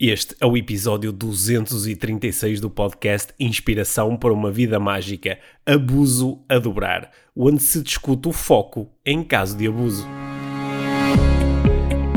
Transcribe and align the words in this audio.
Este 0.00 0.36
é 0.40 0.46
o 0.46 0.56
episódio 0.56 1.10
236 1.10 2.60
do 2.60 2.70
podcast 2.70 3.34
Inspiração 3.36 4.16
para 4.16 4.32
uma 4.32 4.48
Vida 4.48 4.78
Mágica 4.78 5.40
Abuso 5.66 6.38
a 6.48 6.56
Dobrar, 6.60 7.10
onde 7.34 7.60
se 7.60 7.82
discute 7.82 8.28
o 8.28 8.32
foco 8.32 8.88
em 9.04 9.24
caso 9.24 9.56
de 9.56 9.66
abuso. 9.66 10.06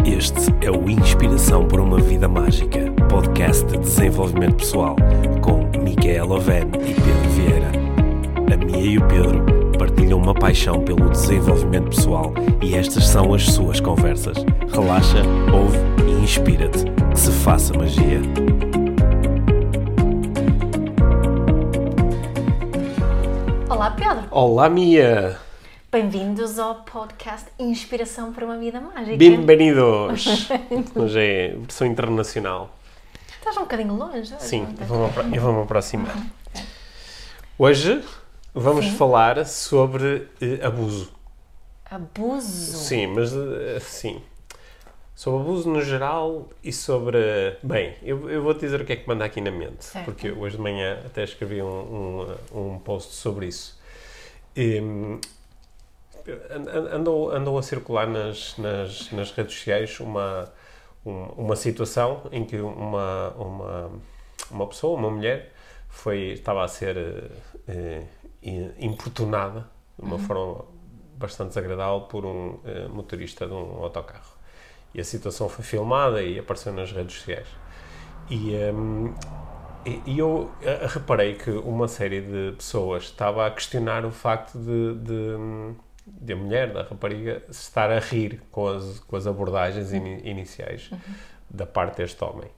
Este 0.05 0.53
é 0.63 0.69
o 0.69 0.87
Inspiração 0.91 1.67
para 1.67 1.81
uma 1.81 1.99
Vida 1.99 2.27
Mágica, 2.27 2.81
podcast 3.09 3.65
de 3.65 3.79
desenvolvimento 3.79 4.57
pessoal, 4.57 4.95
com 5.41 5.65
Micaela 5.81 6.35
Oven 6.35 6.67
e 6.87 6.93
Pedro 6.93 7.29
Vieira. 7.31 7.71
A 8.53 8.57
Mia 8.63 8.91
e 8.91 8.99
o 8.99 9.07
Pedro 9.07 9.43
partilham 9.79 10.19
uma 10.19 10.35
paixão 10.35 10.83
pelo 10.83 11.09
desenvolvimento 11.09 11.89
pessoal 11.89 12.31
e 12.61 12.75
estas 12.75 13.07
são 13.07 13.33
as 13.33 13.43
suas 13.43 13.79
conversas. 13.79 14.37
Relaxa, 14.71 15.23
ouve 15.51 15.79
e 16.07 16.23
inspira-te. 16.23 17.00
Que 17.11 17.19
se 17.19 17.31
faça 17.31 17.73
magia. 17.73 18.19
Olá 23.69 23.91
Pedro, 23.91 24.27
Olá, 24.31 24.69
Mia! 24.69 25.37
bem-vindos 25.91 26.57
ao 26.59 26.75
podcast 26.83 27.47
Inspiração 27.59 28.31
para 28.31 28.45
uma 28.45 28.57
Vida 28.57 28.79
Mágica. 28.79 29.17
Bem-vindos! 29.17 30.49
Hoje 30.95 31.19
é 31.19 31.55
versão 31.57 31.87
internacional. 31.87 32.75
Estás 33.39 33.57
um 33.57 33.61
bocadinho 33.61 33.95
longe. 33.95 34.33
Sim, 34.39 34.67
eu 35.33 35.41
vou-me 35.41 35.61
aproximar. 35.63 36.15
Hoje 37.57 38.03
vamos 38.53 38.87
falar 38.87 39.45
sobre 39.45 40.27
eh, 40.41 40.65
abuso. 40.65 41.11
Abuso. 41.89 42.77
Sim, 42.77 43.07
mas 43.07 43.33
eh, 43.33 43.79
sim. 43.81 44.21
Sobre 45.21 45.41
abuso 45.41 45.69
no 45.69 45.81
geral 45.83 46.49
e 46.63 46.73
sobre. 46.73 47.55
Bem, 47.61 47.95
eu, 48.01 48.27
eu 48.27 48.41
vou-te 48.41 48.61
dizer 48.61 48.81
o 48.81 48.85
que 48.85 48.93
é 48.93 48.95
que 48.95 49.07
manda 49.07 49.23
aqui 49.23 49.39
na 49.39 49.51
mente. 49.51 49.85
Certo. 49.85 50.05
Porque 50.05 50.31
hoje 50.31 50.55
de 50.57 50.63
manhã 50.63 50.99
até 51.05 51.23
escrevi 51.23 51.61
um, 51.61 52.35
um, 52.51 52.71
um 52.73 52.79
post 52.79 53.13
sobre 53.13 53.45
isso. 53.45 53.79
Hum, 54.57 55.19
and- 56.27 56.67
and- 56.67 56.87
andou, 56.95 57.29
andou 57.29 57.55
a 57.59 57.61
circular 57.61 58.07
nas, 58.07 58.57
nas, 58.57 59.11
nas 59.11 59.31
redes 59.31 59.53
sociais 59.53 59.99
uma, 59.99 60.51
um- 61.05 61.25
uma 61.37 61.55
situação 61.55 62.23
em 62.31 62.43
que 62.43 62.57
uma, 62.59 63.29
uma, 63.37 63.91
uma 64.49 64.65
pessoa, 64.65 64.97
uma 64.97 65.11
mulher, 65.11 65.53
foi, 65.87 66.31
estava 66.31 66.63
a 66.63 66.67
ser 66.67 66.97
eh, 67.67 68.01
eh, 68.41 68.71
importunada 68.79 69.69
de 69.99 70.03
uma 70.03 70.17
forma 70.17 70.65
bastante 71.15 71.49
desagradável 71.49 72.07
por 72.09 72.25
um 72.25 72.59
eh, 72.65 72.87
motorista 72.87 73.45
de 73.45 73.53
um 73.53 73.83
autocarro. 73.83 74.30
E 74.93 74.99
a 75.01 75.03
situação 75.03 75.47
foi 75.47 75.63
filmada 75.63 76.21
e 76.21 76.37
apareceu 76.39 76.73
nas 76.73 76.91
redes 76.91 77.15
sociais. 77.17 77.47
E, 78.29 78.53
hum, 78.73 79.13
e- 79.85 80.17
eu 80.19 80.51
eh, 80.61 80.85
reparei 80.87 81.35
que 81.35 81.49
uma 81.51 81.87
série 81.87 82.21
de 82.21 82.53
pessoas 82.55 83.03
estava 83.03 83.47
a 83.47 83.51
questionar 83.51 84.05
o 84.05 84.11
facto 84.11 84.57
de, 84.57 84.95
de, 84.95 85.75
de 86.05 86.33
a 86.33 86.35
mulher, 86.35 86.71
da 86.73 86.83
rapariga, 86.83 87.41
estar 87.49 87.89
a 87.91 87.99
rir 87.99 88.41
com 88.51 88.67
as, 88.67 88.99
com 88.99 89.15
as 89.15 89.25
abordagens 89.27 89.91
ini- 89.93 90.21
iniciais 90.23 90.89
da 91.49 91.65
parte 91.65 91.97
deste 91.97 92.23
homem. 92.23 92.49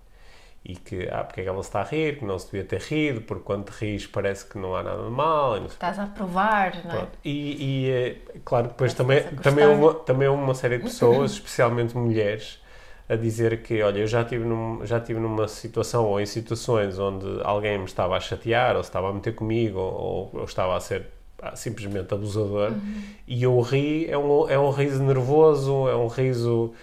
E 0.66 0.76
que, 0.78 1.10
ah, 1.12 1.26
porque 1.26 1.42
é 1.42 1.44
que 1.44 1.50
ela 1.50 1.62
se 1.62 1.68
está 1.68 1.82
a 1.82 1.84
rir, 1.84 2.20
que 2.20 2.26
não 2.26 2.40
se 2.40 2.46
devia 2.50 2.64
ter 2.64 2.80
rido, 2.80 3.20
porque 3.22 3.44
quando 3.44 3.66
te 3.66 3.72
ris 3.72 4.08
parece 4.08 4.46
que 4.46 4.58
não 4.58 4.74
há 4.74 4.82
nada 4.82 5.04
de 5.04 5.10
mal. 5.10 5.58
Estás 5.66 6.00
a 6.00 6.06
provar, 6.06 6.74
não 6.86 6.92
é? 6.92 6.96
Pronto. 6.96 7.12
E, 7.26 7.86
e, 7.86 7.92
eh, 7.92 8.16
claro, 8.46 8.70
depois 8.70 8.94
também, 8.94 9.24
também, 9.42 9.68
uma, 9.68 9.94
também 9.94 10.28
uma 10.30 10.54
série 10.54 10.78
de 10.78 10.86
pessoas, 10.86 11.32
especialmente 11.36 11.98
mulheres, 11.98 12.62
a 13.10 13.18
dizer 13.18 13.62
que, 13.62 13.82
olha, 13.82 14.00
eu 14.00 14.08
já 14.08 14.22
estive 14.22 14.46
num, 14.46 14.86
já 14.86 15.02
tive 15.02 15.20
numa 15.20 15.50
situação 15.50 16.06
ou 16.06 16.22
em 16.22 16.26
situações 16.26 16.98
onde 16.98 17.26
alguém 17.44 17.78
me 17.78 17.84
estava 17.84 18.16
a 18.16 18.20
chatear, 18.22 18.78
ou 18.78 18.84
se 18.84 18.90
estava 18.90 19.10
a 19.10 19.14
meter 19.14 19.36
comigo, 19.36 19.78
ou, 19.78 20.30
ou 20.34 20.46
estava 20.46 20.78
a 20.78 20.80
ser 20.80 21.08
ah, 21.42 21.58
simplesmente 21.58 22.14
abusador, 22.14 22.70
Uhum. 22.72 23.04
e 23.28 23.44
eu 23.44 23.60
ri, 23.60 24.10
é 24.10 24.18
um, 24.18 24.50
é 24.50 24.58
um 24.58 24.70
riso 24.70 25.04
nervoso, 25.04 25.90
é 25.90 25.96
um 25.96 26.08
riso 26.08 26.74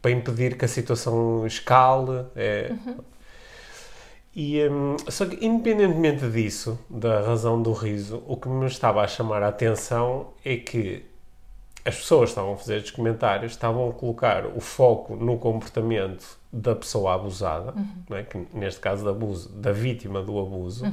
para 0.00 0.10
impedir 0.10 0.56
que 0.56 0.64
a 0.64 0.68
situação 0.68 1.46
escale, 1.46 2.24
é... 2.34 2.70
Uhum. 2.86 2.96
E, 4.36 4.68
hum, 4.68 4.96
só 5.08 5.24
que, 5.24 5.46
independentemente 5.46 6.28
disso, 6.28 6.78
da 6.90 7.22
razão 7.22 7.62
do 7.62 7.72
riso, 7.72 8.22
o 8.26 8.36
que 8.36 8.50
me 8.50 8.66
estava 8.66 9.00
a 9.00 9.08
chamar 9.08 9.42
a 9.42 9.48
atenção 9.48 10.28
é 10.44 10.58
que 10.58 11.06
as 11.82 11.96
pessoas 11.96 12.28
estavam 12.28 12.52
a 12.52 12.56
fazer 12.58 12.76
estes 12.76 12.90
comentários, 12.90 13.52
estavam 13.52 13.88
a 13.88 13.92
colocar 13.94 14.44
o 14.44 14.60
foco 14.60 15.16
no 15.16 15.38
comportamento 15.38 16.38
da 16.52 16.76
pessoa 16.76 17.14
abusada, 17.14 17.72
não 18.10 18.16
é? 18.18 18.24
que 18.24 18.46
neste 18.52 18.78
caso 18.78 19.04
de 19.04 19.08
abuso, 19.08 19.48
da 19.48 19.72
vítima 19.72 20.20
do 20.20 20.38
abuso, 20.38 20.84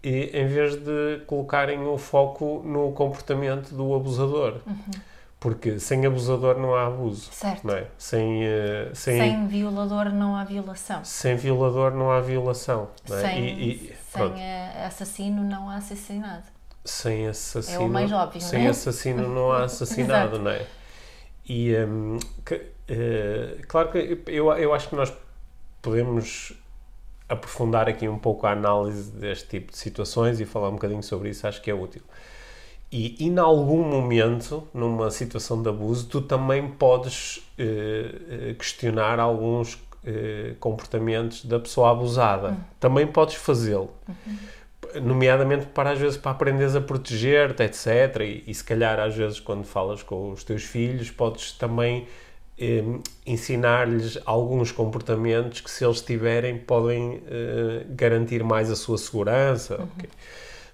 e, 0.00 0.30
em 0.32 0.46
vez 0.46 0.76
de 0.76 1.22
colocarem 1.26 1.84
o 1.84 1.98
foco 1.98 2.62
no 2.64 2.92
comportamento 2.92 3.74
do 3.74 3.92
abusador. 3.92 4.60
Porque 5.38 5.78
sem 5.78 6.04
abusador 6.06 6.58
não 6.58 6.74
há 6.74 6.86
abuso. 6.86 7.28
Certo. 7.30 7.66
Não 7.66 7.74
é? 7.74 7.86
sem, 7.98 8.44
eh, 8.44 8.90
sem, 8.94 9.18
Sem 9.18 9.46
violador 9.46 10.06
não 10.12 10.34
há 10.34 10.44
violação. 10.44 11.04
sem 11.04 11.36
violador 11.36 11.92
não 11.92 12.10
há 12.10 12.20
violação. 12.20 12.88
Não 13.08 13.16
é? 13.18 13.20
Sem, 13.20 13.44
E- 13.44 13.70
e- 13.74 13.96
sem 14.10 14.42
eh, 14.42 14.84
assassino 14.86 15.44
não 15.44 15.68
há 15.68 15.76
assassinado. 15.76 16.44
sem 16.84 17.28
assassino. 17.28 17.76
É 17.76 17.78
o 17.86 17.88
mais 17.88 18.10
óbvio, 18.12 18.40
Sem 18.40 18.60
não 18.60 18.66
é? 18.66 18.70
assassino 18.70 19.28
não 19.34 19.52
há 19.52 19.64
assassinado, 19.64 20.38
não 20.38 20.50
é? 20.50 20.66
E 21.48 21.76
hum, 21.76 22.18
que, 22.44 22.72
eh, 22.88 23.58
claro 23.68 23.90
que 23.92 24.22
eu, 24.26 24.50
eu 24.54 24.72
acho 24.74 24.88
que 24.88 24.96
nós 24.96 25.12
podemos 25.82 26.52
aprofundar 27.28 27.88
aqui 27.88 28.08
um 28.08 28.18
pouco 28.18 28.46
a 28.46 28.52
análise 28.52 29.10
deste 29.12 29.48
tipo 29.48 29.72
de 29.72 29.78
situações 29.78 30.40
e 30.40 30.46
falar 30.46 30.68
um 30.70 30.72
bocadinho 30.74 31.02
sobre 31.02 31.28
isso, 31.30 31.46
acho 31.46 31.60
que 31.60 31.70
é 31.70 31.74
útil. 31.74 32.02
E, 32.90 33.16
em 33.26 33.36
algum 33.38 33.82
momento, 33.82 34.66
numa 34.72 35.10
situação 35.10 35.60
de 35.60 35.68
abuso, 35.68 36.06
tu 36.06 36.20
também 36.20 36.68
podes 36.68 37.46
eh, 37.58 38.14
eh, 38.30 38.54
questionar 38.54 39.18
alguns 39.18 39.78
eh, 40.04 40.54
comportamentos 40.60 41.44
da 41.44 41.58
pessoa 41.58 41.90
abusada. 41.90 42.56
Também 42.78 43.06
podes 43.06 43.34
fazê-lo 43.34 43.90
nomeadamente 45.00 45.66
para 45.66 45.90
às 45.90 45.98
vezes 45.98 46.16
para 46.16 46.30
aprenderes 46.30 46.74
a 46.74 46.80
proteger-te, 46.80 47.62
etc. 47.62 48.20
E, 48.20 48.44
e 48.46 48.54
se 48.54 48.64
calhar 48.64 48.98
às 48.98 49.14
vezes 49.14 49.40
quando 49.40 49.64
falas 49.64 50.02
com 50.02 50.30
os 50.30 50.44
teus 50.44 50.62
filhos 50.62 51.10
podes 51.10 51.52
também 51.52 52.06
eh, 52.58 52.82
ensinar-lhes 53.26 54.18
alguns 54.24 54.72
comportamentos 54.72 55.60
que 55.60 55.70
se 55.70 55.84
eles 55.84 56.00
tiverem 56.00 56.58
podem 56.58 57.22
eh, 57.26 57.84
garantir 57.90 58.42
mais 58.42 58.70
a 58.70 58.76
sua 58.76 58.98
segurança. 58.98 59.74
ok? 59.74 60.08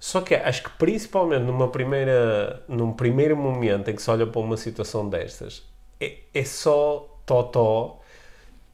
Só 0.02 0.20
que 0.20 0.34
acho 0.34 0.64
que 0.64 0.70
principalmente 0.70 1.44
numa 1.44 1.68
primeira, 1.68 2.60
num 2.66 2.92
primeiro 2.92 3.36
momento 3.36 3.88
em 3.88 3.94
que 3.94 4.02
se 4.02 4.10
olha 4.10 4.26
para 4.26 4.40
uma 4.40 4.56
situação 4.56 5.08
destas, 5.08 5.62
é, 6.00 6.18
é 6.34 6.44
só 6.44 7.08
totó 7.24 8.00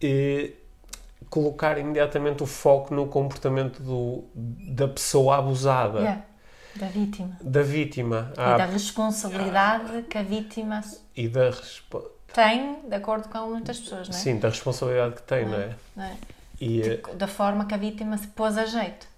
eh, 0.03 0.53
colocar 1.29 1.77
imediatamente 1.77 2.43
o 2.43 2.47
foco 2.47 2.95
no 2.95 3.09
comportamento 3.09 3.83
do, 3.83 4.25
da 4.35 4.89
pessoa 4.89 5.37
abusada, 5.37 6.01
Yeah. 6.01 6.23
Da 6.77 6.87
vítima. 6.87 7.37
da 7.43 7.63
vítima 7.63 8.33
E 8.33 8.37
da 8.37 8.65
Ah, 8.65 8.67
responsabilidade 8.67 10.03
que 10.09 10.17
a 10.17 10.23
vítima 10.23 10.81
e 11.15 11.29
da, 11.29 11.51
tem, 12.33 12.81
de 12.89 12.95
acordo 12.95 13.29
com 13.29 13.51
muitas 13.51 13.79
pessoas, 13.79 14.09
não 14.09 14.17
é? 14.17 14.19
sim, 14.19 14.39
da 14.39 14.49
responsabilidade 14.49 15.17
que 15.17 15.23
tem, 15.25 15.45
não 15.45 15.59
é? 15.59 15.77
Não 15.95 16.05
é? 16.05 16.17
E 16.59 16.81
eh, 16.81 17.03
Da 17.17 17.27
forma 17.27 17.67
que 17.67 17.75
a 17.75 17.77
vítima 17.77 18.17
se 18.17 18.29
pôs 18.29 18.57
a 18.57 18.65
jeito. 18.65 19.18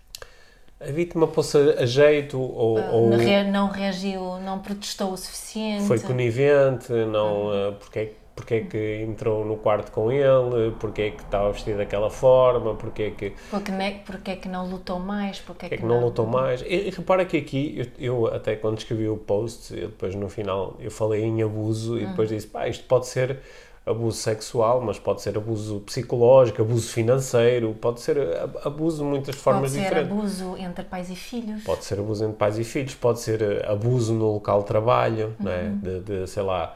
A 0.80 0.90
vítima 0.90 1.26
pôs 1.26 1.54
a 1.54 1.84
jeito 1.84 2.40
ou, 2.40 2.78
ou 2.78 3.10
Não 3.10 3.18
rea- 3.18 3.44
não 3.44 3.68
reagiu, 3.68 4.38
não 4.40 4.58
protestou 4.60 5.12
o 5.12 5.16
suficiente. 5.16 5.84
foi 5.86 5.98
conivente, 6.00 6.90
não, 6.92 7.52
eh, 7.54 7.72
porque, 7.78 7.98
é, 7.98 8.04
que- 8.06 8.16
porque 8.34 8.54
é 8.54 8.60
que 8.62 9.02
entrou 9.06 9.44
no 9.44 9.58
quarto 9.58 9.92
com 9.92 10.10
ele, 10.10 10.70
porque 10.80 11.02
é 11.02 11.10
que 11.10 11.22
estava 11.22 11.52
vestido 11.52 11.76
daquela 11.76 12.08
forma, 12.08 12.74
porque 12.74 13.02
é 13.02 13.10
que 13.10 13.32
Porque, 13.50 13.70
ne, 13.70 14.00
porque 14.06 14.30
é 14.30 14.36
que 14.36 14.48
não 14.48 14.66
lutou 14.70 14.98
mais? 14.98 15.38
Porque 15.38 15.66
é 15.66 15.68
Porque 15.68 15.74
é 15.74 15.78
que 15.78 15.84
não 15.84 16.00
lutou 16.00 16.26
mais? 16.26 16.62
E, 16.62 16.66
e 16.88 16.90
repara 16.90 17.26
que 17.26 17.36
aqui, 17.36 17.92
eu, 17.98 18.24
eu 18.24 18.34
até 18.34 18.56
quando 18.56 18.78
escrevi 18.78 19.06
o 19.08 19.18
post, 19.18 19.74
eu 19.78 19.88
depois 19.88 20.14
no 20.14 20.30
final 20.30 20.76
eu 20.80 20.90
falei 20.90 21.22
em 21.22 21.42
abuso 21.42 21.98
e 21.98 22.06
depois 22.06 22.30
disse, 22.30 22.46
pá, 22.46 22.66
isto 22.66 22.84
pode 22.84 23.06
ser 23.06 23.40
abuso 23.84 24.18
sexual, 24.18 24.80
mas 24.80 24.98
pode 24.98 25.22
ser 25.22 25.36
abuso 25.36 25.80
psicológico, 25.80 26.62
abuso 26.62 26.92
financeiro, 26.92 27.74
pode 27.80 28.00
ser 28.00 28.18
abuso 28.64 28.98
de 28.98 29.04
muitas 29.04 29.34
Pode 29.36 29.42
formas 29.44 29.70
ser 29.72 29.82
diferentes. 29.82 30.12
abuso 30.12 30.56
entre 30.58 30.84
pais 30.84 31.10
e 31.10 31.16
filhos. 31.16 31.62
Pode 31.64 31.84
ser 31.84 31.98
abuso 31.98 32.24
entre 32.24 32.36
pais 32.36 32.58
e 32.58 32.64
filhos, 32.64 32.94
pode 32.94 33.20
ser 33.20 33.42
eh, 33.42 33.66
abuso 33.66 34.12
no 34.12 34.32
local 34.34 34.60
de 34.60 34.66
trabalho, 34.66 35.34
é? 35.44 35.68
de, 35.70 36.00
de, 36.00 36.26
sei 36.26 36.42
lá, 36.42 36.74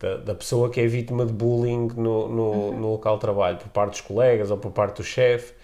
da, 0.00 0.16
da 0.16 0.34
pessoa 0.34 0.68
que 0.70 0.80
é 0.80 0.86
vítima 0.86 1.24
de 1.24 1.32
bullying 1.32 1.88
no, 1.96 2.28
no, 2.28 2.72
no 2.72 2.90
local 2.92 3.14
de 3.16 3.20
trabalho, 3.20 3.58
por 3.58 3.68
parte 3.68 3.90
dos 3.92 4.00
colegas 4.00 4.50
ou 4.50 4.56
por 4.58 4.70
parte 4.72 4.96
do 4.96 5.04
chefe. 5.04 5.54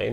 É? 0.00 0.10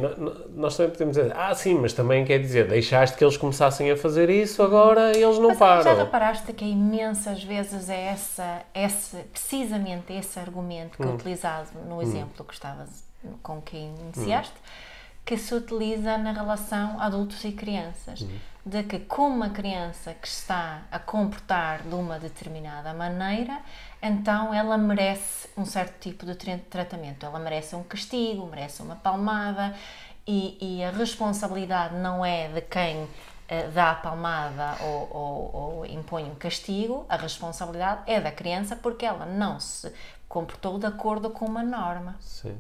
Nós 0.55 0.75
também 0.75 0.91
podemos 0.91 1.15
dizer, 1.15 1.33
ah, 1.35 1.53
sim, 1.55 1.75
mas 1.75 1.93
também 1.93 2.25
quer 2.25 2.39
dizer, 2.39 2.67
deixaste 2.67 3.17
que 3.17 3.23
eles 3.23 3.37
começassem 3.37 3.89
a 3.91 3.95
fazer 3.97 4.29
isso, 4.29 4.61
agora 4.61 5.15
eles 5.17 5.37
não 5.39 5.49
Mas 5.49 5.57
já 5.59 5.65
param. 5.83 5.97
reparaste 5.97 6.51
que 6.53 6.65
imensas 6.65 7.43
vezes 7.43 7.89
é 7.89 8.05
essa, 8.07 8.61
esse, 8.73 9.17
precisamente 9.31 10.11
esse 10.13 10.39
argumento 10.39 10.93
Hum. 10.99 11.03
que 11.05 11.09
é 11.09 11.13
utilizado 11.15 11.69
no 11.87 12.01
exemplo 12.01 12.43
que 12.45 12.53
estavas 12.53 13.03
com 13.41 13.61
quem 13.61 13.93
iniciaste, 14.01 14.53
que 15.25 15.37
se 15.37 15.53
utiliza 15.53 16.17
na 16.17 16.31
relação 16.31 16.99
adultos 16.99 17.43
e 17.45 17.51
crianças. 17.51 18.25
De 18.65 18.83
que, 18.83 18.99
como 18.99 19.35
uma 19.35 19.49
criança 19.49 20.13
que 20.13 20.27
está 20.27 20.81
a 20.91 20.99
comportar 20.99 21.81
de 21.81 21.95
uma 21.95 22.19
determinada 22.19 22.93
maneira, 22.93 23.57
então 24.01 24.53
ela 24.53 24.77
merece 24.77 25.49
um 25.57 25.65
certo 25.65 25.99
tipo 25.99 26.25
de 26.25 26.35
tra- 26.35 26.59
tratamento. 26.69 27.25
Ela 27.25 27.39
merece 27.39 27.75
um 27.75 27.83
castigo, 27.83 28.45
merece 28.47 28.81
uma 28.81 28.95
palmada, 28.95 29.75
e, 30.27 30.57
e 30.79 30.83
a 30.83 30.91
responsabilidade 30.91 31.95
não 31.97 32.23
é 32.25 32.47
de 32.49 32.61
quem 32.61 33.07
eh, 33.47 33.67
dá 33.69 33.91
a 33.91 33.95
palmada 33.95 34.77
ou, 34.83 35.09
ou- 35.11 35.55
ou 35.55 35.85
impõe 35.85 36.23
um 36.25 36.35
castigo, 36.35 37.05
a 37.09 37.15
responsabilidade 37.17 38.01
é 38.07 38.21
da 38.21 38.31
criança 38.31 38.75
porque 38.75 39.05
ela 39.05 39.25
não 39.25 39.59
se 39.59 39.91
comportou 40.27 40.77
de 40.77 40.85
acordo 40.85 41.29
com 41.31 41.45
uma 41.45 41.63
norma. 41.63 42.15
Sim. 42.19 42.55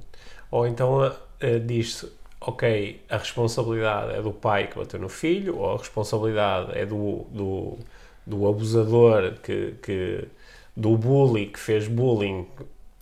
Ou 0.51 0.65
então 0.67 1.05
eh, 1.05 1.13
eh, 1.41 1.59
diz-se, 1.59 2.11
ok, 2.41 3.05
a 3.09 3.17
responsabilidade 3.17 4.13
é 4.13 4.21
do 4.21 4.31
pai 4.33 4.67
que 4.67 4.77
bateu 4.77 4.99
no 4.99 5.09
filho, 5.09 5.57
ou 5.57 5.75
a 5.75 5.77
responsabilidade 5.77 6.77
é 6.77 6.85
do, 6.85 7.25
do, 7.31 7.77
do 8.25 8.47
abusador 8.47 9.33
que, 9.43 9.73
que 9.83 10.27
do 10.79 10.97
bully 10.97 11.47
que 11.47 11.59
fez 11.59 11.87
bullying 11.87 12.45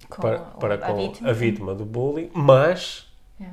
Com 0.10 0.22
para, 0.22 0.38
a- 0.38 0.40
para 0.40 0.74
a 0.76 0.78
com 0.80 0.96
vítima. 0.98 1.30
a 1.30 1.34
vítima 1.34 1.76
do 1.76 1.86
bullying, 1.86 2.30
mas 2.34 3.08
É. 3.40 3.46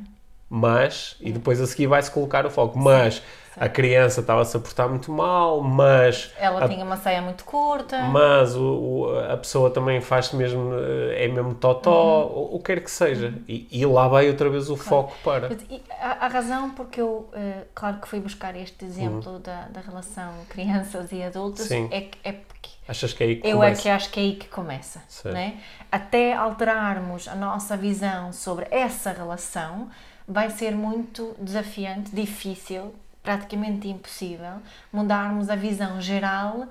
mas, 0.48 1.16
e 1.20 1.32
depois 1.32 1.60
a 1.60 1.66
seguir 1.66 1.86
vai-se 1.86 2.10
colocar 2.10 2.46
o 2.46 2.50
foco, 2.50 2.78
mas 2.78 3.22
a 3.56 3.68
criança 3.68 4.20
estava-se 4.20 4.56
a 4.56 4.60
portar 4.60 4.88
muito 4.88 5.12
mal, 5.12 5.60
mas 5.60 6.32
Ela 6.36 6.64
a 6.64 6.68
tinha 6.68 6.84
uma 6.84 6.96
saia 6.96 7.22
muito 7.22 7.44
curta. 7.44 8.02
mas 8.02 8.56
o, 8.56 8.62
o- 8.62 9.18
a 9.32 9.36
pessoa 9.36 9.70
também 9.70 10.00
faz-se 10.00 10.34
mesmo, 10.34 10.72
eh, 10.74 11.24
é 11.24 11.28
mesmo 11.28 11.54
totó, 11.54 12.26
o, 12.26 12.56
o 12.56 12.58
que 12.58 12.64
quer 12.74 12.82
que 12.82 12.90
seja. 12.90 13.32
E, 13.48 13.68
e 13.70 13.86
lá 13.86 14.08
vai 14.08 14.28
outra 14.28 14.50
vez 14.50 14.68
o 14.70 14.76
foco 14.76 15.14
para. 15.22 15.52
E 15.70 15.80
a, 16.00 16.26
a 16.26 16.28
razão 16.28 16.70
porque 16.70 17.00
eu, 17.00 17.28
eh, 17.32 17.64
claro 17.74 17.98
que 18.00 18.08
fui 18.08 18.18
buscar 18.20 18.56
este 18.56 18.84
exemplo 18.84 19.38
da, 19.38 19.68
da 19.68 19.80
relação 19.80 20.32
crianças 20.48 21.12
e 21.12 21.22
adultos, 21.22 21.66
Sim. 21.66 21.88
é, 21.92 22.08
é 22.24 22.32
porque 22.32 22.70
Achas 22.88 23.12
que 23.14 23.22
é 23.22 23.26
aí 23.28 23.36
que 23.36 23.46
eu 23.46 23.62
é 23.62 23.70
começa? 23.70 23.82
que 23.82 23.88
acho 23.88 24.10
que 24.10 24.20
é 24.20 24.22
aí 24.24 24.36
que 24.36 24.48
começa. 24.48 25.00
Certo. 25.08 25.32
Né? 25.34 25.54
Até 25.90 26.34
alterarmos 26.34 27.28
a 27.28 27.34
nossa 27.34 27.76
visão 27.76 28.32
sobre 28.32 28.66
essa 28.70 29.10
relação, 29.12 29.88
vai 30.26 30.50
ser 30.50 30.74
muito 30.74 31.34
desafiante, 31.38 32.14
difícil, 32.14 32.94
praticamente 33.22 33.88
impossível, 33.88 34.60
mudarmos 34.92 35.48
a 35.48 35.56
visão 35.56 36.00
geral 36.00 36.66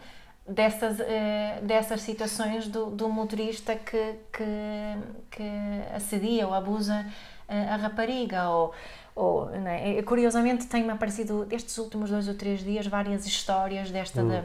dessas, 0.47 0.99
eh, 0.99 1.59
dessas 1.63 2.01
situações 2.01 2.67
do, 2.67 2.87
do 2.87 3.09
motorista 3.09 3.75
que, 3.75 4.15
que, 4.31 4.45
que 5.31 5.43
assedia 5.95 6.47
ou 6.47 6.53
abusa 6.53 7.05
eh, 7.47 7.69
a 7.69 7.75
rapariga. 7.75 8.49
Ou, 8.49 8.73
ou? 9.15 9.49
Eh, 9.53 10.01
Curiosamente, 10.03 10.67
tem-me 10.67 10.91
aparecido, 10.91 11.47
estes 11.49 11.77
últimos 11.77 12.09
dois 12.09 12.27
ou 12.27 12.35
três 12.35 12.63
dias, 12.63 12.85
várias 12.87 13.25
histórias 13.25 13.89
desta 13.89 14.23
de, 14.23 14.43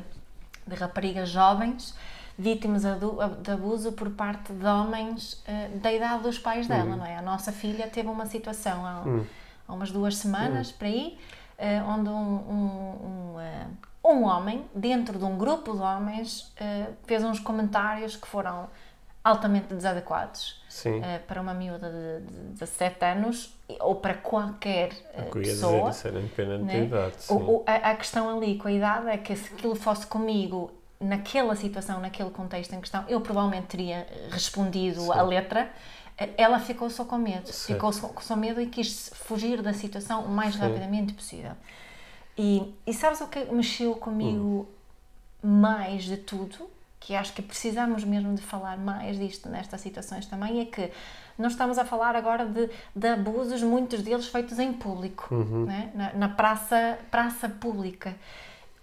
de 0.67 0.75
raparigas 0.75 1.29
jovens 1.29 1.95
vítimas 2.39 2.83
de 3.43 3.51
abuso 3.51 3.93
por 3.93 4.11
parte 4.11 4.53
de 4.53 4.65
homens 4.65 5.43
eh, 5.47 5.69
da 5.83 5.93
idade 5.93 6.23
dos 6.23 6.39
pais 6.39 6.69
dela, 6.69 6.95
não 6.97 7.05
é? 7.05 7.17
A 7.17 7.23
nossa 7.23 7.51
filha 7.51 7.89
teve 7.89 8.09
uma 8.09 8.27
situação 8.27 8.87
há, 8.87 9.03
há 9.67 9.73
umas 9.75 9.91
duas 9.91 10.17
semanas, 10.17 10.71
para 10.71 10.87
aí, 10.87 11.19
eh, 11.59 11.83
onde 11.83 12.09
um, 12.09 12.13
um, 12.15 13.35
um, 13.35 13.41
eh, 13.41 13.67
um 14.05 14.23
homem, 14.25 14.65
dentro 14.75 15.19
de 15.19 15.25
um 15.25 15.37
grupo 15.37 15.73
de 15.75 15.83
homens, 15.83 16.55
fez 17.07 17.25
uns 17.25 17.41
comentários 17.41 18.15
que 18.17 18.27
foram 18.29 18.69
altamente 19.25 19.75
desadequados 19.75 20.63
eh, 21.03 21.19
para 21.19 21.41
uma 21.43 21.53
miúda 21.53 21.91
de, 21.91 22.25
de 22.25 22.43
17 22.53 23.05
anos 23.05 23.55
ou 23.81 23.97
para 23.97 24.15
qualquer 24.15 24.93
ia 25.17 25.25
pessoa. 25.33 25.91
dizer, 25.91 25.91
isso 25.91 26.09
era 26.09 26.21
independente 26.21 26.63
né? 26.65 26.73
da 26.73 26.85
idade. 26.85 27.15
Sim. 27.19 27.35
O- 27.35 27.57
o- 27.57 27.65
a, 27.67 27.75
a 27.91 27.97
questão 27.97 28.35
ali 28.39 28.57
com 28.57 28.69
a 28.69 28.73
idade 28.73 29.09
é 29.09 29.19
que 29.19 29.35
se 29.37 29.53
aquilo 29.53 29.75
fosse 29.75 30.07
comigo 30.07 30.71
naquela 31.01 31.55
situação, 31.55 32.01
naquele 32.01 32.31
contexto 32.31 32.73
em 32.75 32.81
questão, 32.81 33.05
eu 33.09 33.21
provavelmente 33.21 33.67
teria 33.69 34.07
respondido 34.31 35.13
a 35.13 35.23
letra. 35.23 35.71
Eh, 36.17 36.31
Ela 36.37 36.59
ficou 36.59 36.91
só 36.91 37.05
com 37.05 37.17
medo, 37.19 37.47
Certo. 37.47 37.75
ficou 37.75 37.93
só, 37.93 38.13
só 38.21 38.35
medo 38.37 38.61
e 38.61 38.67
quis 38.67 39.11
fugir 39.15 39.63
da 39.63 39.73
situação 39.73 40.25
o 40.25 40.29
mais 40.29 40.57
rapidamente 40.57 41.13
possível. 41.13 41.53
E, 42.37 42.75
e 42.87 42.93
sabes 42.95 43.21
o 43.21 43.27
que 43.29 43.45
mexeu 43.47 43.95
comigo 43.97 44.69
mais 45.43 46.05
de 46.05 46.17
tudo? 46.17 46.69
Que 47.01 47.15
acho 47.15 47.33
que 47.33 47.43
precisamos 47.43 48.03
mesmo 48.05 48.35
de 48.35 48.43
falar 48.43 48.77
mais 48.77 49.17
disto 49.17 49.49
nestas 49.49 49.81
situações 49.81 50.27
também, 50.27 50.61
é 50.61 50.65
que 50.65 50.91
nós 51.39 51.53
estamos 51.53 51.79
a 51.79 51.85
falar 51.85 52.17
agora 52.17 52.45
de, 52.45 52.69
de 52.95 53.07
abusos, 53.09 53.63
muitos 53.63 54.03
deles 54.03 54.27
feitos 54.27 54.59
em 54.59 54.73
público, 54.73 55.33
né? 55.35 55.91
na, 55.95 56.13
na 56.15 56.29
praça, 56.29 56.99
praça 57.11 57.49
pública, 57.49 58.17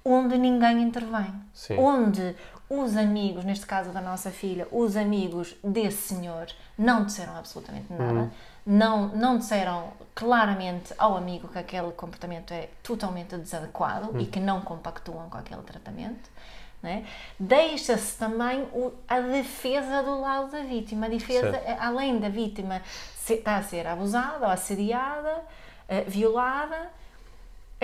onde 0.05 0.37
ninguém 0.37 0.81
intervém, 0.83 1.33
Sim. 1.53 1.77
onde 1.79 2.35
os 2.69 2.95
amigos, 2.95 3.43
neste 3.43 3.65
caso 3.65 3.89
da 3.89 3.99
nossa 4.01 4.29
filha, 4.31 4.67
os 4.71 4.95
amigos 4.95 5.55
desse 5.63 6.13
senhor 6.13 6.47
não 6.77 7.03
disseram 7.05 7.35
absolutamente 7.35 7.91
nada, 7.91 8.31
não, 8.65 9.07
não 9.09 9.37
disseram 9.37 9.91
claramente 10.13 10.93
ao 10.97 11.17
amigo 11.17 11.47
que 11.47 11.57
aquele 11.59 11.91
comportamento 11.91 12.51
é 12.53 12.69
totalmente 12.83 13.35
desadequado 13.37 14.19
e 14.19 14.25
que 14.25 14.39
não 14.39 14.61
compactuam 14.61 15.29
com 15.29 15.37
aquele 15.37 15.61
tratamento. 15.63 16.29
né? 16.83 17.03
Deixa-se 17.39 18.15
também 18.15 18.61
o- 18.71 18.91
a 19.07 19.19
defesa 19.19 20.03
do 20.03 20.21
lado 20.21 20.51
da 20.51 20.61
vítima. 20.61 21.07
A 21.07 21.09
defesa, 21.09 21.49
Certo. 21.49 21.65
eh, 21.67 21.77
além 21.79 22.19
da 22.19 22.29
vítima 22.29 22.79
estar 23.27 23.57
a 23.57 23.63
ser 23.63 23.87
abusada 23.87 24.45
ou 24.45 24.51
assediada, 24.51 25.41
eh, 25.89 26.01
violada, 26.01 26.91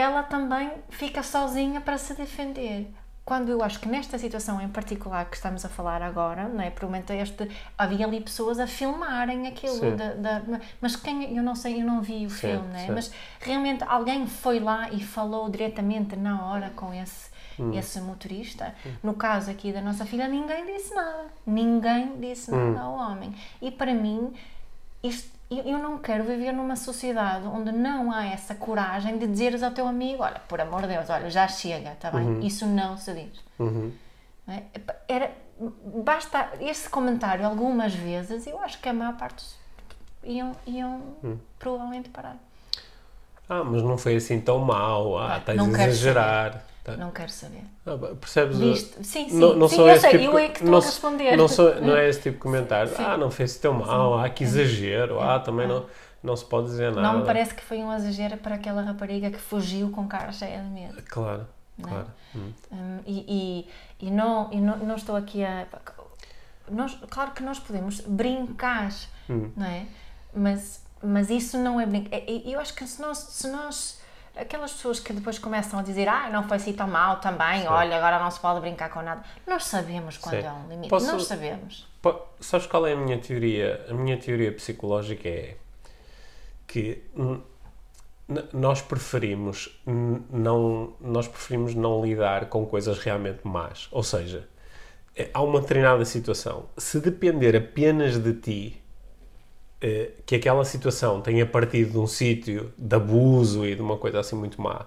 ela 0.01 0.23
também 0.23 0.71
fica 0.89 1.23
sozinha 1.23 1.79
para 1.79 1.97
se 1.97 2.13
defender. 2.13 2.91
Quando 3.23 3.49
eu 3.49 3.63
acho 3.63 3.79
que 3.79 3.87
nesta 3.87 4.17
situação 4.17 4.59
em 4.59 4.67
particular 4.67 5.25
que 5.29 5.35
estamos 5.35 5.63
a 5.63 5.69
falar 5.69 6.01
agora, 6.01 6.47
não 6.49 6.59
é? 6.59 6.71
Provavelmente 6.71 7.13
este, 7.13 7.49
havia 7.77 8.05
ali 8.05 8.19
pessoas 8.19 8.59
a 8.59 8.65
filmarem 8.65 9.47
aquilo, 9.47 9.95
da, 9.95 10.13
da- 10.15 10.41
mas 10.81 10.95
quem, 10.95 11.37
eu 11.37 11.43
não 11.43 11.55
sei, 11.55 11.81
eu 11.81 11.85
não 11.85 12.01
vi 12.01 12.25
o 12.25 12.29
Sim, 12.31 12.35
filme, 12.47 12.67
não 12.69 12.75
é? 12.75 12.85
sim. 12.87 12.91
Mas 12.91 13.13
realmente 13.39 13.83
alguém 13.87 14.25
foi 14.25 14.59
lá 14.59 14.89
e 14.91 15.01
falou 15.03 15.47
diretamente 15.49 16.15
na 16.15 16.45
hora 16.47 16.71
com 16.75 16.91
esse, 16.93 17.29
Hum. 17.59 17.73
esse 17.77 18.01
motorista. 18.01 18.73
No 19.03 19.13
caso 19.13 19.51
aqui 19.51 19.71
da 19.71 19.81
nossa 19.81 20.03
filha, 20.05 20.27
ninguém 20.27 20.65
disse 20.65 20.93
nada. 20.95 21.25
Ninguém 21.45 22.19
disse 22.19 22.51
Hum. 22.51 22.71
nada 22.73 22.85
ao 22.85 22.93
homem. 22.93 23.35
E 23.61 23.69
para 23.69 23.93
mim, 23.93 24.33
isto, 25.03 25.29
eu, 25.57 25.77
não 25.77 25.97
quero 25.97 26.23
viver 26.23 26.51
numa 26.53 26.75
sociedade 26.75 27.45
onde 27.47 27.71
não 27.71 28.11
há 28.11 28.25
essa 28.27 28.55
coragem 28.55 29.17
de 29.17 29.27
dizeres 29.27 29.61
ao 29.63 29.71
teu 29.71 29.87
amigo: 29.87 30.23
olha, 30.23 30.39
por 30.47 30.61
amor 30.61 30.83
de 30.83 30.87
Deus, 30.89 31.09
olha, 31.09 31.29
já 31.29 31.47
chega, 31.47 31.91
está 31.91 32.09
bem? 32.11 32.45
Isso 32.45 32.65
não 32.65 32.97
se 32.97 33.13
diz. 33.13 33.39
Uhum. 33.59 33.91
é? 34.47 34.63
Era, 35.07 35.31
basta 36.03 36.49
esse 36.61 36.89
comentário 36.89 37.45
algumas 37.45 37.93
vezes, 37.93 38.47
eu 38.47 38.59
acho 38.59 38.79
que 38.79 38.87
a 38.89 38.93
maior 38.93 39.17
parte 39.17 39.45
iam, 40.23 40.51
iam 40.65 41.01
Hum. 41.23 41.37
provavelmente 41.59 42.09
parar. 42.09 42.37
Ah, 43.49 43.63
mas 43.65 43.81
não 43.83 43.97
foi 43.97 44.15
assim 44.15 44.39
tão 44.39 44.59
mal. 44.59 45.17
Ah, 45.17 45.33
Ah, 45.35 45.37
estás 45.39 45.59
a 45.59 45.63
exagerar. 45.63 46.63
Tá. 46.83 46.97
Não 46.97 47.11
quero 47.11 47.29
saber. 47.31 47.63
Ah, 47.85 47.95
percebes? 48.19 48.57
Viste? 48.57 49.05
Sim, 49.05 49.29
sim. 49.29 49.37
Não, 49.39 49.55
não 49.55 49.67
sim, 49.69 49.75
sou 49.75 49.87
eu 49.87 49.93
esse 49.93 50.01
sei, 50.01 50.11
tipo, 50.19 50.23
eu 50.31 50.37
é 50.39 50.47
que 50.47 50.53
estou 50.53 50.71
não, 50.71 50.77
a 50.79 50.81
responder. 50.81 51.37
Não, 51.37 51.47
sou, 51.47 51.81
não 51.81 51.95
é 51.95 52.09
esse 52.09 52.21
tipo 52.21 52.37
de 52.37 52.41
comentário. 52.41 52.89
Sim. 52.95 53.03
Ah, 53.03 53.17
não 53.17 53.29
fez 53.29 53.55
tão 53.57 53.73
mal. 53.73 54.17
Ah, 54.19 54.27
que 54.29 54.43
exagero. 54.43 55.19
Ah, 55.19 55.39
também 55.39 55.67
não, 55.67 55.85
não 56.23 56.35
se 56.35 56.43
pode 56.43 56.67
dizer 56.67 56.89
nada. 56.91 57.01
Não 57.01 57.19
me 57.19 57.25
parece 57.25 57.53
que 57.53 57.63
foi 57.63 57.77
um 57.79 57.93
exagero 57.93 58.37
para 58.37 58.55
aquela 58.55 58.81
rapariga 58.81 59.29
que 59.29 59.37
fugiu 59.37 59.91
com 59.91 60.07
cara 60.07 60.31
cheia 60.31 60.59
de 60.59 60.69
medo. 60.69 60.99
Claro, 61.07 61.45
Não. 61.77 61.87
claro. 61.89 62.07
Hum. 62.35 62.51
Hum, 62.71 62.99
e, 63.05 63.67
e, 64.01 64.07
e 64.07 64.09
não, 64.09 64.49
e 64.51 64.59
não, 64.59 64.77
não 64.77 64.95
estou 64.95 65.15
aqui 65.15 65.43
a. 65.43 65.67
Nós, 66.69 66.97
claro 67.11 67.31
que 67.31 67.43
nós 67.43 67.59
podemos 67.59 68.01
brincar, 68.01 68.91
Hum. 69.29 69.51
não 69.55 69.65
é? 69.67 69.85
Mas, 70.33 70.83
mas 71.03 71.29
isso 71.29 71.57
não 71.59 71.79
é 71.79 71.85
brincar. 71.85 72.17
Eu 72.27 72.59
acho 72.59 72.73
que 72.73 72.87
se 72.87 72.99
nós, 72.99 73.19
se 73.19 73.47
nós. 73.49 74.00
Aquelas 74.35 74.71
pessoas 74.71 74.99
que 74.99 75.11
depois 75.13 75.37
começam 75.37 75.79
a 75.79 75.83
dizer 75.83 76.07
ah, 76.07 76.29
não 76.29 76.47
foi 76.47 76.57
assim 76.57 76.73
tão 76.73 76.87
mal 76.87 77.17
também, 77.19 77.61
Sim. 77.61 77.67
olha, 77.67 77.97
agora 77.97 78.17
não 78.17 78.31
se 78.31 78.39
pode 78.39 78.61
brincar 78.61 78.89
com 78.89 79.01
nada. 79.01 79.21
Nós 79.45 79.65
sabemos 79.65 80.17
quando 80.17 80.39
Sim. 80.41 80.47
é 80.47 80.51
um 80.51 80.67
limite. 80.69 80.89
Posso- 80.89 81.11
Nós 81.11 81.25
sabemos. 81.25 81.87
Pá, 82.01 82.15
Sabes 82.39 82.65
qual 82.65 82.87
é 82.87 82.93
a 82.93 82.95
minha 82.95 83.17
teoria? 83.19 83.85
A 83.89 83.93
minha 83.93 84.17
teoria 84.17 84.51
psicológica 84.53 85.27
é 85.27 85.55
que 86.65 87.03
nós 88.53 88.81
preferimos 88.81 89.81
não 89.85 90.93
nós 91.01 91.27
preferimos 91.27 91.75
não 91.75 92.03
lidar 92.03 92.45
com 92.47 92.65
coisas 92.65 92.97
realmente 92.99 93.41
más. 93.45 93.87
Ou 93.91 94.01
seja, 94.03 94.47
é- 95.15 95.29
há 95.33 95.41
uma 95.41 95.59
determinada 95.59 96.05
situação. 96.05 96.69
Se 96.77 96.99
depender 97.01 97.55
apenas 97.55 98.17
de 98.17 98.33
ti 98.33 98.80
que 100.25 100.35
aquela 100.35 100.63
situação 100.63 101.21
tenha 101.21 101.45
partido 101.45 101.91
de 101.91 101.97
um 101.97 102.07
sítio 102.07 102.71
de 102.77 102.95
abuso 102.95 103.65
e 103.65 103.75
de 103.75 103.81
uma 103.81 103.97
coisa 103.97 104.19
assim 104.19 104.35
muito 104.35 104.61
má, 104.61 104.85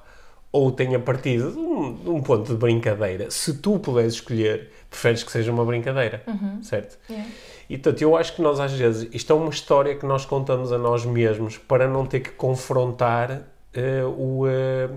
ou 0.53 0.71
tenha 0.71 1.01
partido 1.01 1.51
de 1.51 1.59
um, 1.59 1.95
de 1.95 2.09
um 2.11 2.23
ponto 2.23 2.53
de 2.53 2.57
brincadeira. 2.57 3.29
Se 3.31 3.55
tu 3.55 3.79
puderes 3.81 4.15
escolher, 4.15 4.71
preferes 4.89 5.25
que 5.25 5.33
seja 5.33 5.51
uma 5.51 5.65
brincadeira, 5.65 6.23
certo? 6.63 6.97
Yeah. 7.11 7.29
E 7.69 7.77
portanto, 7.77 8.03
eu 8.03 8.17
acho 8.17 8.37
que 8.37 8.43
nós 8.43 8.61
às 8.61 8.73
vezes, 8.73 9.09
isto 9.13 9.33
é 9.33 9.37
uma 9.37 9.51
história 9.51 9.97
que 9.97 10.07
nós 10.07 10.25
contamos 10.25 10.71
a 10.71 10.79
nós 10.79 11.05
mesmos 11.05 11.59
para 11.59 11.89
não 11.89 12.07
ter 12.07 12.21
que 12.21 12.31
confrontar 12.31 13.43
eh, 13.73 14.05
o. 14.05 14.47
eh, 14.47 14.91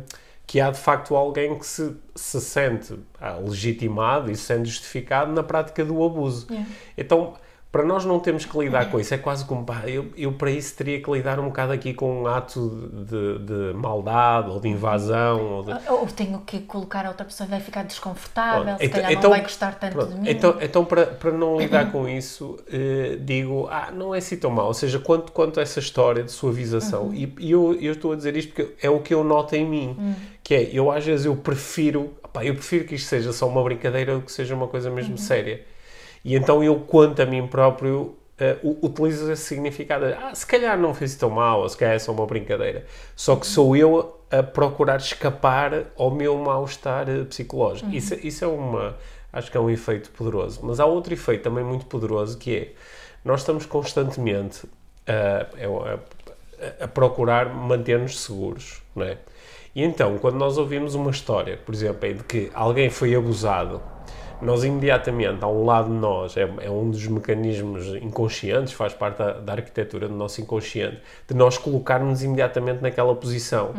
que 0.47 0.61
há 0.61 0.71
de 0.71 0.79
facto 0.79 1.13
alguém 1.13 1.59
que 1.59 1.65
se, 1.65 1.93
se 2.15 2.39
sente 2.39 2.97
ah, 3.19 3.35
legitimado 3.35 4.31
e 4.31 4.35
se 4.35 4.43
sente 4.43 4.69
justificado 4.69 5.33
na 5.33 5.43
prática 5.43 5.83
do 5.83 6.01
abuso. 6.01 6.47
Yeah. 6.49 6.69
Então, 6.97 7.33
para 7.71 7.83
nós 7.83 8.05
não 8.05 8.17
termos 8.19 8.45
que 8.45 8.57
lidar 8.57 8.89
com 8.89 8.99
isso, 8.99 9.13
é 9.13 9.17
quase 9.17 9.43
como, 9.45 9.63
pá, 9.65 9.83
eu, 9.85 10.07
eu 10.15 10.31
para 10.31 10.49
isso 10.49 10.73
teria 10.75 11.01
que 11.01 11.11
lidar 11.11 11.37
um 11.39 11.47
bocado 11.47 11.73
aqui 11.73 11.93
com 11.93 12.21
um 12.23 12.25
ato 12.27 12.89
de, 13.05 13.39
de 13.39 13.73
maldade 13.73 14.49
ou 14.49 14.59
de 14.59 14.69
invasão. 14.69 15.41
Ou 15.57 15.63
de, 15.63 15.71
Ou 15.89 16.07
tenho 16.07 16.39
que 16.39 16.61
colocar 16.61 17.05
a 17.05 17.09
outra 17.09 17.25
pessoa 17.25 17.45
e 17.45 17.49
vai 17.49 17.59
ficar 17.59 17.83
desconfortável, 17.83 18.63
Pronto, 18.63 18.79
se 18.79 18.85
então- 18.85 18.95
calhar 19.01 19.11
então- 19.11 19.23
não 19.23 19.29
vai 19.31 19.41
gostar 19.41 19.75
tanto 19.77 19.93
Pronto, 19.93 20.13
de 20.13 20.19
mim. 20.21 20.29
Então, 20.29 20.57
então 20.61 20.85
para, 20.85 21.05
para 21.07 21.31
não 21.31 21.57
lidar 21.57 21.91
com 21.91 22.07
isso, 22.07 22.57
eh, 22.71 23.17
digo, 23.19 23.67
ah, 23.69 23.91
não 23.93 24.15
é 24.15 24.19
assim 24.19 24.37
tão 24.37 24.49
mal. 24.49 24.67
Ou 24.67 24.73
seja, 24.73 24.97
quanto, 24.97 25.31
quanto 25.33 25.59
a 25.59 25.63
essa 25.63 25.79
história 25.79 26.23
de 26.23 26.31
suavização, 26.31 27.13
e, 27.13 27.31
e 27.37 27.51
eu, 27.51 27.73
eu 27.79 27.91
estou 27.93 28.13
a 28.13 28.15
dizer 28.15 28.35
isto 28.37 28.53
porque 28.53 28.73
é 28.81 28.89
o 28.89 29.01
que 29.01 29.13
eu 29.13 29.23
noto 29.25 29.55
em 29.55 29.65
mim, 29.65 30.15
que 30.41 30.55
é, 30.55 30.69
eu 30.71 30.89
às 30.89 31.05
vezes 31.05 31.25
eu 31.25 31.35
prefiro, 31.35 32.13
pá, 32.31 32.45
eu 32.45 32.53
prefiro 32.53 32.85
que 32.85 32.95
isto 32.95 33.07
seja 33.07 33.33
só 33.33 33.45
uma 33.47 33.61
brincadeira 33.61 34.15
do 34.15 34.21
que 34.21 34.31
seja 34.31 34.55
uma 34.55 34.67
coisa 34.67 34.89
mesmo 34.89 35.17
séria. 35.17 35.61
E 36.23 36.35
então 36.35 36.63
eu, 36.63 36.75
quanto 36.79 37.21
a 37.21 37.25
mim 37.25 37.47
próprio, 37.47 38.15
eh, 38.39 38.57
u- 38.63 38.77
utilizo 38.81 39.31
esse 39.31 39.43
significado. 39.43 40.05
Ah, 40.05 40.33
se 40.35 40.45
calhar 40.45 40.77
não 40.77 40.93
fez 40.93 41.15
tão 41.15 41.29
mal, 41.29 41.61
ou 41.61 41.69
se 41.69 41.77
calhar 41.77 41.95
é 41.95 41.99
só 41.99 42.11
uma 42.11 42.25
brincadeira. 42.25 42.85
Só 43.15 43.35
que 43.35 43.45
sou 43.47 43.75
eu 43.75 44.19
a 44.29 44.43
procurar 44.43 44.97
escapar 44.97 45.85
ao 45.97 46.11
meu 46.11 46.37
mal-estar 46.37 47.09
eh, 47.09 47.23
psicológico. 47.23 47.89
Isso, 47.91 48.13
isso 48.15 48.43
é 48.43 48.47
uma. 48.47 48.95
Acho 49.31 49.51
que 49.51 49.57
é 49.57 49.59
um 49.59 49.69
efeito 49.69 50.09
poderoso. 50.11 50.59
Mas 50.63 50.79
há 50.79 50.85
outro 50.85 51.13
efeito 51.13 51.43
também 51.43 51.63
muito 51.63 51.85
poderoso 51.85 52.37
que 52.37 52.55
é 52.55 52.71
nós 53.23 53.41
estamos 53.41 53.65
constantemente 53.65 54.67
a, 55.07 55.47
a- 55.91 56.83
a 56.85 56.87
procurar 56.87 57.53
manter-nos 57.53 58.19
seguros, 58.19 58.81
não 58.95 59.05
é? 59.05 59.17
E 59.75 59.83
então, 59.83 60.17
quando 60.17 60.35
nós 60.35 60.57
ouvimos 60.57 60.95
uma 60.95 61.11
história, 61.11 61.57
por 61.63 61.73
exemplo, 61.75 62.07
é 62.09 62.13
de 62.13 62.23
que 62.23 62.49
alguém 62.53 62.89
foi 62.89 63.13
abusado 63.15 63.81
nós 64.41 64.63
imediatamente, 64.63 65.43
há 65.43 65.47
um 65.47 65.65
lado 65.65 65.89
de 65.89 65.95
nós, 65.95 66.37
é, 66.37 66.49
é 66.61 66.69
um 66.69 66.89
dos 66.89 67.05
mecanismos 67.07 67.87
inconscientes, 68.01 68.73
faz 68.73 68.93
parte 68.93 69.17
da, 69.17 69.33
da 69.33 69.53
arquitetura 69.53 70.07
do 70.07 70.15
nosso 70.15 70.39
inconsciente, 70.41 70.99
de 71.27 71.35
nós 71.35 71.57
colocarmos 71.57 72.23
imediatamente 72.23 72.81
naquela 72.81 73.15
posição. 73.15 73.73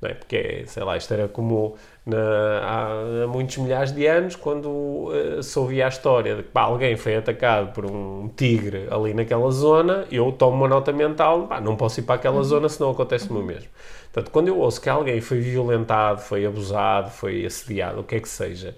Não 0.00 0.08
é? 0.08 0.14
Porque, 0.14 0.62
sei 0.66 0.84
lá, 0.84 0.96
isto 0.96 1.12
era 1.12 1.26
como 1.26 1.74
na- 2.06 3.24
há, 3.24 3.26
muitos 3.26 3.56
milhares 3.56 3.90
de 3.90 4.06
anos, 4.06 4.36
quando 4.36 5.10
eh, 5.12 5.42
se 5.42 5.58
ouvia 5.58 5.86
a 5.86 5.88
história 5.88 6.36
de 6.36 6.42
que 6.44 6.50
pá, 6.50 6.60
alguém 6.62 6.96
foi 6.96 7.16
atacado 7.16 7.72
por 7.72 7.84
um 7.84 8.28
tigre 8.36 8.86
ali 8.92 9.12
naquela 9.12 9.50
zona, 9.50 10.06
eu 10.10 10.30
tomo 10.30 10.56
uma 10.56 10.68
nota 10.68 10.92
mental, 10.92 11.48
pá, 11.48 11.60
não 11.60 11.74
posso 11.74 11.98
ir 11.98 12.04
para 12.04 12.14
aquela 12.14 12.42
zona 12.44 12.68
senão 12.68 12.90
acontece-me 12.92 13.40
o 13.40 13.42
mesmo. 13.42 13.68
Portanto, 14.12 14.30
quando 14.32 14.46
eu 14.46 14.58
ouço 14.58 14.80
que 14.80 14.88
alguém 14.88 15.20
foi 15.20 15.40
violentado, 15.40 16.20
foi 16.20 16.46
abusado, 16.46 17.10
foi 17.10 17.44
assediado, 17.44 18.00
o 18.00 18.04
que 18.04 18.14
é 18.14 18.20
que 18.20 18.28
seja, 18.28 18.76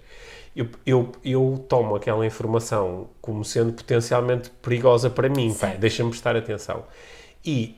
eu, 0.61 0.69
eu, 0.85 1.12
eu 1.25 1.64
tomo 1.69 1.95
aquela 1.95 2.25
informação 2.26 3.09
como 3.21 3.45
sendo 3.45 3.73
potencialmente 3.73 4.50
perigosa 4.62 5.09
para 5.09 5.29
mim, 5.29 5.57
deixa-me 5.79 6.11
prestar 6.11 6.37
atenção. 6.37 6.85
E 7.45 7.76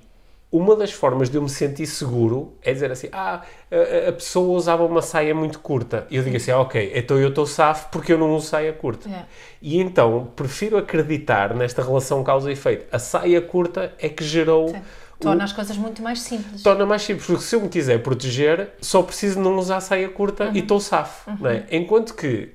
uma 0.50 0.74
das 0.74 0.92
formas 0.92 1.30
de 1.30 1.36
eu 1.36 1.42
me 1.42 1.48
sentir 1.48 1.86
seguro 1.86 2.54
é 2.62 2.72
dizer 2.72 2.90
assim: 2.90 3.08
ah, 3.12 3.42
a, 3.70 4.08
a 4.08 4.12
pessoa 4.12 4.56
usava 4.56 4.84
uma 4.84 5.00
saia 5.00 5.34
muito 5.34 5.60
curta. 5.60 6.06
E 6.10 6.16
eu 6.16 6.22
digo 6.22 6.36
assim: 6.36 6.50
ah, 6.50 6.58
ok, 6.58 6.92
então 6.94 7.18
eu 7.18 7.28
estou 7.28 7.46
safo 7.46 7.88
porque 7.90 8.12
eu 8.12 8.18
não 8.18 8.34
uso 8.34 8.48
saia 8.48 8.72
curta. 8.72 9.08
É. 9.08 9.24
E 9.62 9.78
então 9.78 10.30
prefiro 10.34 10.76
acreditar 10.76 11.54
nesta 11.54 11.82
relação 11.82 12.24
causa 12.24 12.50
e 12.50 12.54
efeito. 12.54 12.84
A 12.92 12.98
saia 12.98 13.40
curta 13.40 13.94
é 13.98 14.08
que 14.08 14.24
gerou. 14.24 14.68
Sim. 14.68 14.82
Torna 15.20 15.44
as 15.44 15.52
coisas 15.52 15.76
muito 15.76 16.02
mais 16.02 16.20
simples. 16.20 16.64
torna 16.64 16.84
mais 16.84 17.02
simples, 17.02 17.24
porque 17.24 17.44
se 17.44 17.54
eu 17.54 17.60
me 17.60 17.68
quiser 17.68 18.02
proteger, 18.02 18.70
só 18.80 19.04
preciso 19.04 19.38
não 19.38 19.56
usar 19.56 19.80
saia 19.80 20.08
curta 20.08 20.50
e 20.52 20.58
estou 20.58 20.80
safo. 20.80 21.30
Não 21.40 21.48
é? 21.48 21.64
Enquanto 21.70 22.12
que 22.12 22.50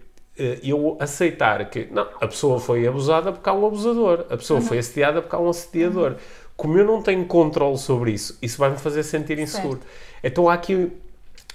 eu 0.63 0.98
aceitar 1.00 1.70
que 1.70 1.88
não, 1.91 2.08
a 2.22 2.27
pessoa 2.27 2.60
foi 2.60 2.88
abusada 2.88 3.32
porque 3.32 3.50
há 3.50 3.53
um 3.53 3.65
abusador, 3.67 4.25
a 4.29 4.38
pessoa 4.38 4.62
foi 4.62 4.77
assediada 4.79 5.22
porque 5.22 5.36
há 5.36 5.39
um 5.39 5.50
assediador. 5.50 6.15
Como 6.56 6.77
eu 6.77 6.86
não 6.86 7.01
tenho 7.01 7.25
controle 7.25 7.77
sobre 7.77 8.12
isso, 8.12 8.38
isso 8.41 8.58
vai 8.58 8.70
me 8.72 8.77
fazer 8.77 9.03
sentir 9.03 9.38
inseguro. 9.39 9.79
Então 10.24 10.50
há 10.50 10.53
aqui. 10.53 10.91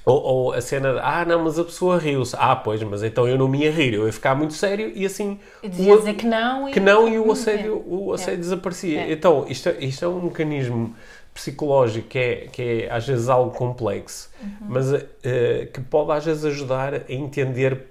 Ou, 0.04 0.20
ou 0.20 0.52
a 0.52 0.60
cena 0.60 0.94
de, 0.94 0.98
ah, 1.00 1.24
não, 1.24 1.44
mas 1.44 1.58
a 1.60 1.64
pessoa 1.64 1.96
riu-se. 1.96 2.34
Ah, 2.36 2.56
pois, 2.56 2.82
mas 2.82 3.04
então 3.04 3.26
eu 3.28 3.38
não 3.38 3.46
me 3.46 3.58
ia 3.62 3.70
rir, 3.70 3.94
eu 3.94 4.06
ia 4.06 4.12
ficar 4.12 4.34
muito 4.34 4.52
sério 4.54 4.90
e 4.96 5.06
assim. 5.06 5.38
Dizia 5.62 5.96
dizer 5.96 6.14
que 6.14 6.26
não 6.26 6.68
e... 6.68 6.72
que 6.72 6.80
não 6.80 7.08
e 7.08 7.18
o 7.20 7.30
assédio, 7.30 7.84
o 7.86 8.12
assédio 8.12 8.34
É. 8.34 8.36
desaparecia. 8.38 9.00
É. 9.02 9.12
Então, 9.12 9.44
isto, 9.48 9.68
é- 9.68 9.76
isto 9.80 10.04
é 10.04 10.08
um 10.08 10.20
mecanismo 10.22 10.92
psicológico 11.32 12.08
que 12.08 12.18
é, 12.18 12.34
que 12.52 12.62
é 12.62 12.92
às 12.92 13.06
vezes 13.06 13.28
algo 13.28 13.52
complexo, 13.52 14.28
Uhum. 14.42 14.48
mas 14.68 14.92
eh, 15.22 15.68
que 15.72 15.80
pode 15.80 16.10
às 16.12 16.24
vezes 16.24 16.44
ajudar 16.44 16.94
a 16.94 17.00
entender 17.08 17.86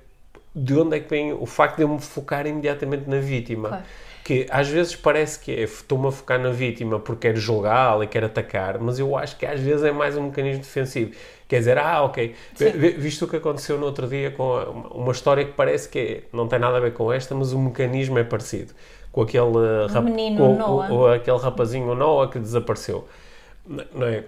de 0.53 0.77
onde 0.77 0.97
é 0.97 0.99
que 0.99 1.09
vem 1.09 1.33
o 1.33 1.45
facto 1.45 1.77
de 1.77 1.83
eu 1.83 1.87
me 1.89 1.99
focar 2.01 2.45
imediatamente 2.45 3.09
na 3.09 3.19
vítima. 3.19 3.69
Claro. 3.69 3.83
Que 4.23 4.45
às 4.51 4.67
vezes 4.67 4.95
parece 4.95 5.39
que 5.39 5.51
é 5.51 5.61
estou-me 5.61 6.07
a 6.07 6.11
focar 6.11 6.39
na 6.39 6.51
vítima 6.51 6.99
porque 6.99 7.27
quero 7.27 7.39
julgá-la 7.39 8.03
e 8.03 8.07
quero 8.07 8.27
atacar, 8.27 8.77
mas 8.79 8.99
eu 8.99 9.17
acho 9.17 9.35
que 9.35 9.45
às 9.47 9.59
vezes 9.59 9.83
é 9.83 9.91
mais 9.91 10.15
um 10.15 10.23
mecanismo 10.25 10.61
defensivo. 10.61 11.11
Quer 11.47 11.57
dizer, 11.59 11.77
ah, 11.79 12.03
ok, 12.03 12.35
Sim. 12.53 12.69
vi- 12.71 12.91
visto 12.91 13.25
o 13.25 13.27
que 13.27 13.35
aconteceu 13.37 13.79
no 13.79 13.85
outro 13.85 14.07
dia 14.07 14.29
com 14.31 14.53
uma, 14.93 15.11
história 15.11 15.43
que 15.43 15.53
parece 15.53 15.89
que 15.89 15.99
é- 15.99 16.23
não 16.31 16.47
tem 16.47 16.59
nada 16.59 16.77
a 16.77 16.79
ver 16.79 16.93
com 16.93 17.11
esta, 17.11 17.33
mas 17.33 17.51
o 17.51 17.59
mecanismo 17.59 18.19
é 18.19 18.23
parecido. 18.23 18.73
Com 19.11 19.23
aquele, 19.23 19.87
rap- 19.91 20.03
menino 20.03 20.37
com, 20.37 20.61
o- 20.93 20.99
o- 21.01 21.07
aquele 21.07 21.37
rapazinho 21.39 21.93
Noah 21.95 22.29
que 22.31 22.37
desapareceu. 22.39 23.07
Não 23.67 24.05
é? 24.07 24.23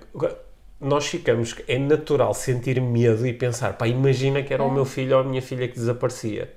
Nós 0.84 1.08
ficamos, 1.08 1.56
é 1.68 1.78
natural 1.80 2.34
sentir 2.34 2.80
medo 2.82 3.26
e 3.26 3.34
pensar, 3.34 3.74
pá, 3.78 3.88
imagina 3.88 4.44
que 4.44 4.54
era 4.54 4.64
o 4.64 4.72
meu 4.72 4.86
filho 4.86 5.16
ou 5.16 5.22
a 5.22 5.24
minha 5.24 5.42
filha 5.42 5.68
que 5.68 5.76
desaparecia. 5.76 6.52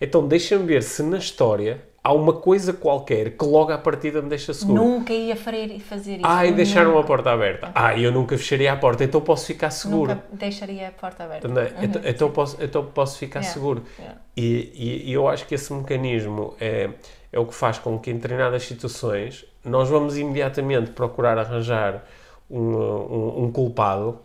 Então 0.00 0.26
deixa-me 0.26 0.64
ver 0.66 0.82
se 0.82 1.02
na 1.02 1.18
história 1.18 1.80
há 2.04 2.12
uma 2.12 2.32
coisa 2.34 2.72
qualquer 2.72 3.30
que 3.32 3.44
logo 3.44 3.72
à 3.72 3.78
partida 3.78 4.22
me 4.22 4.28
deixa 4.28 4.54
seguro. 4.54 4.82
Nunca 4.82 5.12
ia 5.12 5.34
fazer, 5.36 5.66
isso. 5.72 5.86
Ah, 6.22 6.46
e 6.46 6.52
deixaram 6.52 6.90
Nunca. 6.90 7.02
a 7.02 7.06
porta 7.06 7.30
aberta. 7.32 7.70
Ah, 7.74 7.98
eu 7.98 8.12
nunca 8.12 8.36
fecharia 8.38 8.72
a 8.72 8.76
porta, 8.76 9.04
então 9.04 9.20
posso 9.20 9.46
ficar 9.46 9.70
seguro. 9.70 10.14
Nunca 10.14 10.24
deixaria 10.32 10.88
a 10.88 10.92
porta 10.92 11.24
aberta. 11.24 11.48
Não 11.48 11.60
é? 11.60 11.72
Então, 11.82 12.02
então 12.04 12.30
posso, 12.30 12.56
então 12.62 12.84
posso 12.86 13.18
ficar 13.18 13.40
Yeah, 13.40 13.54
seguro. 13.54 13.82
yeah. 13.98 14.20
E, 14.36 14.72
e- 14.74 15.10
e 15.10 15.12
eu 15.12 15.28
acho 15.28 15.46
que 15.46 15.54
esse 15.54 15.72
mecanismo 15.72 16.54
é, 16.60 16.90
é 17.32 17.38
o 17.38 17.44
que 17.46 17.54
faz 17.54 17.78
com 17.78 17.98
que 17.98 18.10
em 18.10 18.14
determinadas 18.14 18.62
situações 18.64 19.44
nós 19.64 19.88
vamos 19.88 20.16
imediatamente 20.16 20.90
procurar 20.92 21.38
arranjar 21.38 22.04
um, 22.48 22.60
um, 22.76 23.44
um 23.44 23.52
culpado, 23.52 24.20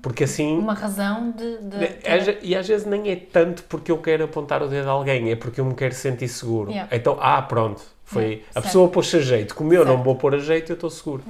porque 0.00 0.24
assim. 0.24 0.58
Uma 0.58 0.72
razão 0.74 1.30
de... 1.30 1.58
de- 1.58 2.38
E 2.42 2.54
às 2.56 2.66
vezes 2.66 2.86
nem 2.86 3.10
é 3.10 3.16
tanto 3.16 3.64
porque 3.64 3.92
eu 3.92 3.98
quero 3.98 4.24
apontar 4.24 4.62
o 4.62 4.68
dedo 4.68 4.88
a 4.88 4.92
alguém, 4.92 5.30
é 5.30 5.36
porque 5.36 5.60
eu 5.60 5.64
me 5.64 5.74
quero 5.74 5.94
sentir 5.94 6.28
seguro. 6.28 6.70
Yeah. 6.70 6.96
Então, 6.96 7.18
ah, 7.20 7.42
pronto, 7.42 7.82
foi. 8.04 8.22
Yeah, 8.24 8.42
a 8.50 8.52
certo. 8.54 8.64
pessoa 8.66 8.88
pôs-se 8.88 9.16
a 9.16 9.20
jeito, 9.20 9.54
como 9.54 9.72
eu 9.74 9.84
não 9.84 9.92
Certo. 9.94 10.04
vou 10.04 10.14
pôr 10.16 10.34
a 10.34 10.38
jeito, 10.38 10.72
eu 10.72 10.74
estou 10.74 10.88
seguro. 10.90 11.22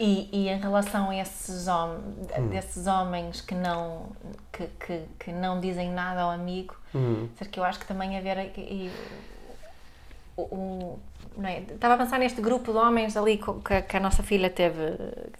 E, 0.00 0.28
e 0.32 0.48
em 0.48 0.58
relação 0.60 1.10
a 1.10 1.16
esses, 1.16 1.66
hom 1.66 1.96
Hum. 2.38 2.48
desses 2.48 2.86
homens 2.86 3.40
que 3.40 3.54
não, 3.54 4.06
que, 4.52 4.66
que, 4.84 5.00
que 5.18 5.32
não 5.32 5.60
dizem 5.60 5.90
nada 5.90 6.22
ao 6.22 6.30
amigo, 6.30 6.74
Hum. 6.94 7.28
será 7.36 7.50
que 7.50 7.58
eu 7.60 7.64
acho 7.64 7.78
que 7.80 7.86
também 7.86 8.16
haver 8.16 8.50
e, 8.56 8.90
o- 10.36 10.98
não 11.38 11.48
é? 11.48 11.60
Estava 11.60 11.94
a 11.94 11.96
pensar 11.96 12.18
neste 12.18 12.40
grupo 12.40 12.72
de 12.72 12.78
homens 12.78 13.16
ali 13.16 13.38
que, 13.38 13.82
que 13.82 13.96
a 13.96 14.00
nossa 14.00 14.22
filha 14.22 14.50
teve 14.50 14.80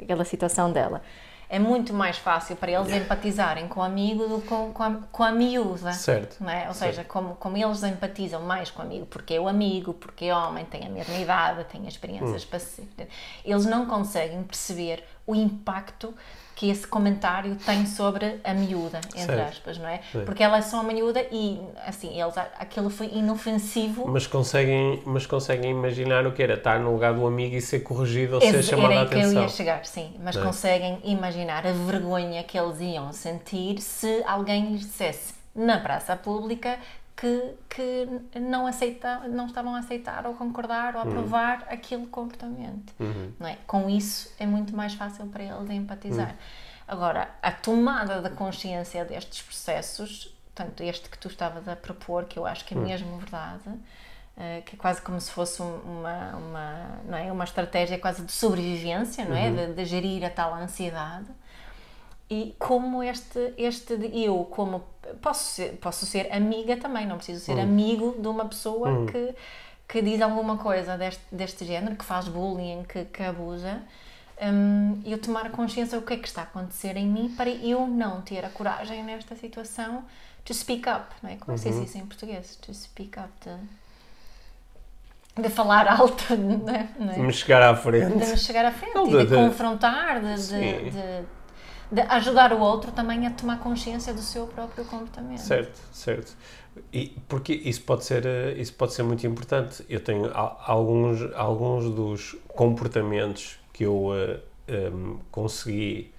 aquela 0.01 0.25
situação 0.25 0.73
dela. 0.73 1.03
É 1.51 1.59
muito 1.59 1.95
mais 1.95 2.19
fácil 2.19 2.57
para 2.57 2.71
eles 2.71 2.93
empatizarem 2.93 3.69
com 3.69 3.81
o 3.81 3.83
amigo 3.83 4.29
do 4.29 4.41
que 4.43 4.49
com, 4.49 4.71
com, 4.71 4.83
a, 4.83 4.91
com 5.11 5.25
a 5.25 5.33
miúda. 5.33 5.93
Certo. 5.93 6.37
Não 6.45 6.51
é? 6.51 6.69
Ou 6.69 6.75
seja, 6.75 7.03
como, 7.05 7.37
como 7.37 7.57
eles 7.57 7.83
empatizam 7.83 8.43
mais 8.43 8.71
com 8.71 8.83
o 8.83 8.85
amigo, 8.85 9.07
porque 9.07 9.35
é 9.35 9.41
o 9.41 9.49
amigo, 9.49 9.95
porque 9.95 10.27
é 10.27 10.35
homem, 10.35 10.67
tem 10.67 10.87
a 10.87 10.91
mesma 10.91 11.17
idade, 11.17 11.65
tem 11.65 11.87
experiências 11.89 12.45
para 12.45 12.59
ser. 12.59 12.87
Eles 13.45 13.65
não 13.65 13.87
conseguem 13.87 14.43
perceber 14.43 15.03
o 15.27 15.35
impacto 15.35 16.15
que 16.59 16.69
esse 16.69 16.85
comentário 16.89 17.55
tem 17.65 17.87
sobre 17.87 18.41
a 18.43 18.53
miúda, 18.53 18.99
entre 19.15 19.37
Certo. 19.37 19.49
aspas, 19.49 19.79
não 19.79 19.89
é? 19.89 20.01
Sim. 20.11 20.25
Porque 20.25 20.43
ela 20.43 20.59
é 20.59 20.61
só 20.61 20.81
uma 20.81 20.93
miúda 20.93 21.25
e, 21.31 21.61
assim, 21.87 22.21
eles, 22.21 22.37
aquilo 22.37 22.91
foi 22.91 23.07
inofensivo. 23.13 24.09
Mas 24.09 24.27
conseguem, 24.27 25.01
mas 25.07 25.25
conseguem 25.25 25.71
imaginar 25.71 26.27
o 26.27 26.33
que 26.33 26.43
era 26.43 26.55
estar 26.55 26.81
no 26.81 26.91
lugar 26.93 27.15
do 27.15 27.25
amigo 27.25 27.55
e 27.55 27.61
ser 27.61 27.79
corrigido 27.85 28.35
ou 28.35 28.41
ser 28.41 28.57
Esse- 28.57 28.71
chamado 28.71 28.91
a 28.91 28.95
era 28.95 29.03
aí 29.03 29.09
que 29.09 29.15
eu 29.15 29.21
atenção. 29.21 29.43
ia 29.43 29.49
chegar, 29.49 29.85
sim. 29.87 30.13
Mas 30.21 30.35
Não 30.35 30.43
é? 30.43 30.47
conseguem 30.47 30.99
imaginar 31.05 31.65
a 31.65 31.71
vergonha 31.71 32.43
que 32.43 32.59
eles 32.59 32.81
iam 32.81 33.13
sentir 33.13 33.81
se 33.81 34.25
alguém 34.27 34.73
lhes 34.73 34.81
dissesse 34.81 35.35
na 35.55 35.79
praça 35.79 36.17
pública 36.17 36.77
que, 37.21 37.55
que 37.69 38.39
não, 38.39 38.65
aceita, 38.65 39.27
não 39.29 39.47
estavam 39.47 39.75
a 39.75 39.81
aceitar 39.81 40.25
ou 40.25 40.35
concordar 40.35 40.95
Uhum. 40.95 41.01
ou 41.01 41.09
aprovar 41.09 41.67
aquele 41.69 42.07
comportamento. 42.07 42.95
Não 43.41 43.49
é? 43.49 43.59
Com 43.67 43.91
isso 43.91 44.33
é 44.39 44.47
muito 44.47 44.75
mais 44.75 44.95
fácil 44.95 45.27
para 45.27 45.43
eles 45.43 45.69
empatizar. 45.71 46.37
Agora, 46.87 47.29
a 47.43 47.51
tomada 47.51 48.23
da 48.23 48.31
consciência 48.31 49.05
destes 49.05 49.43
processos, 49.43 50.33
tanto 50.55 50.83
este 50.83 51.11
que 51.11 51.19
tu 51.19 51.27
estavas 51.27 51.67
a 51.69 51.75
propor, 51.75 52.25
que 52.25 52.39
eu 52.39 52.47
acho 52.47 52.65
que 52.65 52.75
é 52.75 52.79
mesmo 52.79 53.19
verdade, 53.19 53.69
uh, 53.69 54.63
que 54.65 54.77
é 54.77 54.79
quase 54.79 55.03
como 55.03 55.21
se 55.21 55.31
fosse 55.33 55.61
uma, 55.61 56.37
uma, 56.37 57.01
não 57.05 57.19
é? 57.19 57.33
uma 57.33 57.45
estratégia 57.45 57.99
quase 57.99 58.23
de 58.23 58.31
sobrevivência, 58.33 59.25
não 59.25 59.37
é? 59.37 59.51
De, 59.51 59.75
de 59.75 59.85
gerir 59.85 60.25
a 60.25 60.31
tal 60.31 60.55
ansiedade 60.55 61.27
e 62.31 62.55
como 62.59 63.03
este, 63.03 63.55
este 63.57 63.95
eu, 64.13 64.45
como 64.51 64.85
posso 65.23 65.45
ser, 65.55 65.73
posso 65.81 66.05
ser 66.07 66.31
amiga 66.33 66.77
também, 66.77 67.07
não 67.07 67.17
preciso 67.17 67.45
ser 67.45 67.59
amigo 67.59 68.17
de 68.21 68.29
uma 68.29 68.45
pessoa 68.45 69.07
que, 69.07 69.35
que 69.89 70.03
diz 70.03 70.21
alguma 70.21 70.59
coisa 70.59 70.97
deste, 70.99 71.23
deste 71.33 71.65
género, 71.65 71.97
que 71.97 72.05
faz 72.05 72.29
bullying, 72.29 72.85
que, 72.85 73.05
que 73.07 73.23
abusa, 73.23 73.83
um, 74.43 75.01
eu 75.05 75.19
tomar 75.19 75.51
consciência 75.51 75.99
do 75.99 76.07
que 76.07 76.13
é 76.13 76.17
que 76.19 76.29
está 76.29 76.43
a 76.43 76.45
acontecer 76.45 76.97
em 76.97 77.07
mim 77.07 77.35
para 77.37 77.49
eu 77.51 77.87
não 77.87 78.21
ter 78.21 78.45
a 78.45 78.51
coragem 78.51 79.03
nesta 79.03 79.35
situação 79.35 80.05
to 80.45 80.53
speak 80.55 80.89
up, 80.89 81.07
não 81.23 81.31
é? 81.31 81.37
Como 81.37 81.53
é 81.53 81.55
que 81.57 81.63
se 81.63 81.71
diz 81.71 81.89
isso 81.89 81.99
em 81.99 82.07
português? 82.07 82.57
To 82.57 82.73
speak 82.75 83.19
up, 83.19 83.31
de, 85.37 85.43
de 85.43 85.49
falar 85.49 85.89
alto, 85.89 86.37
não 86.37 86.69
é? 86.75 86.89
De 87.15 87.21
me 87.21 87.33
chegar 87.33 87.63
à 87.63 87.75
frente. 87.75 88.17
De 88.17 88.27
me 88.27 88.37
chegar 88.37 88.65
à 88.67 88.71
frente 88.73 88.95
Não, 88.95 89.09
de- 89.09 89.17
de, 89.19 89.27
de- 89.27 89.35
confrontar, 89.35 90.21
de. 90.21 91.38
De, 91.91 92.01
ajudar 92.03 92.53
o 92.53 92.61
outro 92.61 92.93
também 92.93 93.27
a 93.27 93.31
tomar 93.31 93.59
consciência 93.59 94.13
do 94.13 94.21
seu 94.21 94.47
próprio 94.47 94.85
comportamento. 94.85 95.41
Certo, 95.41 95.81
certo. 95.93 96.37
E 96.93 97.17
porque 97.29 97.53
isso 97.53 97.83
pode 97.83 98.05
ser, 98.05 98.25
eh, 98.27 98.55
isso 98.57 98.75
pode 98.75 98.93
ser 98.93 99.03
muito 99.03 99.27
importante. 99.27 99.85
Eu 99.89 100.01
tenho 100.01 100.31
alguns, 100.35 101.23
alguns 101.35 101.91
dos 101.91 102.37
comportamentos 102.49 103.59
que 103.73 103.85
eu 103.85 104.11
eh, 104.15 104.41
em, 104.69 105.19
consegui. 105.31 106.13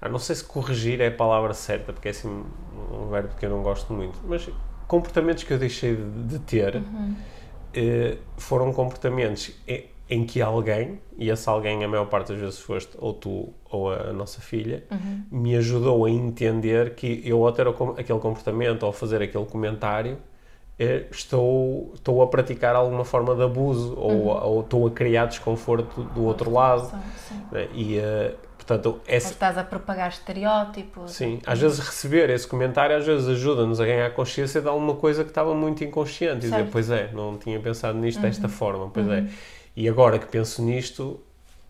Ah, 0.00 0.08
não 0.08 0.18
sei 0.18 0.36
se 0.36 0.44
corrigir 0.44 1.00
é 1.00 1.06
a 1.06 1.10
palavra 1.10 1.54
certa, 1.54 1.92
porque 1.92 2.08
é 2.08 2.10
assim 2.10 2.28
um 2.92 3.08
verbo 3.08 3.34
que 3.36 3.46
eu 3.46 3.50
não 3.50 3.62
gosto 3.62 3.92
muito, 3.92 4.18
mas 4.24 4.48
comportamentos 4.86 5.42
que 5.44 5.52
eu 5.52 5.58
deixei 5.58 5.96
de, 5.96 6.22
de 6.24 6.38
ter 6.40 6.82
eh, 7.72 8.18
foram 8.36 8.72
comportamentos 8.72 9.52
em, 9.66 9.86
em 10.08 10.24
que 10.24 10.40
alguém, 10.40 11.00
e 11.18 11.30
esse 11.30 11.48
alguém 11.48 11.82
a 11.82 11.88
maior 11.88 12.06
parte 12.06 12.28
das 12.28 12.40
vezes 12.40 12.58
foste 12.58 12.92
ou 12.98 13.12
tu 13.12 13.52
ou 13.70 13.92
a 13.92 14.12
nossa 14.12 14.40
filha, 14.40 14.84
me 15.30 15.56
ajudou 15.56 16.04
a 16.04 16.10
entender 16.10 16.94
que 16.94 17.22
eu 17.24 17.44
ao 17.44 17.52
ter 17.52 17.66
aquele 17.68 18.18
comportamento 18.20 18.84
ou 18.84 18.92
fazer 18.92 19.20
aquele 19.20 19.44
comentário 19.44 20.18
eh, 20.78 21.06
estou, 21.10 21.92
estou 21.94 22.22
a 22.22 22.26
praticar 22.26 22.76
alguma 22.76 23.04
forma 23.04 23.34
de 23.34 23.42
abuso 23.42 23.94
ou, 23.96 24.26
ou 24.26 24.60
estou 24.60 24.86
a 24.86 24.90
criar 24.90 25.26
desconforto 25.26 26.02
do 26.02 26.24
outro 26.24 26.50
lado. 26.50 26.90
Sim. 27.16 27.40
né? 27.50 27.68
E, 27.72 27.98
eh, 27.98 28.34
portanto, 28.58 28.86
Ou 28.86 29.00
estás 29.06 29.56
a 29.56 29.64
propagar 29.64 30.10
estereótipos. 30.10 31.12
Sim, 31.12 31.40
às 31.46 31.58
vezes 31.58 31.78
receber 31.78 32.28
esse 32.28 32.46
comentário 32.46 32.94
às 32.94 33.06
vezes 33.06 33.26
ajuda-nos 33.26 33.80
a 33.80 33.86
ganhar 33.86 34.10
consciência 34.12 34.60
de 34.60 34.68
alguma 34.68 34.94
coisa 34.96 35.24
que 35.24 35.30
estava 35.30 35.54
muito 35.54 35.82
inconsciente 35.82 36.36
e 36.36 36.40
dizer, 36.40 36.50
Certo. 36.50 36.66
Uhum. 36.66 36.72
pois 36.72 36.90
é, 36.90 37.10
não 37.12 37.38
tinha 37.38 37.58
pensado 37.58 37.96
nisto 37.98 38.20
desta 38.20 38.48
forma, 38.48 38.90
pois 38.90 39.08
é. 39.08 39.24
E 39.76 39.88
agora 39.88 40.18
que 40.18 40.26
penso 40.26 40.62
nisto, 40.62 41.20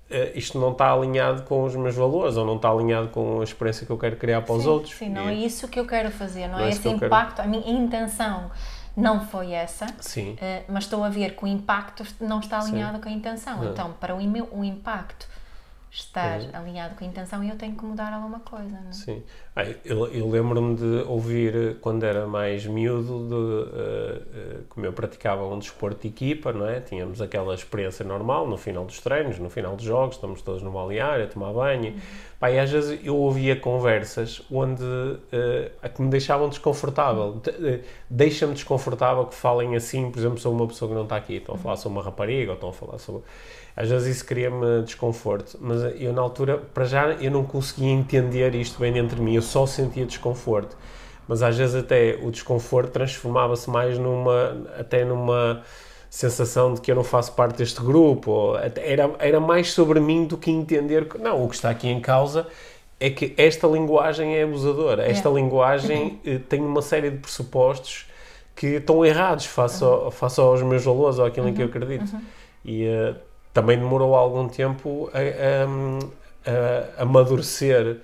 eh, 0.09 0.33
isto 0.37 0.59
não 0.59 0.73
está 0.73 0.93
alinhado 0.93 1.43
com 1.43 1.65
os 1.65 1.75
meus 1.75 1.95
valores 1.97 2.37
ou 2.37 2.47
não 2.47 2.57
está 2.57 2.71
alinhado 2.71 3.09
com 3.09 3.41
a 3.41 3.45
experiência 3.45 3.85
que 3.87 3.93
eu 3.93 3.99
quero 3.99 4.17
criar 4.17 4.43
para 4.43 4.55
os 4.55 4.63
Sim, 4.63 4.69
outros. 4.69 4.95
Sim, 4.95 5.09
não 5.11 5.29
E- 5.29 5.33
é 5.33 5.35
isso 5.35 5.67
que 5.69 5.79
eu 5.81 5.87
quero 5.87 6.11
fazer, 6.11 6.47
não, 6.49 6.59
Não 6.59 6.65
é 6.65 6.67
é 6.67 6.71
esse 6.71 6.87
eu 6.87 6.93
quero. 6.93 7.07
impacto. 7.07 7.41
A 7.41 7.47
minha 7.47 7.69
intenção 7.69 8.51
não 8.97 9.27
foi 9.27 9.53
essa, 9.53 9.87
Sim, 10.01 10.37
eh, 10.41 10.63
mas 10.69 10.85
estou 10.85 11.03
a 11.05 11.09
ver 11.09 11.35
que 11.37 11.45
o 11.45 11.47
impacto 11.49 12.05
não 12.21 12.39
está 12.41 12.61
alinhado 12.61 13.01
com 13.01 13.09
a 13.09 13.13
intenção. 13.13 13.59
Não. 13.63 13.73
Então, 13.73 13.93
para 13.95 14.15
o, 14.15 14.21
ime- 14.21 14.49
o 14.53 14.63
impacto 14.65 15.29
estar 15.97 16.41
Uhum. 16.41 16.51
alinhado 16.53 16.95
com 16.95 17.05
a 17.05 17.07
intenção, 17.09 17.43
eu 17.45 17.57
tenho 17.57 17.77
que 17.77 17.85
mudar 17.85 18.13
alguma 18.13 18.41
coisa. 18.41 18.81
Não 18.81 18.91
é? 18.91 18.93
sim. 18.93 19.23
Ah, 19.55 19.65
eu 19.85 20.07
eu 20.13 20.29
lembro-me 20.29 20.75
de 20.77 21.03
ouvir, 21.09 21.55
eh, 21.57 21.75
quando 21.81 22.05
era 22.05 22.27
mais 22.27 22.67
miúdo, 22.67 23.27
de, 23.29 23.79
eh, 23.79 24.23
eh, 24.35 24.61
como 24.69 24.85
eu 24.87 24.93
praticava 24.93 25.47
um 25.47 25.59
desporto 25.59 26.03
de 26.03 26.09
equipa, 26.09 26.53
não 26.53 26.67
é? 26.69 26.81
Tínhamos 26.81 27.21
aquela 27.23 27.55
experiência 27.55 28.05
normal 28.05 28.47
no 28.47 28.57
final 28.59 28.85
dos 28.85 29.01
treinos, 29.01 29.39
no 29.39 29.49
final 29.51 29.75
dos 29.77 29.85
jogos, 29.85 30.17
estamos 30.17 30.43
todos 30.43 30.63
no 30.63 30.71
balneário 30.71 31.25
a 31.25 31.29
tomar 31.29 31.53
banho. 31.53 31.95
Pá, 32.39 32.51
e 32.51 32.59
às 32.59 32.71
vezes 32.71 33.01
eu 33.05 33.17
ouvia 33.17 33.57
conversas 33.57 34.43
onde 34.51 34.85
a 35.83 35.89
que 35.89 36.03
me 36.03 36.09
deixavam 36.09 36.49
desconfortável. 36.49 37.41
De- 37.43 37.81
Deixa-me 38.09 38.55
desconfortável 38.55 39.27
que 39.27 39.35
falem 39.35 39.75
assim, 39.75 40.11
por 40.11 40.19
exemplo, 40.19 40.39
sobre 40.39 40.61
uma 40.61 40.69
pessoa 40.69 40.89
que 40.89 40.95
não 40.95 41.03
está 41.05 41.17
aqui. 41.17 41.35
Estão 41.37 41.55
a 41.55 41.59
falar 41.59 41.77
sobre 41.77 41.99
uma 41.99 42.05
rapariga 42.05 42.51
ou 42.53 42.55
estão 42.55 42.69
a 42.71 42.73
falar 42.73 42.99
sobre. 42.99 43.23
Às 43.77 43.89
vezes 43.91 44.17
isso 44.17 44.25
cria-me 44.25 44.83
desconforto, 44.85 45.59
mas 45.61 45.83
eu 46.01 46.13
na 46.13 46.23
altura, 46.23 46.57
para 46.73 46.85
já, 46.87 47.11
eu 47.21 47.31
não 47.31 47.45
conseguia 47.45 47.91
entender 47.91 48.55
isto 48.55 48.81
bem 48.81 48.91
dentro 48.93 49.17
de 49.17 49.23
mim, 49.23 49.35
eu 49.35 49.43
só 49.43 49.67
sentia 49.67 50.07
desconforto. 50.07 50.77
Mas 51.29 51.43
às 51.43 51.57
vezes 51.59 51.75
até 51.75 52.19
o 52.23 52.31
desconforto 52.31 52.91
transformava-se 52.93 53.69
mais 53.69 53.99
numa, 53.99 54.57
até 54.79 55.05
numa 55.05 55.63
sensação 56.09 56.73
de 56.73 56.81
que 56.81 56.91
eu 56.91 56.95
não 56.97 57.05
faço 57.05 57.33
parte 57.33 57.59
deste 57.59 57.81
grupo, 57.83 58.55
era, 58.77 59.11
era 59.19 59.41
mais 59.41 59.73
sobre 59.73 60.01
mim 60.01 60.25
do 60.25 60.39
que 60.39 60.51
entender 60.51 61.07
que, 61.09 61.19
não, 61.19 61.45
o 61.45 61.49
que 61.49 61.57
está 61.57 61.69
aqui 61.69 61.89
em 61.89 62.01
causa 62.01 62.47
é 62.99 63.11
que 63.11 63.35
esta 63.37 63.67
linguagem 63.67 64.37
é 64.37 64.45
abusadora, 64.45 65.03
esta 65.07 65.29
É. 65.29 65.33
linguagem 65.33 66.19
eh, 66.25 66.39
tem 66.49 66.63
uma 66.63 66.81
série 66.81 67.11
de 67.11 67.19
pressupostos 67.19 68.07
que 68.55 68.67
estão 68.77 69.05
errados 69.05 69.45
face, 69.45 69.85
ao- 69.85 70.11
face 70.11 70.41
aos 70.41 70.63
meus 70.63 70.83
valores 70.83 71.19
ou 71.19 71.27
aquilo 71.27 71.47
em 71.49 71.53
que 71.53 71.61
eu 71.61 71.67
acredito. 71.67 72.11
E 72.65 72.85
eh, 72.87 73.15
também 73.57 73.79
demorou 73.79 74.15
algum 74.15 74.47
tempo 74.47 75.11
a, 75.15 76.51
a, 76.51 77.01
a 77.01 77.03
amadurecer 77.05 78.03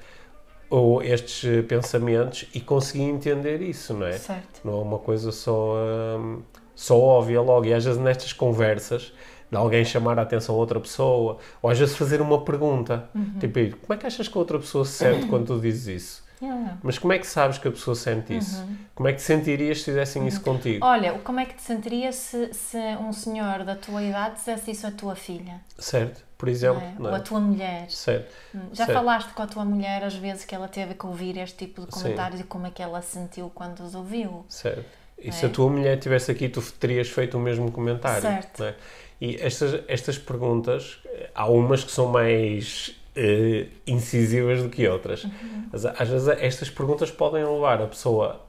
ou 0.71 1.03
estes 1.03 1.67
pensamentos 1.67 2.49
e 2.55 2.61
conseguir 2.61 3.03
entender 3.03 3.61
isso, 3.61 3.93
não 3.93 4.07
é? 4.07 4.13
Certo. 4.13 4.63
Não 4.65 4.79
é 4.79 4.83
uma 4.83 4.99
coisa 4.99 5.31
só, 5.31 5.77
hum, 6.19 6.41
só 6.75 6.99
óbvia 6.99 7.43
logo. 7.43 7.67
E 7.67 7.75
às 7.75 7.85
vezes 7.85 8.01
nestas 8.01 8.33
conversas, 8.33 9.13
de 9.51 9.57
alguém 9.59 9.85
chamar 9.85 10.19
a 10.19 10.23
atenção 10.23 10.55
a 10.55 10.59
outra 10.59 10.81
pessoa, 10.81 11.37
ou 11.61 11.69
às 11.69 11.79
vezes 11.79 11.95
fazer 11.95 12.23
uma 12.23 12.43
pergunta, 12.43 13.11
tipo, 13.39 13.77
como 13.77 13.93
é 13.93 13.97
que 13.99 14.07
achas 14.07 14.29
que 14.29 14.39
a 14.39 14.41
outra 14.41 14.59
pessoa 14.59 14.87
se 14.87 14.93
sente 14.93 15.27
quando 15.29 15.49
tu 15.49 15.61
dizes 15.61 15.87
isso? 16.03 16.25
Yeah. 16.43 16.77
Mas 16.83 16.99
como 16.99 17.13
é 17.13 17.19
que 17.21 17.27
sabes 17.27 17.57
que 17.59 17.69
a 17.69 17.71
pessoa 17.71 17.95
sente 17.95 18.37
isso? 18.37 18.67
Como 18.97 19.09
é 19.09 19.13
que 19.13 19.19
te 19.19 19.23
sentirias 19.23 19.79
se 19.79 19.85
fizessem 19.85 20.27
isso 20.27 20.41
contigo? 20.41 20.85
Olha, 20.85 21.13
como 21.21 21.39
é 21.39 21.47
que 21.47 21.55
te 21.55 21.63
sentirias 21.63 22.17
se, 22.17 22.53
se 22.53 22.77
um 23.01 23.13
senhor 23.13 23.63
da 23.65 23.77
tua 23.77 24.03
idade 24.03 24.35
dissesse 24.35 24.73
isso 24.73 24.85
à 24.87 24.91
tua 24.91 25.15
filha? 25.15 25.61
Certo? 25.79 26.21
Por 26.37 26.47
não 26.47 26.53
exemplo, 26.53 26.83
é? 26.83 26.95
Ou 26.99 27.15
é? 27.15 27.17
à 27.17 27.21
tua 27.21 27.39
mulher? 27.39 27.89
Certo. 27.89 28.35
Já 28.73 28.87
Certo. 28.87 28.93
falaste 28.99 29.33
com 29.33 29.43
a 29.43 29.47
tua 29.47 29.65
mulher 29.65 30.03
as 30.03 30.17
vezes 30.17 30.45
que 30.45 30.53
ela 30.53 30.67
teve 30.67 30.95
que 30.95 31.07
ouvir 31.07 31.39
este 31.39 31.59
tipo 31.59 31.87
de 31.87 31.95
Sim. 31.95 32.03
comentários 32.03 32.41
e 32.41 32.45
como 32.45 32.67
é 32.67 32.71
que 32.71 32.83
ela 32.83 33.01
se 33.01 33.13
sentiu 33.13 33.49
quando 33.55 33.79
os 33.81 33.95
ouviu? 33.95 34.45
Certo. 34.49 34.85
E 35.17 35.27
Não 35.27 35.33
se 35.33 35.45
é? 35.45 35.49
a 35.49 35.51
tua 35.53 35.71
mulher 35.71 35.97
estivesse 35.97 36.33
aqui, 36.33 36.49
tu 36.49 36.61
terias 36.73 37.09
feito 37.09 37.37
o 37.37 37.41
mesmo 37.41 37.71
comentário. 37.71 38.21
Certo. 38.23 38.65
é? 38.65 38.75
E 39.21 39.37
estas, 39.41 39.81
estas 39.87 40.19
perguntas, 40.19 40.99
há 41.33 41.47
umas 41.47 41.85
que 41.85 41.93
são 41.93 42.09
mais 42.09 43.01
eh, 43.17 43.67
incisivas 43.87 44.63
do 44.63 44.69
que 44.69 44.87
outras. 44.89 45.25
Uhum. 45.25 45.69
Mas 45.73 45.85
às 45.87 46.09
vezes 46.09 46.29
estas 46.29 46.71
perguntas 46.71 47.11
podem 47.11 47.45
levar 47.45 47.81
a 47.83 47.87
pessoa 47.87 48.41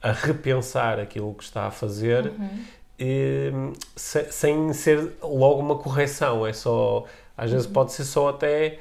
a 0.00 0.12
repensar 0.12 0.98
aquilo 1.00 1.34
que 1.34 1.42
está 1.44 1.66
a 1.66 1.70
fazer 1.70 2.26
Uhum. 2.26 2.48
eh, 2.98 3.52
se- 3.96 4.30
sem 4.32 4.72
ser 4.72 5.12
logo 5.22 5.60
uma 5.60 5.76
correção. 5.76 6.46
É 6.46 6.52
só, 6.52 7.04
às 7.36 7.50
vezes 7.50 7.66
pode 7.66 7.92
ser 7.92 8.04
só 8.04 8.28
até 8.30 8.78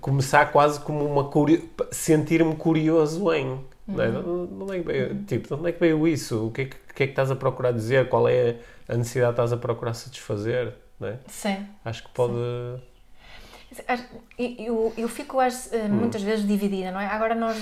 começar 0.00 0.46
quase 0.52 0.80
como 0.80 1.04
uma 1.04 1.24
curio... 1.24 1.68
sentir-me 1.90 2.54
curioso 2.56 3.32
em. 3.32 3.58
Não 3.86 4.04
é? 4.04 4.08
Uhum. 4.08 4.46
De 4.46 4.62
onde 4.64 4.76
é 4.76 4.80
que 4.80 4.86
veio, 4.86 5.14
tipo, 5.24 5.48
de 5.48 5.54
onde 5.54 5.68
é 5.70 5.72
que 5.72 5.80
veio 5.80 6.06
isso? 6.06 6.46
O 6.48 6.50
que 6.50 6.60
é 6.60 6.64
que, 6.66 6.76
que 6.94 7.02
é 7.04 7.06
que 7.06 7.12
estás 7.12 7.30
a 7.30 7.36
procurar 7.36 7.72
dizer? 7.72 8.06
Qual 8.10 8.28
é 8.28 8.56
a 8.86 8.96
necessidade 8.96 9.32
que 9.32 9.40
estás 9.40 9.52
a 9.52 9.56
procurar 9.56 9.94
satisfazer? 9.94 10.74
Não 11.00 11.08
é? 11.08 11.18
Sim. 11.26 11.66
Acho 11.84 12.02
que 12.02 12.10
pode. 12.10 12.34
Eu, 14.38 14.92
eu 14.96 15.08
fico 15.08 15.38
às- 15.40 15.72
eh, 15.72 15.84
Hum. 15.86 15.88
muitas 16.00 16.22
vezes 16.22 16.46
dividida, 16.46 16.90
não 16.90 17.00
é? 17.00 17.06
Agora 17.06 17.34
nós 17.34 17.56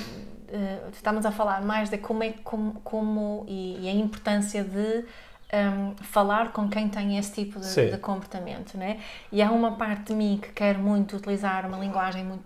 eh, 0.49 0.79
estamos 0.93 1.25
a 1.27 1.31
falar 1.33 1.63
mais 1.63 1.89
de 1.91 1.99
como 1.99 2.23
é 2.23 2.33
como, 2.45 2.75
como 2.85 3.45
e, 3.49 3.85
e 3.85 3.89
a 3.89 3.93
importância 3.93 4.63
de 4.63 5.05
ehm, 5.53 5.95
falar 6.03 6.53
com 6.53 6.69
quem 6.69 6.89
tem 6.89 7.17
esse 7.19 7.33
tipo 7.33 7.61
de, 7.61 7.91
de 7.93 7.99
comportamento, 7.99 8.77
não 8.77 8.85
é? 8.85 8.99
E 9.31 9.41
há 9.43 9.51
uma 9.51 9.73
parte 9.77 10.07
de 10.09 10.15
mim 10.15 10.39
que 10.43 10.51
quer 10.53 10.77
muito 10.79 11.17
utilizar 11.17 11.65
uma 11.67 11.79
linguagem 11.79 12.25
muito 12.25 12.45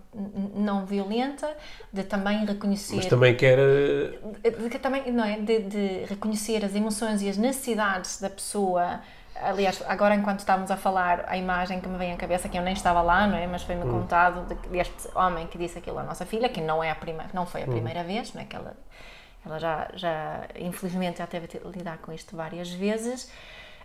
não 0.55 0.85
violenta, 0.85 1.49
de 1.91 2.03
também 2.03 2.45
reconhecer 2.45 2.95
Mas 2.97 3.05
também 3.07 3.35
quer. 3.35 3.57
eh, 3.59 4.49
de 4.51 4.69
que 4.69 4.77
também 4.79 5.11
não 5.11 5.23
é 5.23 5.39
de, 5.39 5.59
de 5.63 6.05
reconhecer 6.05 6.63
as 6.63 6.75
emoções 6.75 7.21
e 7.21 7.29
as 7.29 7.37
necessidades 7.37 8.19
da 8.21 8.29
pessoa 8.29 8.99
aliás 9.41 9.83
agora 9.87 10.15
enquanto 10.15 10.39
estávamos 10.39 10.71
a 10.71 10.77
falar 10.77 11.25
a 11.27 11.37
imagem 11.37 11.79
que 11.81 11.87
me 11.87 11.97
vem 11.97 12.13
à 12.13 12.17
cabeça 12.17 12.47
que 12.49 12.57
eu 12.57 12.61
nem 12.61 12.73
estava 12.73 13.01
lá 13.01 13.27
não 13.27 13.37
é? 13.37 13.47
Mas 13.47 13.63
foi-me 13.63 13.83
contado 13.83 14.45
de- 14.47 14.69
deste 14.69 15.09
homem 15.15 15.47
que 15.47 15.57
disse 15.57 15.77
aquilo 15.79 15.99
à 15.99 16.03
nossa 16.03 16.25
filha 16.25 16.47
que 16.49 16.61
não 16.61 16.83
é 16.83 16.89
a 16.91 16.95
primeira 16.95 17.29
não 17.33 17.45
foi 17.45 17.63
a 17.63 17.67
primeira 17.67 18.03
vez 18.03 18.33
não 18.33 18.41
é? 18.41 18.45
Que 18.45 18.55
ela 18.55 18.73
ela 19.45 19.59
já 19.59 19.87
já 19.95 20.41
infelizmente 20.59 21.17
já 21.19 21.27
teve 21.27 21.47
de 21.47 21.59
lidar 21.67 21.97
com 21.97 22.11
isto 22.11 22.35
várias 22.35 22.71
vezes. 22.71 23.31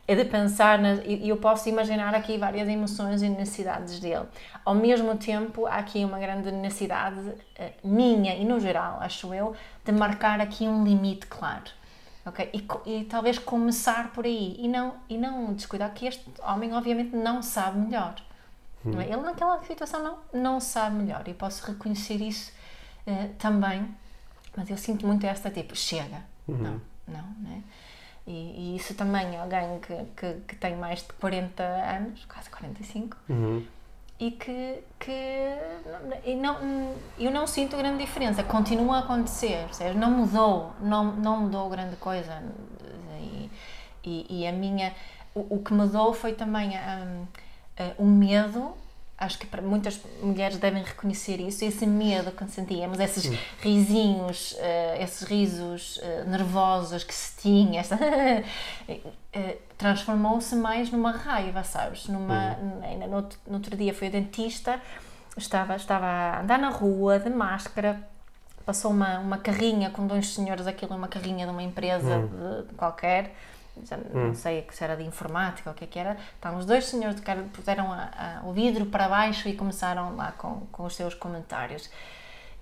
É 0.09 0.15
de 0.15 0.25
pensar, 0.25 0.79
na, 0.79 0.93
e 1.05 1.29
eu 1.29 1.37
posso 1.39 1.69
imaginar 1.69 2.15
aqui 2.15 2.39
várias 2.39 2.69
emoções 2.69 3.23
e 3.23 3.29
necessidades 3.29 3.99
dele. 3.99 4.25
Ao 4.65 4.73
mesmo 4.73 5.17
tempo, 5.17 5.67
há 5.67 5.79
aqui 5.79 6.05
uma 6.05 6.21
grande 6.21 6.53
necessidade 6.53 7.19
uh, 7.19 7.35
minha 7.83 8.33
e 8.37 8.45
no 8.45 8.61
geral, 8.61 8.99
acho 9.01 9.35
eu, 9.35 9.57
de 9.85 9.91
marcar 9.91 10.41
aqui 10.41 10.69
um 10.69 10.85
limite 10.85 11.27
claro. 11.27 11.65
Okay? 12.27 12.51
E, 12.53 12.91
e, 12.91 13.05
talvez 13.05 13.39
começar 13.39 14.13
por 14.13 14.25
aí 14.25 14.57
e 14.59 14.67
não, 14.67 14.97
e 15.09 15.17
não 15.17 15.55
descuidar 15.55 15.95
que 15.95 16.07
este 16.07 16.29
homem 16.43 16.73
obviamente 16.75 17.15
não 17.15 17.41
sabe 17.41 17.79
melhor. 17.79 18.17
Hum. 18.85 18.93
Não 18.93 19.01
é? 19.01 19.05
Ele 19.05 19.23
naquela 19.23 19.63
situação 19.63 20.03
não, 20.03 20.19
não 20.33 20.61
sabe 20.61 20.97
melhor 20.97 21.27
e 21.29 21.35
posso 21.35 21.65
reconhecer 21.65 22.21
isso 22.21 22.53
uh, 23.07 23.33
também, 23.39 23.89
mas 24.57 24.69
eu 24.69 24.77
sinto 24.77 25.07
muito 25.07 25.25
esta 25.25 25.51
tipo, 25.51 25.77
chega, 25.77 26.25
uhum. 26.49 26.57
não, 26.57 26.81
não, 27.07 27.25
não 27.39 27.53
é? 27.53 27.63
E, 28.27 28.73
e, 28.73 28.77
isso 28.77 28.93
também 28.95 29.37
é 29.37 29.41
alguém 29.41 29.79
que, 29.79 29.95
que, 30.17 30.41
que, 30.49 30.57
tem 30.57 30.75
mais 30.75 30.99
de 30.99 31.13
40 31.13 31.63
anos, 31.63 32.25
quase 32.25 32.51
45, 32.51 33.17
uhum. 33.29 33.65
E 34.19 34.31
que, 34.31 34.83
que 34.99 36.37
não, 36.41 36.95
eu 37.19 37.31
não 37.31 37.47
sinto 37.47 37.77
grande 37.77 37.99
diferença, 37.99 38.43
continua 38.43 38.97
a 38.97 38.99
acontecer, 39.01 39.67
não 39.95 40.11
mudou, 40.11 40.73
não, 40.81 41.13
não 41.17 41.41
mudou 41.43 41.69
grande 41.69 41.97
coisa. 41.97 42.43
E, 43.21 43.51
e, 44.03 44.41
e 44.41 44.47
a 44.47 44.53
minha, 44.53 44.95
o, 45.35 45.57
o, 45.57 45.63
que 45.63 45.73
mudou 45.73 46.15
foi 46.15 46.33
também 46.33 46.71
um, 46.71 47.27
o 47.99 48.07
medo 48.07 48.75
acho 49.19 49.39
que 49.39 49.47
para 49.47 49.63
muitas 49.63 49.99
mulheres 50.23 50.59
devem 50.59 50.83
reconhecer 50.83 51.41
isso, 51.41 51.65
esse 51.65 51.87
medo 51.87 52.31
que 52.31 52.47
sentíamos, 52.49 53.01
esses 53.01 53.23
Sim. 53.23 53.39
risinhos, 53.61 54.53
uh, 54.53 55.03
esses 55.03 55.23
risos 55.27 55.97
uh, 55.99 56.29
nervosos 56.29 57.03
que 57.03 57.15
se 57.15 57.37
tinha, 57.41 57.83
uh, 57.83 59.55
transformou-se 59.79 60.55
mais 60.55 60.91
numa 60.91 61.13
raiva, 61.13 61.65
sabes? 61.65 62.09
Numa, 62.09 62.59
ainda 62.83 63.07
no, 63.07 63.27
no, 63.47 63.55
outro 63.55 63.75
dia 63.75 63.95
fui 63.95 64.09
a 64.09 64.11
dentista, 64.11 64.81
estava, 65.37 65.77
estava 65.77 66.07
a 66.07 66.41
andar 66.43 66.59
na 66.59 66.69
rua 66.69 67.19
de 67.19 67.31
máscara, 67.31 67.99
passou 68.67 68.91
uma, 68.91 69.19
uma 69.19 69.39
carrinha 69.39 69.89
com 69.89 70.07
dois 70.07 70.35
senhores, 70.35 70.67
aquilo 70.67 70.93
é 70.93 70.97
uma 70.97 71.09
carrinha 71.09 71.47
de 71.47 71.53
uma 71.53 71.63
empresa 71.63 72.19
hum. 72.19 72.29
de, 72.63 72.69
de 72.69 72.75
qualquer, 72.75 73.35
já 73.85 73.97
não 73.97 74.31
hum. 74.31 74.35
sei 74.35 74.67
se 74.71 74.83
era 74.83 74.97
de 74.97 75.05
informática 75.05 75.71
ou 75.71 75.75
o 75.75 75.77
que 75.77 75.85
é 75.85 75.87
que 75.87 75.99
era, 75.99 76.17
estavam 76.35 76.59
os 76.59 76.67
dois 76.67 76.87
senhores 76.87 77.17
de 77.17 77.23
cara, 77.23 77.45
puseram 77.53 77.93
a, 77.93 78.41
a, 78.43 78.47
o 78.47 78.53
vidro 78.53 78.87
para 78.87 79.09
baixo 79.09 79.49
e 79.49 79.55
começaram 79.55 80.17
lá 80.17 80.33
com, 80.33 80.67
com 80.73 80.85
os 80.85 80.95
seus 80.95 81.15
comentários. 81.15 81.91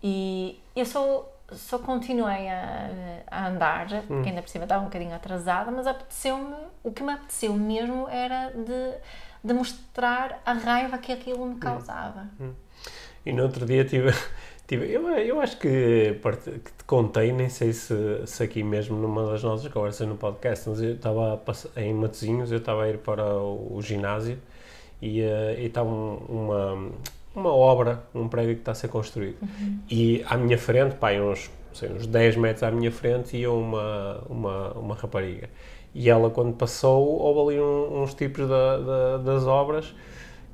E 0.02 0.60
eu 0.76 0.84
só, 0.84 1.26
só 1.52 1.78
continuei 1.78 2.48
a, 2.48 2.90
a 3.30 3.48
andar, 3.48 3.86
hum. 3.92 4.02
porque 4.06 4.28
ainda 4.28 4.42
por 4.42 4.48
cima 4.48 4.64
estava 4.64 4.82
um 4.82 4.86
bocadinho 4.86 5.14
atrasada, 5.14 5.70
mas 5.70 5.86
apeteceu-me, 5.86 6.54
o 6.82 6.92
que 6.92 7.02
me 7.02 7.12
apeteceu 7.12 7.52
mesmo 7.54 8.08
era 8.08 8.50
de, 8.50 8.94
de 9.42 9.54
mostrar 9.54 10.42
a 10.44 10.52
raiva 10.52 10.98
que 10.98 11.12
aquilo 11.12 11.46
me 11.46 11.54
hum. 11.54 11.58
causava. 11.58 12.28
Hum. 12.40 12.52
E 13.24 13.32
no 13.32 13.42
outro 13.42 13.64
dia 13.64 13.84
tive 13.84 14.12
Tive, 14.66 14.90
eu, 14.90 15.06
eu 15.10 15.40
acho 15.40 15.58
que, 15.58 16.18
que 16.20 16.72
te 16.72 16.84
contei, 16.86 17.32
nem 17.32 17.50
sei 17.50 17.72
se, 17.74 17.94
se 18.24 18.42
aqui 18.42 18.62
mesmo 18.62 18.96
numa 18.96 19.26
das 19.26 19.42
nossas 19.42 19.70
conversas 19.70 20.08
no 20.08 20.16
podcast, 20.16 20.70
mas 20.70 20.80
eu 20.80 20.94
estava 20.94 21.42
em 21.76 21.92
Matosinhos, 21.92 22.50
eu 22.50 22.58
estava 22.58 22.84
a 22.84 22.88
ir 22.88 22.98
para 22.98 23.24
o, 23.36 23.76
o 23.76 23.82
ginásio 23.82 24.38
e 25.02 25.20
uh, 25.20 25.60
estava 25.60 25.90
uma, 25.90 26.88
uma 27.34 27.52
obra, 27.52 28.02
um 28.14 28.26
prédio 28.26 28.54
que 28.54 28.62
está 28.62 28.72
a 28.72 28.74
ser 28.74 28.88
construído. 28.88 29.36
Uhum. 29.42 29.80
E 29.90 30.24
à 30.26 30.38
minha 30.38 30.56
frente, 30.56 30.94
pá, 30.94 31.12
uns, 31.12 31.50
sei, 31.74 31.90
uns 31.90 32.06
10 32.06 32.36
metros 32.36 32.62
à 32.62 32.70
minha 32.70 32.90
frente, 32.90 33.36
ia 33.36 33.50
uma, 33.50 34.22
uma, 34.30 34.72
uma 34.72 34.94
rapariga. 34.94 35.50
E 35.94 36.08
ela, 36.08 36.30
quando 36.30 36.54
passou, 36.54 37.20
houve 37.20 37.52
ali 37.52 37.60
um, 37.60 38.02
uns 38.02 38.14
tipos 38.14 38.48
da, 38.48 38.78
da, 38.78 39.16
das 39.18 39.46
obras 39.46 39.94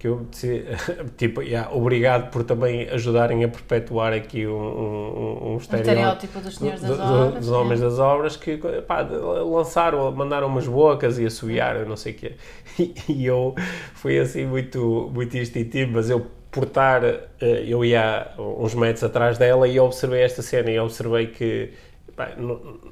que 0.01 0.09
eu 0.09 0.27
tipo, 1.19 1.43
yeah, 1.43 1.71
obrigado 1.71 2.31
por 2.31 2.43
também 2.43 2.89
ajudarem 2.89 3.45
a 3.45 3.49
perpetuar 3.49 4.15
aqui 4.15 4.47
um, 4.47 4.53
um, 4.53 5.53
um 5.53 5.57
estereótipo 5.59 6.41
dos 6.41 6.57
senhores 6.57 6.81
das 6.81 6.99
obras, 6.99 7.35
dos 7.35 7.51
homens 7.51 7.81
das 7.81 7.99
obras 7.99 8.35
que 8.35 8.57
pá, 8.57 9.03
lançaram, 9.03 10.11
mandaram 10.11 10.47
umas 10.47 10.67
bocas 10.67 11.19
e 11.19 11.27
assobiaram, 11.27 11.87
não 11.87 11.97
sei 11.97 12.13
o 12.13 12.17
quê. 12.17 12.33
E, 12.79 12.95
e 13.09 13.27
eu 13.27 13.55
fui 13.95 14.19
assim 14.19 14.47
muito, 14.47 15.11
muito 15.13 15.37
instintivo, 15.37 15.93
mas 15.93 16.09
eu 16.09 16.25
por 16.51 16.65
estar, 16.65 17.05
eh, 17.05 17.65
eu 17.67 17.85
ia 17.85 18.33
uns 18.39 18.75
metros 18.75 19.05
atrás 19.05 19.37
dela 19.37 19.69
e 19.69 19.79
observei 19.79 20.23
esta 20.23 20.41
cena 20.41 20.71
e 20.71 20.79
observei 20.79 21.27
que 21.27 21.73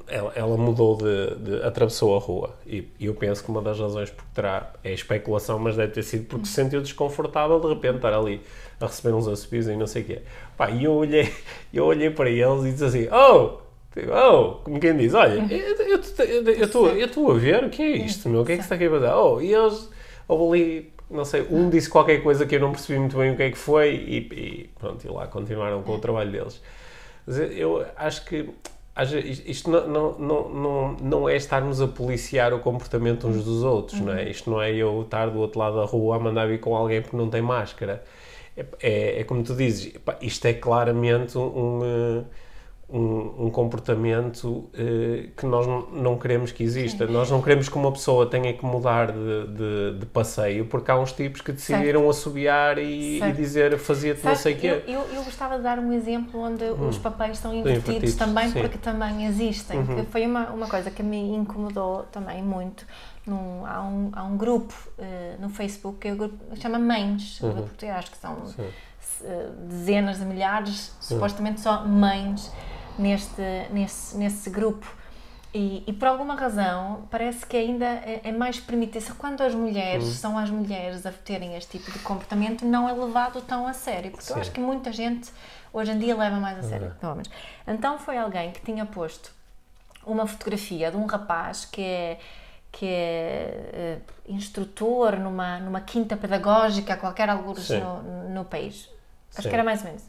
ela, 0.07 0.33
ela, 0.35 0.57
mudou 0.57 0.97
de, 0.97 1.35
de, 1.35 1.63
atravessou 1.63 2.15
a 2.15 2.19
rua 2.19 2.55
e, 2.65 2.87
eu 2.99 3.13
penso 3.13 3.43
que 3.43 3.49
uma 3.49 3.61
das 3.61 3.79
razões 3.79 4.09
por 4.09 4.23
terá 4.33 4.73
é 4.83 4.93
especulação, 4.93 5.59
mas 5.59 5.75
deve 5.75 5.93
ter 5.93 6.03
sido 6.03 6.25
porque 6.25 6.45
se 6.45 6.53
sentiu 6.53 6.81
desconfortável 6.81 7.59
de 7.59 7.67
repente 7.67 7.97
estar 7.97 8.13
ali 8.13 8.41
a 8.79 8.85
receber 8.85 9.15
uns 9.15 9.27
assobios 9.27 9.67
e 9.67 9.75
não 9.75 9.87
sei 9.87 10.03
o 10.03 10.05
quê. 10.05 10.21
Pá, 10.57 10.69
e 10.69 10.83
eu 10.83 10.93
olhei, 10.93 11.31
eu 11.73 11.85
olhei 11.85 12.09
para 12.09 12.29
eles 12.29 12.63
e 12.65 12.71
disse 12.71 12.85
assim, 12.85 13.07
oh, 13.11 13.59
oh, 13.97 14.55
como 14.63 14.79
quem 14.79 14.95
diz, 14.95 15.13
olha, 15.13 15.45
eu 15.49 17.05
estou 17.05 17.31
a 17.31 17.33
ver 17.33 17.63
o 17.65 17.69
que 17.69 17.81
é 17.81 17.97
isto, 17.97 18.29
meu, 18.29 18.41
o 18.41 18.45
que 18.45 18.53
é 18.53 18.55
que 18.55 18.63
está 18.63 18.75
aqui 18.75 18.85
a 18.85 18.89
fazer? 18.89 19.13
Oh, 19.13 19.41
e 19.41 19.53
eles, 19.53 19.89
houve 20.27 20.61
ali, 20.61 20.93
não 21.09 21.25
sei, 21.25 21.45
um 21.49 21.69
disse 21.69 21.89
qualquer 21.89 22.21
coisa 22.21 22.45
que 22.45 22.55
eu 22.55 22.59
não 22.59 22.71
percebi 22.71 22.99
muito 22.99 23.17
bem 23.17 23.31
o 23.31 23.35
que 23.35 23.43
é 23.43 23.51
que 23.51 23.57
foi 23.57 23.95
e, 23.95 24.17
e 24.17 24.69
pronto, 24.79 25.05
e 25.05 25.09
lá 25.09 25.27
continuaram 25.27 25.81
com 25.83 25.95
o 25.95 25.99
trabalho 25.99 26.31
deles. 26.31 26.61
Mas 27.25 27.37
eu 27.37 27.85
acho 27.95 28.25
que 28.25 28.49
isto 29.03 29.69
não, 29.69 29.87
não, 29.87 30.49
não, 30.49 30.93
não, 31.01 31.29
é 31.29 31.35
estarmos 31.35 31.81
a 31.81 31.87
policiar 31.87 32.53
o 32.53 32.59
comportamento 32.59 33.27
uns 33.27 33.43
dos 33.43 33.63
outros, 33.63 33.99
uhum. 33.99 34.07
não 34.07 34.13
é? 34.13 34.23
Uhum. 34.23 34.29
Isto 34.29 34.49
não 34.49 34.61
é 34.61 34.73
eu 34.73 35.01
estar 35.01 35.27
do 35.27 35.39
outro 35.39 35.59
lado 35.59 35.77
da 35.77 35.85
rua 35.85 36.15
a 36.15 36.19
mandar 36.19 36.47
vir 36.47 36.59
com 36.59 36.75
alguém 36.75 37.01
porque 37.01 37.17
não 37.17 37.29
tem 37.29 37.41
máscara. 37.41 38.03
É, 38.55 38.65
é, 38.81 39.21
é 39.21 39.23
como 39.23 39.43
tu 39.43 39.55
dizes, 39.55 39.93
isto 40.21 40.45
é 40.45 40.53
claramente 40.53 41.37
um, 41.37 41.41
um 41.41 42.25
um, 42.91 43.45
um 43.45 43.49
comportamento 43.51 44.45
uh, 44.47 45.29
que 45.37 45.45
nós 45.45 45.67
não 45.91 46.17
queremos 46.17 46.51
que 46.51 46.63
exista. 46.63 47.05
Sim. 47.05 47.13
Nós 47.13 47.29
não 47.29 47.41
queremos 47.41 47.69
que 47.69 47.75
uma 47.75 47.91
pessoa 47.91 48.25
tenha 48.25 48.51
que 48.51 48.65
mudar 48.65 49.11
de, 49.11 49.47
de, 49.47 49.99
de 49.99 50.05
passeio 50.07 50.65
porque 50.65 50.89
há 50.89 50.97
uns 50.97 51.11
tipos 51.11 51.41
que 51.41 51.51
decidiram 51.51 52.01
certo. 52.01 52.09
assobiar 52.09 52.77
e, 52.79 53.21
e 53.21 53.31
dizer 53.33 53.77
fazia-te 53.77 54.25
não 54.25 54.35
sei 54.35 54.55
o 54.55 54.57
quê. 54.57 54.83
Eu, 54.87 55.01
eu, 55.13 55.23
gostava 55.23 55.57
de 55.57 55.63
dar 55.63 55.77
um 55.77 55.93
exemplo 55.93 56.41
onde 56.41 56.63
hum. 56.63 56.89
os 56.89 56.97
papéis 56.97 57.33
estão 57.37 57.53
invertidos, 57.53 57.89
invertidos 57.89 58.15
também 58.15 58.49
sim. 58.49 58.59
porque 58.59 58.77
também 58.79 59.27
existem. 59.27 59.79
Uhum. 59.79 60.05
foi 60.05 60.25
uma, 60.25 60.49
uma 60.49 60.67
coisa 60.67 60.89
que 60.89 61.03
me 61.03 61.35
incomodou 61.35 62.03
também 62.11 62.41
muito. 62.41 62.85
Num, 63.25 63.65
há, 63.65 63.81
um, 63.83 64.09
há 64.13 64.23
um 64.23 64.35
grupo 64.35 64.73
uh, 64.97 65.39
no 65.39 65.49
Facebook 65.49 65.99
que 65.99 66.07
é 66.07 66.13
o 66.13 66.15
grupo 66.15 66.37
chama 66.55 66.79
Mães, 66.79 67.39
uhum. 67.41 67.65
acho 67.95 68.09
que 68.09 68.17
são 68.17 68.33
uh, 68.33 69.67
dezenas 69.67 70.17
de 70.17 70.25
milhares, 70.25 70.95
supostamente 70.99 71.61
só 71.61 71.85
mães 71.85 72.51
neste, 72.99 73.41
nesse, 73.71 74.17
nesse 74.17 74.49
grupo. 74.49 74.99
E, 75.51 75.83
e, 75.87 75.93
por 75.93 76.07
alguma 76.07 76.35
razão 76.35 77.07
parece 77.09 77.43
que 77.43 77.57
ainda 77.57 77.85
é, 77.85 78.21
é 78.25 78.31
mais 78.31 78.59
permitido 78.59 79.15
quando 79.15 79.41
as 79.41 79.55
mulheres 79.55 80.03
uhum. 80.03 80.11
são 80.11 80.37
as 80.37 80.51
mulheres 80.51 81.07
a 81.07 81.11
terem 81.11 81.55
este 81.55 81.79
tipo 81.79 81.91
de 81.91 81.97
comportamento 81.99 82.63
não 82.63 82.87
é 82.87 82.93
levado 82.93 83.41
tão 83.41 83.65
a 83.65 83.73
sério 83.73 84.11
porque 84.11 84.25
Sim. 84.27 84.33
eu 84.35 84.41
acho 84.41 84.51
que 84.51 84.59
muita 84.59 84.91
gente 84.91 85.31
hoje 85.73 85.91
em 85.91 85.97
dia 85.97 86.15
leva 86.15 86.35
mais 86.35 86.59
a 86.59 86.61
sério 86.61 86.95
uhum. 87.01 87.23
então 87.67 87.97
foi 87.97 88.19
alguém 88.19 88.51
que 88.51 88.61
tinha 88.61 88.85
posto 88.85 89.31
uma 90.05 90.27
fotografia 90.27 90.91
de 90.91 90.97
um 90.97 91.07
rapaz 91.07 91.65
que 91.65 91.81
é 91.81 92.19
que 92.71 92.85
é 92.85 93.97
uh, 94.27 94.31
instrutor 94.31 95.17
numa 95.17 95.57
numa 95.57 95.81
quinta 95.81 96.15
pedagógica 96.15 96.95
qualquer 96.95 97.27
alguns 97.27 97.67
no, 97.71 98.29
no 98.29 98.45
país 98.45 98.87
acho 99.31 99.41
Sim. 99.41 99.49
que 99.49 99.55
era 99.55 99.63
mais 99.63 99.79
ou 99.79 99.87
menos 99.87 100.03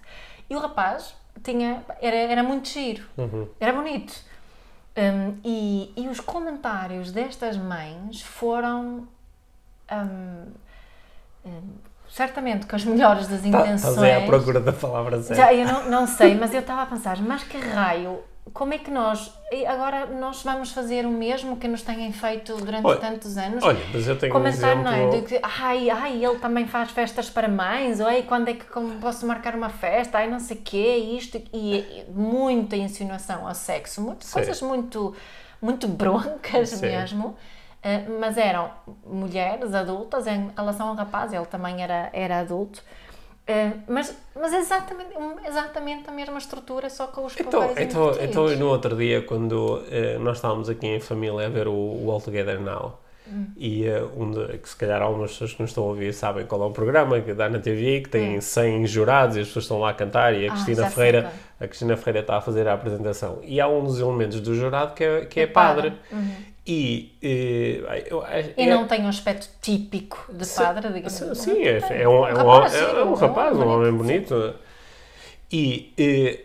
e 0.51 0.55
o 0.55 0.59
rapaz 0.59 1.15
tinha, 1.43 1.83
era, 2.01 2.17
era 2.17 2.43
muito 2.43 2.69
giro, 2.69 3.05
uhum. 3.17 3.49
era 3.59 3.73
bonito. 3.73 4.15
Um, 4.97 5.39
e, 5.45 5.93
e 5.97 6.09
os 6.09 6.21
comentários 6.21 7.13
destas 7.13 7.57
mães 7.57 8.21
foram 8.23 9.07
um, 9.91 10.47
um, 11.47 11.63
certamente 12.09 12.67
com 12.67 12.77
as 12.77 12.85
melhores 12.85 13.29
das 13.29 13.45
intenções. 13.45 13.83
Estás 13.83 14.03
aí 14.03 14.25
à 14.25 14.27
procura 14.27 14.61
da 14.61 14.73
palavra 14.73 15.23
certa. 15.23 15.43
Já, 15.43 15.55
eu 15.55 15.65
não, 15.65 15.89
não 15.89 16.07
sei, 16.07 16.35
mas 16.35 16.53
eu 16.53 16.61
estava 16.61 16.83
a 16.83 16.87
pensar, 16.87 17.21
mas 17.23 17.45
que 17.45 17.57
raio 17.57 18.21
como 18.53 18.75
é 18.75 18.79
que 18.79 18.91
nós, 18.91 19.33
agora 19.67 20.07
nós 20.07 20.43
vamos 20.43 20.73
fazer 20.73 21.07
o 21.07 21.11
mesmo 21.11 21.57
que 21.57 21.69
nos 21.69 21.83
têm 21.83 22.13
feito 22.13 22.57
durante 22.57 22.87
olha, 22.87 22.99
tantos 22.99 23.37
anos? 23.37 23.63
Olha, 23.63 23.81
mas 23.93 24.07
eu 24.07 24.19
tenho 24.19 24.33
Comentar, 24.33 24.77
um 24.77 24.81
exemplo... 24.81 24.85
não 24.85 24.93
é? 24.93 25.21
De 25.21 25.23
que, 25.23 25.41
ai, 25.43 25.91
ai, 25.91 26.25
ele 26.25 26.39
também 26.39 26.67
faz 26.67 26.91
festas 26.91 27.31
para 27.31 27.49
mães, 27.49 28.01
ou 28.01 28.07
ai, 28.07 28.23
quando 28.23 28.49
é 28.49 28.55
que 28.55 28.65
posso 29.01 29.27
marcar 29.27 29.55
uma 29.55 29.69
festa, 29.69 30.19
ai, 30.19 30.29
não 30.29 30.41
sei 30.41 30.57
o 30.57 30.61
quê, 30.61 30.97
isto, 31.17 31.43
e, 31.53 31.77
e 31.77 32.07
muita 32.11 32.77
insinuação 32.77 33.47
ao 33.47 33.55
sexo, 33.55 34.01
muito, 34.01 34.27
coisas 34.31 34.61
muito, 34.63 35.15
muito 35.61 35.89
broncas 35.89 36.71
Sim. 36.71 36.87
mesmo. 36.87 37.37
Uh, 37.83 38.21
mas 38.21 38.37
eram 38.37 38.71
mulheres 39.07 39.73
adultas 39.73 40.27
em 40.27 40.51
relação 40.55 40.89
ao 40.89 40.95
rapaz, 40.95 41.33
ele 41.33 41.47
também 41.47 41.83
era, 41.83 42.11
era 42.13 42.41
adulto, 42.41 42.83
é, 43.51 43.73
mas, 43.89 44.17
mas 44.35 44.53
exatamente, 44.53 45.11
exatamente 45.47 46.09
a 46.09 46.13
mesma 46.13 46.39
estrutura, 46.39 46.89
só 46.89 47.07
com 47.09 47.25
os 47.27 47.39
então, 47.39 47.73
então, 47.77 48.13
então, 48.21 48.57
no 48.57 48.69
outro 48.69 48.97
dia, 48.97 49.23
quando 49.23 49.55
uh, 49.79 50.19
nós 50.21 50.37
estávamos 50.39 50.69
aqui 50.69 50.87
em 50.87 51.01
família 51.01 51.47
a 51.47 51.49
ver 51.51 51.67
o, 51.69 51.73
o 51.73 52.11
All 52.11 52.21
Together 52.21 52.61
Now, 52.61 52.99
e 53.57 53.87
uh, 53.89 54.11
um 54.21 54.31
de, 54.33 54.59
que 54.59 54.69
se 54.69 54.75
calhar 54.77 55.01
algumas 55.01 55.31
pessoas 55.33 55.53
que 55.53 55.63
nos 55.63 55.71
estão 55.71 55.85
a 55.85 55.87
ouvir 55.89 56.13
sabem 56.13 56.45
qual 56.47 56.63
é 56.63 56.67
o 56.67 56.71
programa 56.73 57.21
que 57.21 57.33
dá 57.33 57.49
na 57.49 57.61
TV, 57.61 58.01
que 58.01 58.09
tem 58.09 58.39
Hum. 58.39 58.41
100 58.41 58.87
jurados 58.89 59.37
e 59.37 59.41
as 59.41 59.47
pessoas 59.47 59.65
estão 59.67 59.79
lá 59.79 59.91
a 59.91 59.95
cantar 59.95 60.35
e 60.35 60.49
a 60.49 60.51
Ah, 60.51 60.55
Cristina 60.55 60.91
Ferreira 60.91 61.33
a 61.61 61.67
Cristina 61.69 61.97
Ferreira 61.97 62.21
está 62.21 62.39
a 62.39 62.41
fazer 62.41 62.67
a 62.67 62.73
apresentação. 62.73 63.39
E 63.45 63.61
há 63.61 63.69
um 63.69 63.85
dos 63.85 64.01
elementos 64.01 64.41
do 64.41 64.55
jurado 64.55 64.95
que 64.95 65.05
é, 65.05 65.27
que 65.27 65.41
é 65.41 65.43
É 65.45 65.47
padre. 65.47 65.91
padre, 66.11 66.25
e 66.73 67.17
eh, 67.21 68.13
é- 68.57 68.71
não 68.71 68.87
tem 68.87 69.03
um 69.03 69.09
aspecto 69.09 69.49
típico 69.61 70.25
de 70.33 70.47
padre, 70.47 70.89
digamos. 70.93 71.13
Sim, 71.13 71.27
não 71.27 71.35
sim, 71.35 71.63
é, 71.65 72.03
é 72.03 72.09
um, 72.09 72.25
é 72.25 72.33
um, 72.33 72.37
rapaz, 72.37 72.75
é 72.75 72.79
sim, 72.79 72.97
um 73.01 73.15
rapaz, 73.15 73.57
um 73.57 73.67
homem 73.67 73.93
bonito, 73.93 74.35
bonito. 74.37 74.55
E 75.51 75.93
eh, 75.99 76.45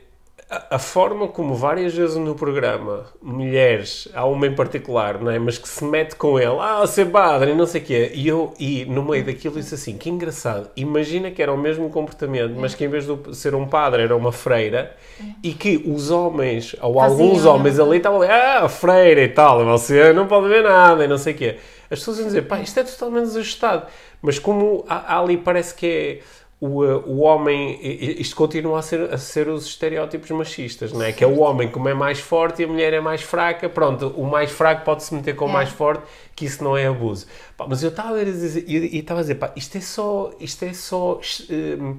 a, 0.56 0.76
a 0.76 0.80
forma 0.80 1.28
como 1.28 1.54
várias 1.54 1.94
vezes 1.94 2.15
no 2.15 2.34
programa, 2.34 3.06
mulheres, 3.22 4.08
há 4.13 4.26
uma 4.26 4.48
em 4.48 4.56
particular, 4.56 5.20
não 5.20 5.30
é? 5.30 5.38
Mas 5.38 5.58
que 5.58 5.68
se 5.68 5.84
mete 5.84 6.15
com 6.15 6.39
ele, 6.39 6.58
ah, 6.60 6.86
ser 6.88 7.12
padre, 7.12 7.52
e 7.52 7.56
não 7.56 7.65
sei 7.65 7.82
o 7.82 7.84
quê. 7.84 8.12
E 8.13 8.28
eu, 8.28 8.54
e 8.58 8.86
no 8.86 9.04
meio 9.04 9.26
daquilo, 9.26 9.56
disse 9.56 9.76
assim, 9.76 9.98
que 9.98 10.10
engraçado. 10.10 10.70
Imagina 10.76 11.30
que 11.30 11.41
era 11.41 11.52
o 11.52 11.58
mesmo 11.58 11.89
comportamento, 11.89 12.56
mas 12.58 12.74
que 12.74 12.86
em 12.86 12.88
vez 12.88 13.06
de 13.06 13.36
ser 13.36 13.54
um 13.54 13.68
padre, 13.68 14.04
era 14.04 14.15
uma 14.15 14.32
freira, 14.32 14.96
e 15.44 15.54
que 15.54 15.84
os 15.86 16.10
homens, 16.10 16.76
ou 16.82 17.00
alguns 17.00 17.46
é? 17.46 17.50
homens 17.50 17.80
ali, 17.80 17.98
estavam 17.98 18.22
ali, 18.22 18.32
ah, 18.32 18.70
freira 18.70 19.22
e 19.22 19.30
tal, 19.30 19.63
você 19.65 20.13
não 20.13 20.28
pode 20.28 20.48
ver 20.48 20.63
nada, 20.63 21.04
e 21.04 21.08
não 21.08 21.18
sei 21.18 21.34
o 21.34 21.38
quê. 21.38 21.58
As 21.89 22.00
pessoas 22.00 22.20
iam 22.20 22.28
dizer, 22.28 22.44
pá, 22.44 22.60
isto 22.60 22.80
é 22.80 22.84
totalmente 22.84 23.26
desajustado. 23.26 23.86
Mas 24.22 24.39
como 24.39 24.84
há, 24.89 25.15
há 25.15 25.20
ali 25.20 25.38
parece 25.38 25.76
que 25.76 25.86
é 25.86 26.20
o, 26.60 26.84
uh, 26.84 27.04
o 27.06 27.20
homem, 27.22 27.80
isto 27.84 28.36
continua 28.36 28.80
a 28.80 28.82
ser, 28.82 29.13
a 29.13 29.18
ser 29.18 29.48
os 29.50 29.65
estereótipos 29.65 30.32
machistas, 30.32 30.94
não 30.94 31.02
é? 31.04 31.12
Que 31.12 31.24
é 31.24 31.28
o 31.28 31.39
homem 31.39 31.70
como 31.70 31.89
é 31.89 31.94
mais 31.94 32.20
forte 32.20 32.62
e 32.62 32.65
a 32.65 32.68
mulher 32.68 32.94
é 32.94 33.02
mais 33.02 33.22
fraca, 33.22 33.68
pronto, 33.70 34.08
o 34.15 34.26
mais 34.26 34.52
fraco 34.52 34.84
pode 34.86 35.04
se 35.04 35.13
meter 35.13 35.36
com 35.36 35.46
o 35.46 35.50
É. 35.50 35.52
mais 35.52 35.70
forte, 35.70 36.04
que 36.36 36.46
isso 36.46 36.63
não 36.63 36.76
é 36.78 36.88
abuso. 36.88 37.28
Pá, 37.58 37.65
mas 37.68 37.84
eu 37.84 37.89
estava 37.89 38.20
a 38.20 38.24
dizer, 38.24 38.63
e 38.68 38.96
e 38.96 39.00
estava 39.00 39.20
a 39.20 39.24
dizer, 39.24 39.36
pá, 39.36 39.52
isto 39.56 39.78
é 39.78 39.82
só, 39.82 40.32
isto 40.39 40.63
é 40.63 40.74
só, 40.74 41.20
hum, 41.50 41.96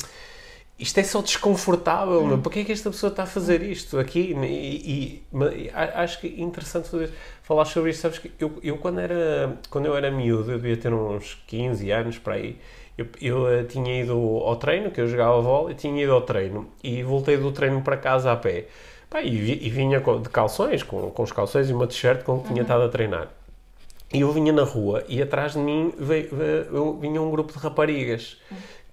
isto 0.79 0.99
é 0.99 1.03
só 1.03 1.23
desconfortável, 1.23 2.25
meu. 2.27 2.39
Porquê 2.39 2.61
é 2.61 2.65
que 2.65 2.73
esta 2.73 2.91
pessoa 2.91 3.11
está 3.11 3.23
a 3.23 3.27
fazer 3.27 3.63
isto 3.63 3.99
aqui? 3.99 4.35
E, 4.35 4.45
e- 4.47 5.23
e 5.33 5.71
acho 5.73 6.21
que 6.21 6.27
é 6.27 6.41
interessante 6.43 6.89
fazer, 6.89 7.11
falar 7.43 7.65
sobre 7.65 7.91
isto. 7.91 8.03
Sabes 8.03 8.19
que 8.19 8.31
eu, 8.39 8.53
eu 8.63 8.77
quando, 8.77 9.01
era, 9.01 9.59
quando 9.71 9.87
eu 9.87 9.97
era 9.97 10.11
miúdo, 10.11 10.53
eu 10.53 10.59
devia 10.59 10.77
ter 10.77 10.93
uns 10.93 11.35
15 11.47 11.91
anos 11.91 12.19
para 12.19 12.35
aí, 12.35 12.57
eu, 12.99 13.07
eu 13.21 13.49
eh, 13.49 13.65
tinha 13.65 14.01
ido 14.03 14.13
ao 14.15 14.57
treino, 14.57 14.91
que 14.91 15.01
eu 15.01 15.07
jogava 15.09 15.41
vôlei, 15.41 15.75
tinha 15.75 16.03
ido 16.03 16.13
ao 16.13 16.21
treino 16.23 16.67
e 16.83 17.03
voltei 17.03 17.37
do 17.37 17.53
treino 17.53 17.81
para 17.83 17.97
casa 17.97 18.33
a 18.33 18.37
pé. 18.37 18.67
Pá, 19.09 19.23
e, 19.23 19.67
e 19.67 19.71
vinha 19.71 20.01
de 20.01 20.29
calções, 20.31 20.83
com, 20.83 21.11
com 21.11 21.23
os 21.23 21.31
calções 21.33 21.71
e 21.71 21.73
uma 21.73 21.87
t-shirt 21.87 22.23
com 22.23 22.41
que 22.41 22.49
tinha 22.49 22.63
estado 22.63 22.83
a 22.83 22.89
treinar. 22.89 23.29
E 24.13 24.21
eu 24.21 24.33
vinha 24.33 24.53
na 24.53 24.63
rua 24.63 25.05
e 25.09 25.21
atrás 25.23 25.53
de 25.53 25.59
mim 25.59 25.93
veio, 25.99 26.29
veio- 26.33 26.99
vinha 27.01 27.21
um 27.21 27.31
grupo 27.31 27.53
de 27.53 27.59
raparigas. 27.59 28.37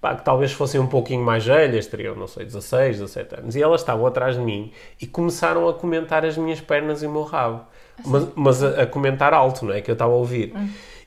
Pá, 0.04 0.14
que 0.14 0.22
talvez 0.22 0.52
fossem 0.52 0.78
um 0.78 0.86
pouquinho 0.86 1.24
mais 1.24 1.46
velhas, 1.46 1.86
teriam, 1.86 2.14
não 2.14 2.26
sei, 2.26 2.44
16, 2.44 2.98
17 2.98 3.36
anos. 3.36 3.56
E 3.56 3.62
elas 3.62 3.80
estavam 3.80 4.04
atrás 4.04 4.36
de 4.36 4.42
mim 4.42 4.70
e 5.00 5.06
começaram 5.06 5.66
a 5.66 5.72
comentar 5.72 6.26
as 6.26 6.36
minhas 6.36 6.60
pernas 6.60 7.02
e 7.02 7.06
o 7.06 7.10
meu 7.10 7.22
rabo. 7.22 7.64
Mas, 8.04 8.28
mas 8.34 8.62
a, 8.62 8.82
a 8.82 8.86
comentar 8.86 9.32
alto, 9.32 9.64
não 9.64 9.72
é? 9.72 9.80
Que 9.80 9.90
eu 9.90 9.94
estava 9.94 10.12
a 10.12 10.16
ouvir. 10.16 10.52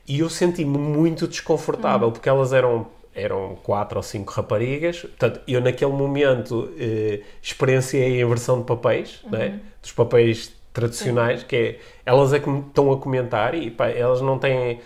E 0.07 0.21
eu 0.21 0.29
senti-me 0.31 0.79
muito 0.79 1.27
desconfortável, 1.27 2.11
porque 2.11 2.27
elas 2.27 2.51
eram, 2.51 2.87
eram 3.13 3.55
quatro 3.61 3.97
ou 3.97 4.03
cinco 4.03 4.33
raparigas. 4.33 5.01
Portanto, 5.01 5.41
eu 5.47 5.61
naquele 5.61 5.91
momento 5.91 6.73
eh, 6.79 7.21
experienciei 7.39 8.19
a 8.19 8.25
inversão 8.25 8.61
de 8.61 8.65
papéis, 8.65 9.23
é? 9.31 9.59
Dos 9.79 9.91
papéis 9.91 10.57
tradicionais, 10.73 11.43
que 11.43 11.55
é, 11.55 11.79
elas 12.03 12.33
é 12.33 12.39
que 12.39 12.49
estão 12.49 12.91
a 12.91 12.97
comentar 12.97 13.53
e 13.55 13.69
pá, 13.69 13.89
elas 13.89 14.21
não 14.21 14.39
têm 14.39 14.79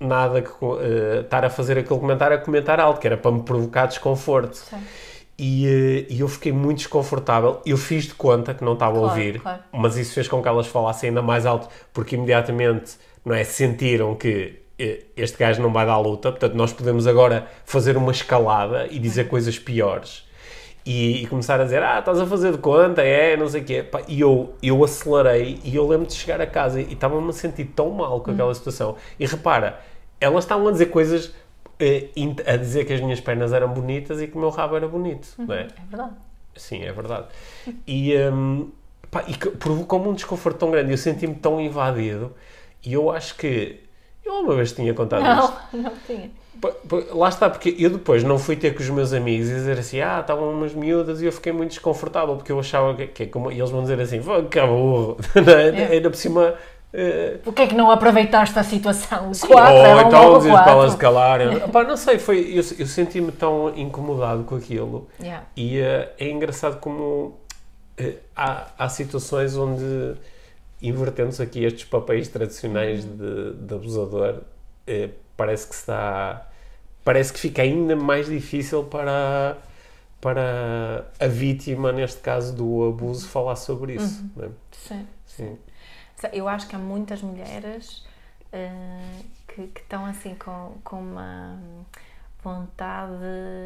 nada 0.00 0.42
que 0.42 0.50
eh, 0.80 1.20
estar 1.22 1.44
a 1.44 1.50
fazer 1.50 1.78
aquele 1.78 2.00
comentário 2.00 2.36
a 2.36 2.40
comentar 2.40 2.80
alto, 2.80 3.00
que 3.00 3.06
era 3.06 3.16
para 3.16 3.30
me 3.30 3.42
provocar 3.42 3.86
desconforto. 3.86 4.54
Sim. 4.56 4.76
E, 5.38 5.66
eh, 5.66 6.06
e 6.12 6.20
eu 6.20 6.28
fiquei 6.28 6.52
muito 6.52 6.78
desconfortável. 6.78 7.60
Eu 7.64 7.76
fiz 7.76 8.04
de 8.04 8.14
conta 8.14 8.52
que 8.54 8.64
não 8.64 8.72
estava 8.72 8.96
a 8.96 9.00
Claro, 9.00 9.08
ouvir, 9.18 9.40
claro. 9.40 9.62
mas 9.72 9.96
isso 9.96 10.14
fez 10.14 10.26
com 10.26 10.42
que 10.42 10.48
elas 10.48 10.66
falassem 10.66 11.10
ainda 11.10 11.22
mais 11.22 11.46
alto, 11.46 11.68
porque 11.92 12.16
imediatamente 12.16 12.96
não 13.24 13.34
é, 13.34 13.44
sentiram 13.44 14.14
que 14.16 14.60
eh, 14.78 15.02
este 15.16 15.36
gajo 15.38 15.62
não 15.62 15.72
vai 15.72 15.86
dar 15.86 15.98
luta, 15.98 16.30
portanto 16.32 16.54
nós 16.54 16.72
podemos 16.72 17.06
agora 17.06 17.46
fazer 17.64 17.96
uma 17.96 18.10
escalada 18.12 18.86
e 18.90 18.98
dizer 18.98 19.28
coisas 19.28 19.58
piores. 19.58 20.26
E, 20.90 21.22
e 21.22 21.26
começar 21.26 21.60
a 21.60 21.64
dizer, 21.64 21.82
ah, 21.82 21.98
estás 21.98 22.18
a 22.18 22.24
fazer 22.26 22.52
de 22.52 22.58
conta, 22.58 23.02
é, 23.02 23.36
não 23.36 23.46
sei 23.46 23.60
o 23.60 23.64
quê. 23.64 23.82
Pá, 23.82 24.00
E 24.08 24.20
eu, 24.20 24.54
eu 24.62 24.82
acelerei 24.82 25.60
e 25.62 25.76
eu 25.76 25.86
lembro 25.86 26.06
de 26.06 26.14
chegar 26.14 26.40
a 26.40 26.46
casa 26.46 26.80
e 26.80 26.94
estava-me 26.94 27.28
a 27.28 27.32
sentir 27.34 27.66
tão 27.76 27.90
mal 27.90 28.20
com 28.22 28.30
aquela 28.30 28.54
situação. 28.54 28.96
E 29.20 29.26
repara, 29.26 29.80
elas 30.18 30.44
estavam 30.44 30.66
a 30.66 30.72
dizer 30.72 30.86
coisas, 30.86 31.34
eh, 31.78 32.08
a 32.46 32.56
dizer 32.56 32.86
que 32.86 32.94
as 32.94 33.02
minhas 33.02 33.20
pernas 33.20 33.52
eram 33.52 33.68
bonitas 33.68 34.18
e 34.22 34.28
que 34.28 34.36
o 34.36 34.40
meu 34.40 34.48
rabo 34.48 34.76
era 34.76 34.88
bonito, 34.88 35.28
não 35.36 35.54
é? 35.54 35.64
É 35.64 35.86
verdade. 35.90 36.12
Sim, 36.56 36.82
é 36.82 36.92
verdade. 36.92 37.26
E, 37.86 38.16
hum, 38.16 38.70
pá, 39.10 39.24
e 39.28 39.36
provocou-me 39.36 40.08
um 40.08 40.14
desconforto 40.14 40.56
tão 40.58 40.70
grande, 40.70 40.90
eu 40.90 40.96
senti-me 40.96 41.34
tão 41.34 41.60
invadido, 41.60 42.34
e 42.82 42.94
eu 42.94 43.10
acho 43.10 43.36
que. 43.36 43.80
Eu 44.24 44.32
uma 44.40 44.54
vez 44.54 44.72
tinha 44.72 44.92
contado 44.94 45.22
isto. 45.22 45.76
Não, 45.76 45.82
não 45.82 45.92
tinha. 46.06 46.30
Lá 47.12 47.28
está, 47.28 47.48
porque 47.48 47.74
eu 47.78 47.90
depois 47.90 48.24
não 48.24 48.38
fui 48.38 48.56
ter 48.56 48.74
com 48.74 48.80
os 48.82 48.90
meus 48.90 49.12
amigos 49.12 49.48
e 49.48 49.54
dizer 49.54 49.78
assim, 49.78 50.00
ah, 50.00 50.18
estavam 50.20 50.50
umas 50.50 50.74
miúdas 50.74 51.22
e 51.22 51.26
eu 51.26 51.32
fiquei 51.32 51.52
muito 51.52 51.70
desconfortável, 51.70 52.34
porque 52.36 52.50
eu 52.50 52.58
achava 52.58 52.94
que, 52.94 53.06
que 53.06 53.22
é 53.24 53.26
como. 53.26 53.52
E 53.52 53.58
eles 53.58 53.70
vão 53.70 53.82
dizer 53.82 54.00
assim, 54.00 54.18
"Vá, 54.20 54.42
que 54.42 54.60
burro, 54.60 55.16
é? 55.36 55.82
É. 55.82 55.86
ainda 55.92 56.10
por 56.10 56.16
cima. 56.16 56.54
eh, 56.92 57.38
Porquê 57.44 57.62
é 57.62 57.66
que 57.68 57.74
não 57.74 57.90
aproveitaste 57.90 58.58
a 58.58 58.62
situação? 58.64 59.32
Sim, 59.34 59.46
Quatro, 59.46 59.76
ou 59.76 60.00
então 60.00 60.38
dizer 60.38 60.52
para 60.52 60.72
elas 60.72 60.94
calarem. 60.96 61.48
Não 61.86 61.96
sei, 61.96 62.18
foi, 62.18 62.40
eu, 62.50 62.64
eu 62.78 62.86
senti-me 62.86 63.30
tão 63.30 63.72
incomodado 63.76 64.42
com 64.44 64.56
aquilo. 64.56 65.06
Yeah. 65.20 65.44
E 65.56 65.78
eh, 65.78 66.12
é 66.18 66.28
engraçado 66.30 66.80
como 66.80 67.38
eh, 67.96 68.14
há, 68.34 68.66
há 68.78 68.88
situações 68.88 69.56
onde, 69.56 70.14
invertendo-se 70.82 71.42
aqui 71.42 71.64
estes 71.64 71.84
papéis 71.84 72.26
tradicionais 72.28 73.04
de, 73.04 73.52
de 73.54 73.74
abusador, 73.74 74.40
parece 75.38 75.66
que 75.68 75.86
dá. 75.86 76.46
Parece 77.02 77.32
que 77.32 77.38
fica 77.38 77.62
ainda 77.62 77.96
mais 77.96 78.26
difícil 78.26 78.84
para, 78.84 79.56
para 80.20 81.06
a 81.18 81.26
vítima, 81.26 81.90
neste 81.92 82.20
caso 82.20 82.54
do 82.54 82.84
abuso, 82.86 83.26
falar 83.28 83.56
sobre 83.56 83.94
isso. 83.94 84.22
não 84.36 84.44
é? 84.44 84.48
Sim. 84.72 85.06
Sim. 85.26 85.58
Eu 86.32 86.46
acho 86.48 86.68
que 86.68 86.76
há 86.76 86.78
muitas 86.78 87.22
mulheres 87.22 88.04
eh, 88.52 89.22
que, 89.46 89.68
que 89.68 89.80
estão 89.80 90.04
assim 90.04 90.34
com, 90.34 90.74
com 90.84 91.00
uma 91.00 91.58
vontade 92.42 93.14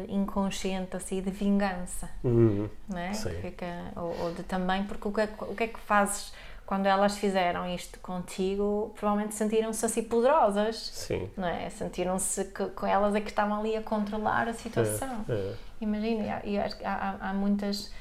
inconsciente 0.09 0.95
assim 0.95 1.21
de 1.21 1.31
vingança, 1.31 2.09
Uhum. 2.23 2.69
é? 2.95 3.13
Sim. 3.13 3.29
Que 3.29 3.41
Fica, 3.41 3.65
ou, 3.95 4.15
ou 4.21 4.33
de 4.33 4.43
também, 4.43 4.83
porque 4.85 5.07
o 5.07 5.11
que, 5.11 5.21
é, 5.21 5.29
o 5.41 5.55
que 5.55 5.63
é 5.63 5.67
que 5.67 5.79
fazes 5.79 6.33
quando 6.65 6.85
elas 6.85 7.17
fizeram 7.17 7.67
isto 7.73 7.99
contigo? 7.99 8.93
Provavelmente 8.97 9.35
sentiram-se 9.35 9.85
assim 9.85 10.03
poderosas, 10.03 10.75
Sim. 10.77 11.29
não 11.37 11.47
é? 11.47 11.69
Sentiram-se 11.69 12.45
que 12.45 12.65
com 12.67 12.85
elas 12.87 13.13
é 13.15 13.21
que 13.21 13.29
estavam 13.29 13.59
ali 13.59 13.75
a 13.75 13.81
controlar 13.81 14.47
a 14.47 14.53
situação. 14.53 15.25
É, 15.29 15.33
é. 15.33 15.53
Imagina, 15.81 16.41
e 16.45 16.57
há- 16.57 16.69
há, 16.85 17.29
há, 17.29 17.33
muitas 17.33 17.91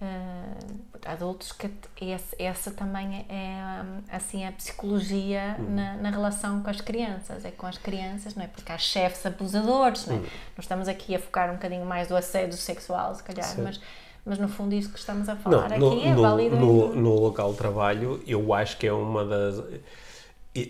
ah, 0.00 1.10
adultos 1.12 1.50
que 1.52 1.70
esse- 2.00 2.36
essa 2.40 2.70
também 2.70 3.26
é 3.28 3.82
hum, 3.84 4.00
assim 4.12 4.44
a 4.46 4.52
psicologia 4.52 5.56
Uhum. 5.58 5.74
na, 5.74 5.94
na 5.96 6.10
relação 6.10 6.62
com 6.62 6.70
as 6.70 6.80
crianças, 6.80 7.44
é 7.44 7.50
com 7.50 7.66
as 7.66 7.78
crianças, 7.78 8.34
não 8.34 8.44
é? 8.44 8.46
Porque 8.46 8.70
há 8.70 8.78
chefes 8.78 9.24
abusadores, 9.26 10.06
não 10.06 10.14
é? 10.16 10.18
Uhum. 10.18 10.24
Nós 10.56 10.64
estamos 10.64 10.88
aqui 10.88 11.14
a 11.14 11.18
focar 11.18 11.50
um 11.50 11.54
bocadinho 11.54 11.84
mais 11.84 12.08
do 12.08 12.16
assédio 12.16 12.56
sexual, 12.56 13.14
se 13.14 13.22
calhar, 13.22 13.44
Sim. 13.44 13.62
mas, 13.62 13.80
mas 14.28 14.38
no 14.38 14.48
fundo 14.48 14.74
isso 14.74 14.90
que 14.92 14.98
estamos 14.98 15.28
a 15.28 15.34
Não, 15.34 15.40
falar 15.40 15.78
no, 15.78 15.92
aqui 15.92 16.06
é 16.06 16.14
no, 16.14 16.22
válido. 16.22 16.56
no, 16.56 16.94
no 16.94 17.14
local 17.20 17.52
de 17.52 17.58
trabalho, 17.58 18.20
eu 18.26 18.52
acho 18.54 18.76
que 18.76 18.86
é 18.86 18.92
uma 18.92 19.24
das. 19.24 19.62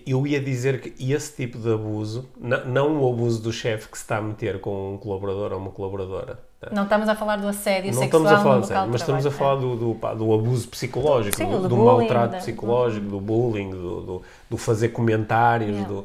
Eu 0.06 0.26
ia 0.26 0.38
dizer 0.40 0.80
que 0.82 1.12
esse 1.12 1.34
tipo 1.34 1.56
de 1.58 1.72
abuso, 1.72 2.28
não, 2.38 2.64
não 2.66 3.02
o 3.02 3.10
abuso 3.10 3.40
do 3.40 3.50
chefe 3.52 3.88
que 3.88 3.96
se 3.96 4.04
está 4.04 4.18
a 4.18 4.22
meter 4.22 4.60
com 4.60 4.94
um 4.94 4.98
colaborador 4.98 5.52
ou 5.52 5.58
uma 5.58 5.70
colaboradora. 5.70 6.38
tá? 6.60 6.68
Não 6.72 6.82
estamos 6.82 7.08
a 7.08 7.14
falar 7.14 7.36
do 7.36 7.46
assédio 7.48 7.92
Não 7.94 7.98
sexual 8.02 8.22
estamos 8.24 8.32
a 8.32 8.42
falar 8.42 8.56
no 8.58 8.64
sério, 8.64 8.82
de 8.84 8.90
mas 8.90 9.00
estamos 9.00 9.24
a 9.26 9.30
trabalho, 9.30 9.60
falar 9.60 9.74
do, 9.76 9.76
do, 9.76 9.94
pá, 9.98 10.12
do 10.14 10.34
abuso 10.34 10.68
psicológico, 10.68 11.36
Sim, 11.36 11.46
do, 11.46 11.62
do 11.62 11.68
do 11.68 11.76
bullying, 11.76 11.84
maltrato 12.00 12.32
da- 12.32 12.38
psicológico, 12.38 13.06
do 13.06 13.20
bullying, 13.20 13.70
do, 13.70 14.00
do, 14.02 14.22
do 14.50 14.56
fazer 14.58 14.88
comentários. 14.90 15.70
Yeah. 15.70 15.88
Do, 15.88 16.04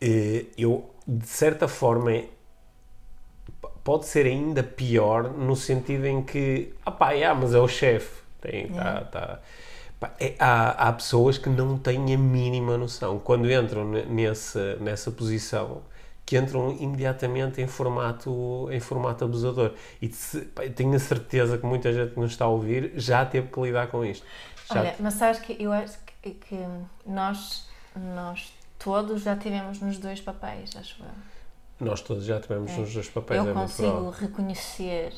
eh, 0.00 0.46
eu, 0.58 0.84
de 1.06 1.26
certa 1.28 1.68
forma, 1.68 2.12
é- 2.12 2.24
pode 3.84 4.06
ser 4.06 4.26
ainda 4.26 4.62
pior 4.62 5.30
no 5.30 5.56
sentido 5.56 6.06
em 6.06 6.22
que, 6.22 6.72
ah 6.84 6.90
pá, 6.90 7.12
yeah, 7.12 7.38
mas 7.38 7.54
é 7.54 7.58
o 7.58 7.68
chefe. 7.68 8.22
Tem, 8.40 8.68
tá, 8.68 9.00
tá. 9.02 9.40
É- 10.18 10.34
há, 10.38 10.88
há 10.88 10.92
pessoas 10.92 11.38
que 11.38 11.48
não 11.48 11.78
têm 11.78 12.14
a 12.14 12.18
mínima 12.18 12.76
noção. 12.76 13.18
Quando 13.18 13.50
entram 13.50 13.84
ne- 13.88 14.04
nesse, 14.06 14.58
nessa 14.80 15.10
posição, 15.10 15.82
que 16.26 16.36
entram 16.36 16.72
imediatamente 16.80 17.60
em 17.60 17.66
formato, 17.66 18.68
em 18.70 18.80
formato 18.80 19.24
abusador. 19.24 19.74
E 20.00 20.08
tenho 20.74 20.94
a 20.94 20.98
certeza 20.98 21.58
que 21.58 21.66
muita 21.66 21.92
gente 21.92 22.14
que 22.14 22.20
nos 22.20 22.32
está 22.32 22.44
a 22.46 22.48
ouvir 22.48 22.92
já 22.96 23.24
teve 23.24 23.48
que 23.48 23.60
lidar 23.60 23.88
com 23.88 24.04
isto. 24.04 24.26
Já 24.72 24.80
Olha, 24.80 24.94
mas 25.00 25.14
sabes 25.14 25.40
que 25.40 25.56
eu 25.62 25.72
acho 25.72 25.98
que, 26.22 26.30
que 26.32 26.56
nós, 27.06 27.68
nós 27.94 28.52
todos 28.78 29.22
já 29.22 29.36
tivemos 29.36 29.80
nos 29.80 29.98
dois 29.98 30.20
papéis, 30.20 30.74
acho 30.76 31.02
eu. 31.02 31.31
Nós 31.84 32.00
todos 32.00 32.24
já 32.24 32.40
tivemos 32.40 32.70
É. 32.70 32.76
nos 32.78 32.92
dois 32.94 33.08
papéis, 33.10 33.44
eu 33.44 33.50
é 33.50 33.54
consigo 33.54 34.10
reconhecer 34.10 35.12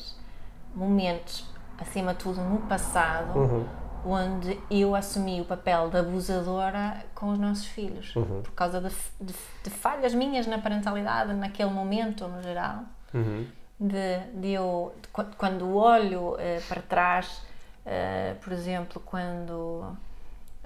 momentos, 0.73 1.45
acima 1.77 2.13
de 2.13 2.19
tudo 2.19 2.41
no 2.41 2.59
passado, 2.61 3.37
Uhum. 3.37 3.65
onde 4.05 4.59
eu 4.69 4.95
assumi 4.95 5.41
o 5.41 5.45
papel 5.45 5.89
de 5.89 5.97
abusadora 5.97 7.03
com 7.13 7.31
os 7.31 7.39
nossos 7.39 7.65
filhos, 7.67 8.15
Uhum. 8.15 8.41
por 8.41 8.51
causa 8.53 8.81
de, 8.81 8.89
de- 9.21 9.33
de 9.63 9.69
falhas 9.69 10.13
minhas 10.13 10.47
na 10.47 10.57
parentalidade, 10.59 11.33
naquele 11.33 11.69
momento, 11.71 12.27
no 12.27 12.41
geral. 12.41 12.79
Uhum. 13.13 13.45
de, 13.79 14.19
de 14.39 14.51
eu, 14.51 14.93
de 15.01 15.07
qu- 15.09 15.35
quando 15.37 15.75
olho 15.75 16.37
eh, 16.39 16.61
para 16.67 16.81
trás, 16.81 17.41
eh, 17.85 18.33
por 18.41 18.53
exemplo, 18.53 19.01
quando 19.05 19.85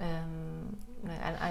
ah, 0.00 0.64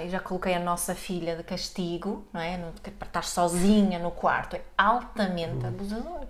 eu 0.02 0.10
já 0.10 0.20
coloquei 0.20 0.54
a 0.54 0.60
nossa 0.60 0.94
filha 0.94 1.36
de 1.36 1.42
castigo, 1.42 2.24
não 2.32 2.40
é? 2.40 2.56
No- 2.56 2.72
para 2.98 3.06
estar 3.06 3.24
sozinha 3.24 3.98
no 3.98 4.10
quarto, 4.10 4.56
é 4.56 4.62
altamente 4.78 5.66
abusador. 5.66 6.26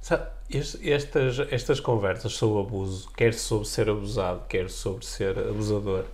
Sabe, 0.00 0.26
es- 0.48 0.78
estas, 0.82 1.38
estas 1.52 1.80
conversas 1.80 2.32
sobre 2.32 2.60
abuso, 2.60 3.10
quer 3.16 3.34
sobre 3.34 3.66
ser 3.68 3.88
abusado, 3.90 4.42
quer 4.48 4.70
sobre 4.70 5.04
ser 5.04 5.38
abusador, 5.38 6.04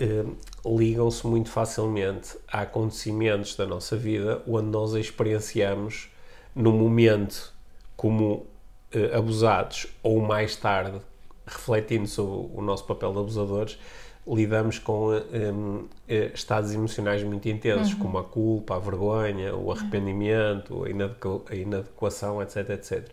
eh, 0.00 0.24
ligam-se 0.64 1.26
muito 1.26 1.48
facilmente 1.50 2.36
a 2.48 2.62
acontecimentos 2.62 3.54
da 3.56 3.66
nossa 3.66 3.96
vida 3.96 4.42
onde 4.48 4.66
nós 4.68 4.94
experienciamos 4.94 6.08
no 6.54 6.72
momento 6.72 7.52
como 7.96 8.46
eh, 8.92 9.14
abusados 9.16 9.86
ou 10.02 10.20
mais 10.20 10.56
tarde, 10.56 10.98
refletindo 11.46 12.06
sobre 12.08 12.50
o 12.56 12.62
nosso 12.62 12.84
papel 12.84 13.12
de 13.12 13.18
abusadores, 13.18 13.78
lidamos 14.26 14.78
com 14.78 15.14
em, 15.14 15.84
eh, 16.08 16.30
estados 16.34 16.72
emocionais 16.72 17.22
muito 17.22 17.48
intensos, 17.48 17.92
como 17.94 18.18
a 18.18 18.24
culpa, 18.24 18.76
a 18.76 18.78
vergonha, 18.78 19.54
o 19.54 19.70
arrependimento, 19.70 20.84
a, 20.84 20.90
inadequa- 20.90 21.42
a 21.50 21.54
inadequação, 21.54 22.40
etc, 22.42 22.70
etc. 22.70 23.08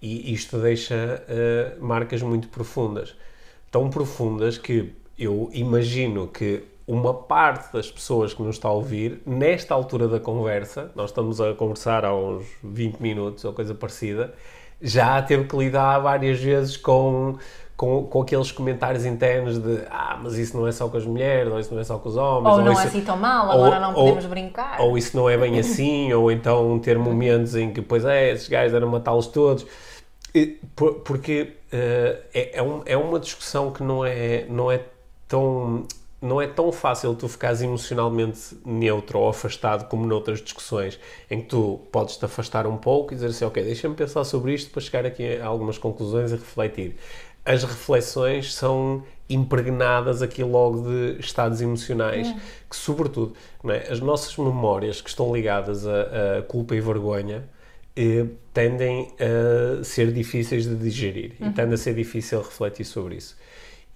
E 0.00 0.32
isto 0.32 0.58
deixa 0.58 1.24
eh, 1.28 1.76
marcas 1.80 2.22
muito 2.22 2.48
profundas. 2.48 3.16
Tão 3.70 3.90
profundas 3.90 4.56
que 4.58 4.92
eu 5.18 5.50
imagino 5.52 6.28
que 6.28 6.62
uma 6.86 7.12
parte 7.12 7.72
das 7.72 7.90
pessoas 7.90 8.32
que 8.32 8.40
nos 8.42 8.56
está 8.56 8.68
a 8.68 8.72
ouvir, 8.72 9.20
nesta 9.26 9.74
altura 9.74 10.06
da 10.06 10.20
conversa, 10.20 10.92
nós 10.94 11.10
estamos 11.10 11.40
a 11.40 11.52
conversar 11.54 12.04
há 12.04 12.14
uns 12.14 12.46
20 12.62 13.00
minutos 13.00 13.44
ou 13.44 13.52
coisa 13.52 13.74
parecida, 13.74 14.32
já 14.80 15.20
teve 15.22 15.44
que 15.48 15.56
lidar 15.56 15.98
várias 15.98 16.38
vezes 16.38 16.76
com, 16.76 17.36
com, 17.76 18.04
com 18.04 18.22
aqueles 18.22 18.50
comentários 18.50 19.04
internos 19.04 19.58
de 19.58 19.82
ah, 19.90 20.18
mas 20.22 20.34
isso 20.38 20.56
não 20.56 20.66
é 20.66 20.72
só 20.72 20.88
com 20.88 20.96
as 20.96 21.04
mulheres, 21.04 21.52
ou 21.52 21.60
isso 21.60 21.74
não 21.74 21.80
é 21.80 21.84
só 21.84 21.98
com 21.98 22.08
os 22.08 22.16
homens, 22.16 22.54
Ou 22.56 22.62
não 22.64 22.72
isso- 22.72 22.80
é 22.82 22.84
assim 22.86 23.00
tão 23.02 23.16
mal, 23.16 23.50
agora 23.50 23.74
ou- 23.76 23.80
não 23.82 23.88
ou- 23.90 23.94
podemos 24.04 24.24
brincar. 24.26 24.80
ou 24.80 24.96
isso 24.96 25.16
não 25.16 25.28
é 25.28 25.36
bem 25.36 25.58
assim, 25.58 26.10
ou 26.14 26.32
então 26.32 26.78
ter 26.78 26.98
momentos 26.98 27.54
em 27.54 27.72
que, 27.72 27.82
pois 27.82 28.04
é, 28.04 28.32
esses 28.32 28.48
gajos 28.48 28.74
eram 28.74 28.88
matá-los 28.88 29.26
todos. 29.26 29.66
Por- 30.74 30.96
Porque 31.00 31.52
eh, 31.72 32.18
é, 32.34 32.58
é, 32.58 32.62
um- 32.62 32.82
é 32.84 32.96
uma 32.96 33.18
discussão 33.18 33.72
que 33.72 33.82
não 33.82 34.04
é, 34.04 34.44
não 34.48 34.70
é 34.70 34.80
tão. 35.28 35.84
Não 36.20 36.40
é 36.40 36.46
tão 36.46 36.72
fácil 36.72 37.14
tu 37.14 37.28
ficares 37.28 37.60
emocionalmente 37.60 38.56
neutro 38.64 39.18
ou 39.18 39.28
afastado 39.28 39.86
como 39.86 40.06
noutras 40.06 40.40
discussões, 40.42 40.98
em 41.30 41.40
que 41.42 41.46
tu 41.48 41.78
podes 41.92 42.16
te 42.16 42.24
afastar 42.24 42.66
um 42.66 42.76
pouco 42.78 43.12
e 43.12 43.16
dizer 43.16 43.28
assim, 43.28 43.44
ok, 43.44 43.62
deixa-me 43.62 43.94
pensar 43.94 44.24
sobre 44.24 44.54
isto 44.54 44.70
para 44.70 44.80
chegar 44.80 45.04
aqui 45.06 45.36
a 45.38 45.46
algumas 45.46 45.76
conclusões 45.76 46.32
e 46.32 46.36
refletir. 46.36 46.96
As 47.46 47.62
reflexões 47.64 48.52
são 48.52 49.02
impregnadas 49.28 50.22
aqui 50.22 50.42
logo 50.44 50.82
de 50.88 51.18
estados 51.20 51.60
emocionais 51.60 52.32
que, 52.68 52.76
sobretudo, 52.76 53.34
é? 53.68 53.90
as 53.90 54.00
nossas 54.00 54.36
memórias 54.36 55.00
que 55.00 55.08
estão 55.08 55.34
ligadas 55.34 55.86
a, 55.86 56.38
a 56.38 56.42
culpa 56.42 56.74
e 56.76 56.80
vergonha 56.80 57.44
eh, 57.96 58.26
tendem 58.52 59.12
a 59.20 59.82
ser 59.84 60.12
difíceis 60.12 60.64
de 60.64 60.74
digerir 60.76 61.32
e 61.40 61.50
tende 61.50 61.74
a 61.74 61.76
ser 61.76 61.94
difícil 61.94 62.38
refletir 62.40 62.84
sobre 62.84 63.16
isso. 63.16 63.36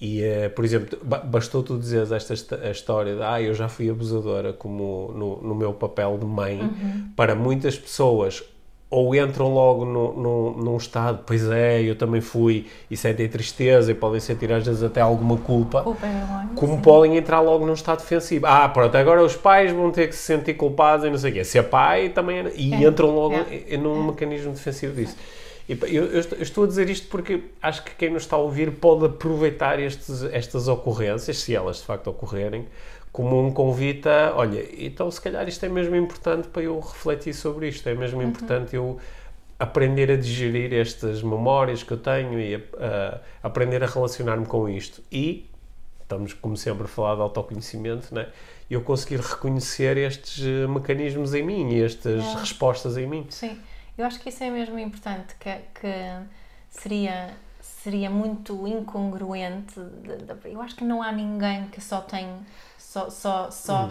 E, 0.01 0.23
eh, 0.23 0.49
por 0.49 0.65
exemplo, 0.65 0.99
ba- 1.03 1.19
bastou 1.19 1.63
tu 1.63 1.79
dizeres 1.79 2.11
esta 2.11 2.35
história 2.71 3.15
de 3.17 3.23
ah, 3.23 3.41
eu 3.41 3.53
já 3.53 3.69
fui 3.69 3.91
abusadora 3.91 4.53
como 4.53 5.13
no, 5.15 5.43
no 5.43 5.55
meu 5.55 5.75
papel 5.75 6.17
de 6.19 6.25
mãe, 6.25 6.59
para 7.15 7.35
muitas 7.35 7.79
pessoas 7.79 8.43
ou 8.91 9.15
entram 9.15 9.55
logo 9.55 9.85
no, 9.85 10.13
no, 10.15 10.51
num 10.57 10.77
estado, 10.77 11.21
pois 11.25 11.49
é, 11.49 11.81
eu 11.81 11.95
também 11.95 12.21
fui, 12.21 12.67
e 12.91 12.97
sentem 12.97 13.29
tristeza 13.29 13.93
e 13.93 13.95
podem 13.95 14.19
sentir 14.19 14.53
às 14.53 14.67
vezes 14.67 14.83
até 14.83 15.01
alguma 15.01 15.37
culpa, 15.37 15.83
Culpa 15.83 16.07
vergonha, 16.07 16.51
como 16.57 16.75
sim. 16.75 16.83
podem 16.83 17.17
entrar 17.17 17.41
logo 17.41 17.65
num 17.65 17.73
estado 17.75 18.01
defensivo. 18.01 18.47
Ah, 18.47 18.69
pronto, 18.69 18.97
agora 18.97 19.23
os 19.23 19.37
pais 19.37 19.71
vão 19.71 19.93
ter 19.93 20.09
que 20.09 20.17
se 20.17 20.23
sentir 20.23 20.55
culpados 20.55 21.07
e 21.07 21.11
não 21.11 21.19
sei 21.19 21.31
o 21.31 21.35
quê. 21.35 21.45
Se 21.45 21.57
é 21.59 21.63
pai, 21.63 22.09
também 22.09 22.41
é... 22.41 22.53
E 22.57 22.75
É, 22.75 22.89
entram 22.89 23.15
logo 23.15 23.37
é. 23.37 23.77
num 23.77 24.09
mecanismo 24.09 24.53
defensivo 24.53 24.93
disso. 24.95 25.17
E 25.69 25.79
eu, 25.95 26.07
eu 26.07 26.43
estou 26.43 26.65
a 26.65 26.67
dizer 26.67 26.91
isto 26.91 27.07
porque 27.07 27.43
acho 27.63 27.85
que 27.85 27.95
quem 27.95 28.11
nos 28.11 28.23
está 28.25 28.35
a 28.35 28.41
ouvir 28.41 28.73
pode 28.73 29.07
aproveitar 29.07 29.79
estes, 29.79 30.25
estas 30.25 30.67
ocorrências, 30.67 31.39
se 31.39 31.55
elas 31.55 31.77
de 31.77 31.85
facto 31.85 32.09
ocorrerem, 32.09 32.67
como 33.13 33.45
um 33.45 33.53
convite 33.53 34.09
a, 34.09 34.33
olha, 34.37 34.65
então 34.85 35.11
se 35.11 35.21
calhar 35.21 35.47
isto 35.49 35.65
é 35.67 35.69
mesmo 35.69 35.97
importante 35.97 36.49
para 36.49 36.63
eu 36.63 36.79
refletir 36.79 37.35
sobre 37.35 37.69
isto, 37.69 37.89
é 37.89 37.95
mesmo 37.95 38.23
importante 38.23 38.77
eu 38.77 38.99
aprender 39.59 40.11
a 40.11 40.17
digerir 40.17 40.73
estas 40.73 41.23
memórias 41.23 41.83
que 41.83 41.93
eu 41.93 41.99
tenho 41.99 42.39
e 42.41 42.55
a, 42.55 42.59
a- 42.79 43.21
aprender 43.43 43.83
a 43.83 43.87
relacionar-me 43.87 44.47
com 44.47 44.69
isto. 44.69 45.03
E 45.13 45.49
estamos, 46.03 46.33
como 46.35 46.57
sempre, 46.57 46.85
a 46.85 46.89
falar 46.89 47.17
de 47.17 47.21
autoconhecimento, 47.23 48.15
né? 48.15 48.29
eu 48.71 48.81
conseguir 48.83 49.21
reconhecer 49.21 49.97
estes 49.97 50.45
eh, 50.45 50.67
mecanismos 50.69 51.35
em 51.35 51.43
mim 51.43 51.73
e 51.73 51.83
estas 51.83 52.23
É. 52.25 52.39
respostas 52.39 52.97
em 52.97 53.07
mim. 53.07 53.27
Sim, 53.29 53.59
eu 53.99 54.05
acho 54.07 54.21
que 54.21 54.29
isso 54.29 54.43
é 54.45 54.51
mesmo 54.51 54.79
importante, 54.79 55.35
que, 55.41 55.51
que 55.75 55.91
seria, 56.71 57.31
seria 57.61 58.09
muito 58.09 58.67
incongruente. 58.69 59.75
eu 60.45 60.63
acho 60.63 60.77
que 60.77 60.85
não 60.85 61.03
há 61.03 61.11
ninguém 61.13 61.67
que 61.67 61.81
só 61.81 62.01
tem, 62.01 62.29
só, 62.91 63.09
só, 63.09 63.51
só 63.53 63.85
Hum. 63.85 63.91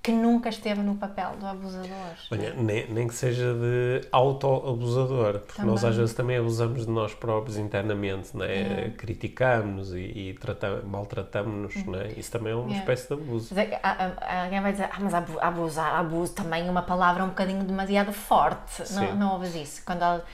que 0.00 0.12
nunca 0.12 0.48
esteve 0.48 0.80
no 0.80 0.94
papel 0.94 1.32
do 1.40 1.44
abusador. 1.46 2.14
Olha, 2.30 2.54
nem, 2.54 2.86
nem 2.88 3.08
que 3.08 3.14
seja 3.14 3.52
de 3.52 4.06
auto-abusador, 4.12 5.40
porque 5.40 5.62
nós 5.62 5.80
Também. 5.80 5.90
às 5.90 5.96
vezes 5.96 6.14
também 6.14 6.36
abusamos 6.36 6.86
de 6.86 6.90
nós 6.92 7.12
próprios 7.14 7.56
internamente, 7.56 8.36
né? 8.36 8.46
É. 8.86 8.90
criticamos 8.96 9.92
e, 9.92 9.98
e 9.98 10.34
trata- 10.40 10.82
maltratamos-nos, 10.86 11.84
né? 11.86 12.12
isso 12.16 12.30
também 12.30 12.52
é 12.52 12.56
uma 12.56 12.72
É. 12.72 12.78
espécie 12.78 13.08
de 13.08 13.14
abuso. 13.14 13.52
Há- 13.82 14.44
Alguém 14.44 14.60
vai 14.60 14.70
dizer, 14.70 14.88
ah, 14.92 14.98
mas 15.00 15.12
abu- 15.12 15.40
abusar, 15.40 15.94
abuso 15.98 16.32
também 16.32 16.68
é 16.68 16.70
uma 16.70 16.82
palavra 16.82 17.24
um 17.24 17.28
bocadinho 17.30 17.64
demasiado 17.64 18.12
forte. 18.12 18.86
Sim. 18.86 18.94
Não, 19.06 19.16
não 19.16 19.32
ouves 19.32 19.56
isso. 19.56 19.82
Quando 19.84 20.02
ela, 20.02 20.24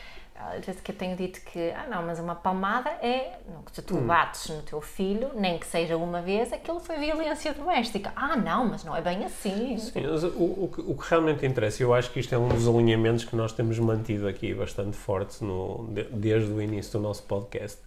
diz 0.65 0.81
que 0.81 0.93
eu 0.93 0.97
tenho 0.97 1.17
dito 1.17 1.41
que, 1.43 1.71
ah 1.73 1.87
não, 1.89 2.03
mas 2.05 2.19
uma 2.19 2.35
palmada 2.35 2.91
é, 3.03 3.39
se 3.73 3.81
Hum. 3.81 3.85
tu 3.87 3.97
bates 3.99 4.49
no 4.49 4.63
teu 4.63 4.81
filho, 4.81 5.31
nem 5.35 5.59
que 5.59 5.67
seja 5.67 5.97
uma 5.97 6.21
vez, 6.23 6.53
aquilo 6.53 6.79
foi 6.81 6.97
violência 6.99 7.53
doméstica. 7.55 8.13
Ah 8.17 8.37
não, 8.37 8.67
mas 8.69 8.85
não 8.85 8.95
é 8.97 9.01
bem 9.01 9.25
assim. 9.25 9.77
Sim, 9.79 10.07
mas 10.07 10.25
o, 10.25 10.29
o, 10.29 10.71
que- 10.75 10.81
o 10.81 10.95
que 10.97 11.11
realmente 11.11 11.45
interessa, 11.47 11.83
eu 11.83 11.93
acho 11.95 12.11
que 12.11 12.21
isto 12.21 12.35
é 12.35 12.39
um 12.39 12.49
dos 12.49 12.69
alinhamentos 12.69 13.25
que 13.25 13.35
nós 13.37 13.53
temos 13.53 13.79
mantido 13.79 14.27
aqui 14.29 14.53
bastante 14.55 14.97
forte 14.97 15.43
no, 15.45 15.87
de- 15.93 16.05
desde 16.05 16.51
o 16.53 16.61
início 16.61 16.93
do 16.93 17.01
nosso 17.01 17.23
podcast, 17.25 17.79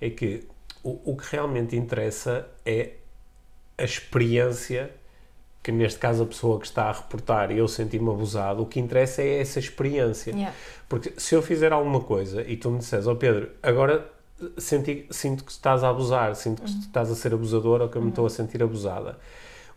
é 0.00 0.10
que 0.10 0.46
o, 0.82 1.12
o 1.12 1.16
que 1.16 1.24
realmente 1.34 1.74
interessa 1.76 2.46
é 2.64 2.92
a 3.76 3.84
experiência 3.84 4.90
que 5.62 5.72
neste 5.72 5.98
caso 5.98 6.22
a 6.22 6.26
pessoa 6.26 6.58
que 6.58 6.66
está 6.66 6.84
a 6.84 6.92
reportar 6.92 7.50
e 7.50 7.58
eu 7.58 7.68
senti-me 7.68 8.08
abusado, 8.10 8.62
o 8.62 8.66
que 8.66 8.80
interessa 8.80 9.22
é 9.22 9.40
essa 9.40 9.58
experiência. 9.58 10.30
Yeah. 10.30 10.54
Porque 10.88 11.12
se 11.16 11.34
eu 11.34 11.42
fizer 11.42 11.72
alguma 11.72 12.00
coisa 12.00 12.42
e 12.42 12.56
tu 12.56 12.70
me 12.70 12.78
disseres, 12.78 13.06
ó 13.06 13.14
Pedro, 13.14 13.50
agora 13.62 14.06
senti, 14.56 15.06
sinto 15.10 15.44
que 15.44 15.50
estás 15.52 15.82
a 15.84 15.88
abusar, 15.90 16.34
sinto 16.36 16.62
que 16.62 16.70
estás 16.70 17.10
a 17.10 17.14
ser 17.14 17.34
abusador 17.34 17.80
ou 17.82 17.88
que 17.88 17.96
eu 17.96 18.02
me 18.02 18.10
estou 18.10 18.24
a 18.24 18.30
sentir 18.30 18.62
abusada. 18.62 19.18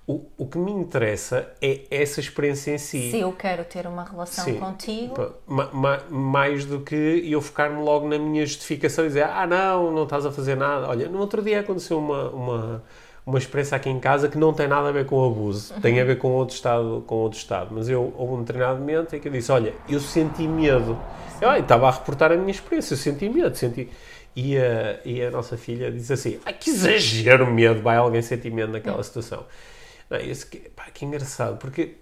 O, 0.08 0.26
o 0.38 0.48
que 0.48 0.58
me 0.58 0.72
interessa 0.72 1.48
é 1.62 1.82
essa 1.92 2.20
experiência 2.20 2.72
em 2.74 2.78
si. 2.78 3.12
Se 3.12 3.20
eu 3.20 3.32
quero 3.34 3.64
ter 3.64 3.86
uma 3.86 4.04
relação 4.04 4.44
Sim. 4.46 4.56
contigo, 4.56 5.34
ma- 5.46 5.70
ma- 5.72 6.02
mais 6.10 6.66
do 6.66 6.80
que 6.82 6.96
eu 7.30 7.40
focar-me 7.42 7.82
logo 7.84 8.08
na 8.08 8.18
minha 8.18 8.46
justificação 8.46 9.06
e 9.06 9.10
dizer 9.10 9.24
ah 9.26 9.46
não, 9.46 9.92
não 9.92 10.04
estás 10.04 10.26
a 10.26 10.32
fazer 10.32 10.56
nada. 10.56 10.88
Olha, 10.88 11.08
no 11.08 11.20
outro 11.20 11.42
dia 11.42 11.60
aconteceu 11.60 12.00
uma, 12.00 12.30
uma, 12.30 12.84
uma 13.26 13.38
experiência 13.38 13.76
aqui 13.76 13.90
em 13.90 14.00
casa 14.00 14.28
que 14.28 14.38
não 14.38 14.54
tem 14.54 14.68
nada 14.68 14.90
a 14.90 14.92
ver 14.92 15.06
com 15.06 15.16
o 15.16 15.26
abuso, 15.26 15.74
tem 15.82 16.00
a 16.00 16.04
ver 16.04 16.18
com 16.18 16.30
outro 16.30 16.56
estado, 16.56 17.04
com 17.06 17.16
outro 17.16 17.38
estado. 17.38 17.70
Mas 17.72 17.88
eu 17.88 18.14
houve 18.18 18.34
um 18.34 18.40
determinado 18.40 18.80
momento 18.80 19.16
em 19.16 19.20
que 19.20 19.28
eu 19.28 19.32
disse, 19.32 19.52
olha, 19.52 19.74
eu 19.88 20.00
senti 20.00 20.48
medo. 20.48 20.98
Eu 21.40 21.52
estava 21.56 21.88
a 21.88 21.92
reportar 21.92 22.32
a 22.32 22.36
minha 22.36 22.52
experiência, 22.52 22.94
eu 22.94 22.98
senti 22.98 23.30
medo, 23.30 23.56
senti... 23.56 23.90
E 24.34 24.58
a, 24.58 25.00
e 25.04 25.22
a 25.22 25.30
nossa 25.30 25.58
filha 25.58 25.92
disse 25.92 26.14
assim, 26.14 26.40
ah, 26.46 26.54
que 26.54 26.70
exagero 26.70 27.52
medo, 27.52 27.82
vai 27.82 27.98
alguém 27.98 28.22
sentir 28.22 28.50
medo 28.50 28.72
naquela 28.72 29.04
situação. 29.04 29.46
Não, 30.10 30.18
isso 30.20 30.48
que, 30.48 30.58
pá, 30.70 30.86
que 30.94 31.04
engraçado, 31.04 31.58
porque 31.58 31.96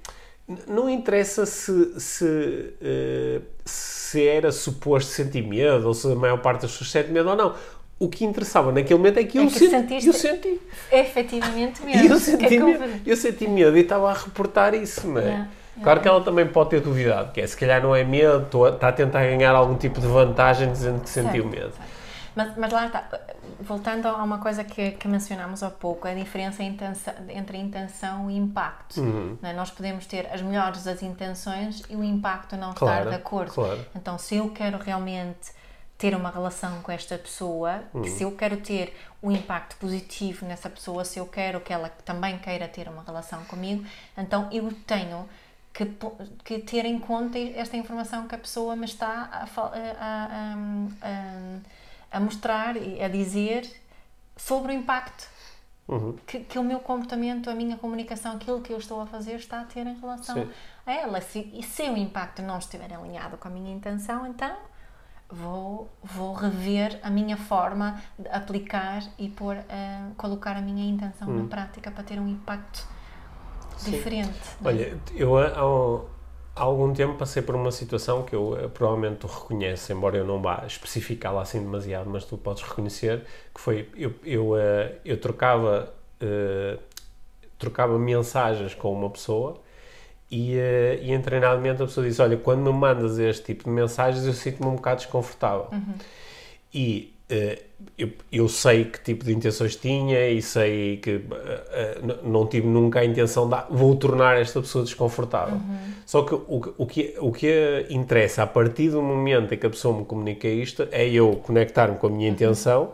não 0.68 0.90
interessa 0.90 1.46
se, 1.46 2.00
se, 2.00 2.74
eh, 2.82 3.42
se 3.66 4.28
era 4.28 4.52
suposto 4.52 5.12
sentir 5.12 5.44
medo 5.44 5.88
ou 5.88 5.94
se 5.94 6.12
a 6.12 6.16
maior 6.16 6.42
parte 6.42 6.64
das 6.64 6.72
pessoas 6.72 6.92
sente 6.92 7.12
medo 7.12 7.30
ou 7.30 7.36
não. 7.36 7.56
O 8.00 8.08
que 8.08 8.24
interessava 8.26 8.72
naquele 8.72 8.98
momento 8.98 9.20
é 9.20 9.24
que 9.26 9.38
eu, 9.38 9.44
É 9.44 9.48
que 9.48 9.54
senti, 9.60 9.70
sentiste- 9.72 10.08
eu 10.08 10.14
senti. 10.14 10.62
É 10.92 11.02
efetivamente 11.02 11.84
mesmo. 11.84 12.02
eu 12.04 12.08
que 12.08 12.14
é 12.14 12.20
senti, 12.20 12.48
que 12.48 12.60
vou 12.60 12.70
medo, 12.80 13.02
eu 13.06 13.18
senti 13.18 13.48
medo 13.48 13.78
e 13.78 13.82
estava 13.82 14.10
a 14.10 14.14
reportar 14.14 14.74
isso, 14.74 15.08
não 15.08 15.20
é? 15.22 15.26
Yeah, 15.26 15.50
Claro 15.84 16.02
que 16.02 16.08
ela 16.08 16.22
também 16.22 16.48
pode 16.48 16.72
ter 16.72 16.82
duvidado, 16.82 17.32
que 17.32 17.40
é, 17.42 17.48
se 17.48 17.56
calhar 17.56 17.82
não 17.82 17.96
é 17.96 18.04
medo, 18.04 18.68
está 18.68 18.90
a 18.90 18.92
tentar 18.92 19.22
ganhar 19.22 19.52
algum 19.56 19.76
tipo 19.76 20.00
de 20.02 20.08
vantagem 20.08 20.72
dizendo 20.72 21.02
que 21.02 21.10
sentiu 21.10 21.44
Certo, 21.44 21.48
medo. 21.48 21.72
certo. 21.76 22.00
Mas, 22.36 22.58
mas 22.58 22.72
lá 22.72 22.86
está, 22.88 23.08
voltando 23.62 24.08
a 24.08 24.24
uma 24.24 24.38
coisa 24.40 24.64
que, 24.64 24.92
que 24.92 25.08
mencionámos 25.08 25.62
há 25.64 25.70
pouco, 25.70 26.08
a 26.08 26.14
diferença 26.14 26.64
entre 26.64 27.58
intenção 27.58 28.30
e 28.30 28.38
impacto. 28.38 29.02
Uhum. 29.02 29.38
é? 29.44 29.52
Nós 29.54 29.72
podemos 29.72 30.06
ter 30.06 30.28
as 30.32 30.42
melhores 30.42 30.84
das 30.84 31.02
intenções 31.04 31.84
e 31.90 31.96
o 31.96 32.04
impacto 32.04 32.56
não 32.56 32.74
Claro, 32.74 33.00
estar 33.00 33.10
de 33.10 33.16
acordo. 33.16 33.52
claro. 33.52 33.80
Então, 33.96 34.18
se 34.18 34.36
eu 34.36 34.50
quero 34.52 34.78
realmente 34.78 35.52
ter 36.00 36.16
uma 36.16 36.32
relação 36.32 36.82
com 36.82 36.92
esta 36.92 37.18
pessoa, 37.18 37.84
Uhum. 37.94 38.04
se 38.06 38.24
eu 38.24 38.32
quero 38.32 38.58
ter 38.58 38.96
um 39.22 39.30
impacto 39.32 39.76
positivo 39.76 40.46
nessa 40.46 40.70
pessoa, 40.70 41.04
se 41.06 41.20
eu 41.20 41.28
quero 41.28 41.60
que 41.60 41.72
ela 41.74 41.90
também 42.06 42.40
queira 42.40 42.68
ter 42.68 42.88
uma 42.88 43.04
relação 43.04 43.44
comigo, 43.44 43.86
então 44.18 44.48
eu 44.52 44.72
tenho 44.88 45.28
que, 45.74 45.86
que 46.44 46.60
ter 46.60 46.86
em 46.86 46.98
conta 47.00 47.38
esta 47.38 47.76
informação 47.78 48.28
que 48.28 48.34
a 48.34 48.38
pessoa 48.38 48.76
me 48.76 48.86
está 48.86 49.30
a- 49.32 49.62
a- 49.62 50.56
a- 51.02 51.60
a 52.12 52.20
mostrar 52.20 52.76
e 52.78 53.02
a 53.04 53.08
dizer 53.08 53.70
sobre 54.38 54.72
o 54.72 54.76
impacto 54.76 55.28
Uhum. 55.88 56.16
que, 56.26 56.40
que 56.42 56.58
o 56.60 56.64
meu 56.64 56.80
comportamento, 56.80 57.50
a 57.50 57.56
minha 57.56 57.76
comunicação, 57.78 58.36
aquilo 58.38 58.62
que 58.62 58.72
eu 58.72 58.78
estou 58.78 59.02
a 59.02 59.06
fazer 59.06 59.36
está 59.36 59.62
a 59.62 59.64
ter 59.66 59.86
em 59.86 60.00
relação 60.00 60.36
Sim. 60.36 60.50
a 60.86 60.94
ela. 60.94 61.20
Se, 61.20 61.50
e 61.54 61.62
se 61.64 61.84
o 61.84 61.98
impacto 61.98 62.42
não 62.42 62.58
estiver 62.58 62.94
alinhado 62.94 63.38
com 63.38 63.48
a 63.48 63.52
minha 63.52 63.74
intenção, 63.74 64.26
então 64.28 64.56
vou, 65.32 65.90
vou 66.04 66.34
rever 66.34 67.00
a 67.04 67.10
minha 67.10 67.38
forma 67.38 68.02
de 68.18 68.28
aplicar 68.30 69.04
e 69.18 69.30
pôr, 69.30 69.56
eh, 69.70 70.02
colocar 70.18 70.56
a 70.58 70.62
minha 70.62 70.90
intenção 70.90 71.28
Hum. 71.30 71.44
na 71.44 71.50
prática 71.50 71.92
para 71.92 72.04
ter 72.04 72.20
um 72.20 72.28
impacto 72.28 72.88
diferente. 73.84 74.32
não 74.62 74.70
é? 74.70 74.74
Olha, 74.74 74.98
eu 75.16 75.38
há, 75.38 75.48
há- 75.48 76.02
há 76.56 76.64
algum 76.64 76.92
tempo 76.94 77.16
passei 77.18 77.42
por 77.42 77.56
uma 77.56 77.72
situação 77.72 78.24
que 78.24 78.36
eu 78.36 78.58
eh, 78.60 78.68
provavelmente 78.68 79.18
tu 79.20 79.28
reconheces, 79.28 79.90
embora 79.90 80.18
eu 80.18 80.26
não 80.26 80.42
vá 80.42 80.64
especificá-la 80.66 81.42
assim 81.42 81.60
demasiado, 81.62 82.10
mas 82.10 82.26
tu 82.26 82.38
podes 82.38 82.64
reconhecer, 82.64 83.26
que 83.54 83.62
foi, 83.62 83.90
eu, 83.96 84.14
eu, 84.24 84.58
eh, 84.58 84.96
eu 85.06 85.20
trocava, 85.20 85.94
eh, 86.20 86.78
trocava 87.58 87.98
mensagens 88.00 88.74
com 88.76 88.92
uma 88.94 89.10
pessoa 89.10 89.62
e, 90.32 90.56
eh, 90.58 91.00
e 91.02 91.12
em 91.12 91.22
treinamento 91.22 91.84
a 91.84 91.86
pessoa 91.88 92.06
disse, 92.08 92.22
olha, 92.22 92.38
quando 92.38 92.62
me 92.62 92.72
mandas 92.72 93.18
este 93.18 93.46
tipo 93.46 93.64
de 93.66 93.70
mensagens 93.70 94.26
eu 94.26 94.34
sinto-me 94.34 94.70
um 94.70 94.76
bocado 94.76 94.98
desconfortável. 95.02 95.68
E 96.74 97.14
eh, 97.30 97.64
eu, 97.98 98.10
eu 98.32 98.48
sei 98.48 98.86
que 98.86 99.00
tipo 99.04 99.24
de 99.26 99.34
intenções 99.34 99.76
tinha 99.76 100.30
e 100.30 100.42
sei 100.42 100.98
que 100.98 101.22
eh, 101.72 101.98
não 102.24 102.46
tive 102.46 102.68
nunca 102.68 103.00
a 103.00 103.06
intenção 103.06 103.48
de 103.48 103.56
"Ah, 103.56 103.66
vou 103.70 103.96
tornar 103.96 104.40
esta 104.40 104.60
pessoa 104.62 104.84
desconfortável. 104.84 105.58
Só 106.06 106.22
que 106.24 106.34
o, 106.36 106.74
o, 106.78 106.86
que, 106.86 107.16
o 107.20 107.32
que 107.32 107.86
interessa 107.90 108.44
a 108.44 108.48
partir 108.48 108.90
do 108.90 109.02
momento 109.02 109.54
em 109.54 109.58
que 109.58 109.66
a 109.66 109.70
pessoa 109.70 109.98
me 109.98 110.06
comunica 110.06 110.48
isto 110.48 110.88
é 110.92 111.08
eu 111.10 111.36
conectar-me 111.38 111.98
com 111.98 112.08
a 112.08 112.10
minha 112.10 112.30
intenção 112.30 112.94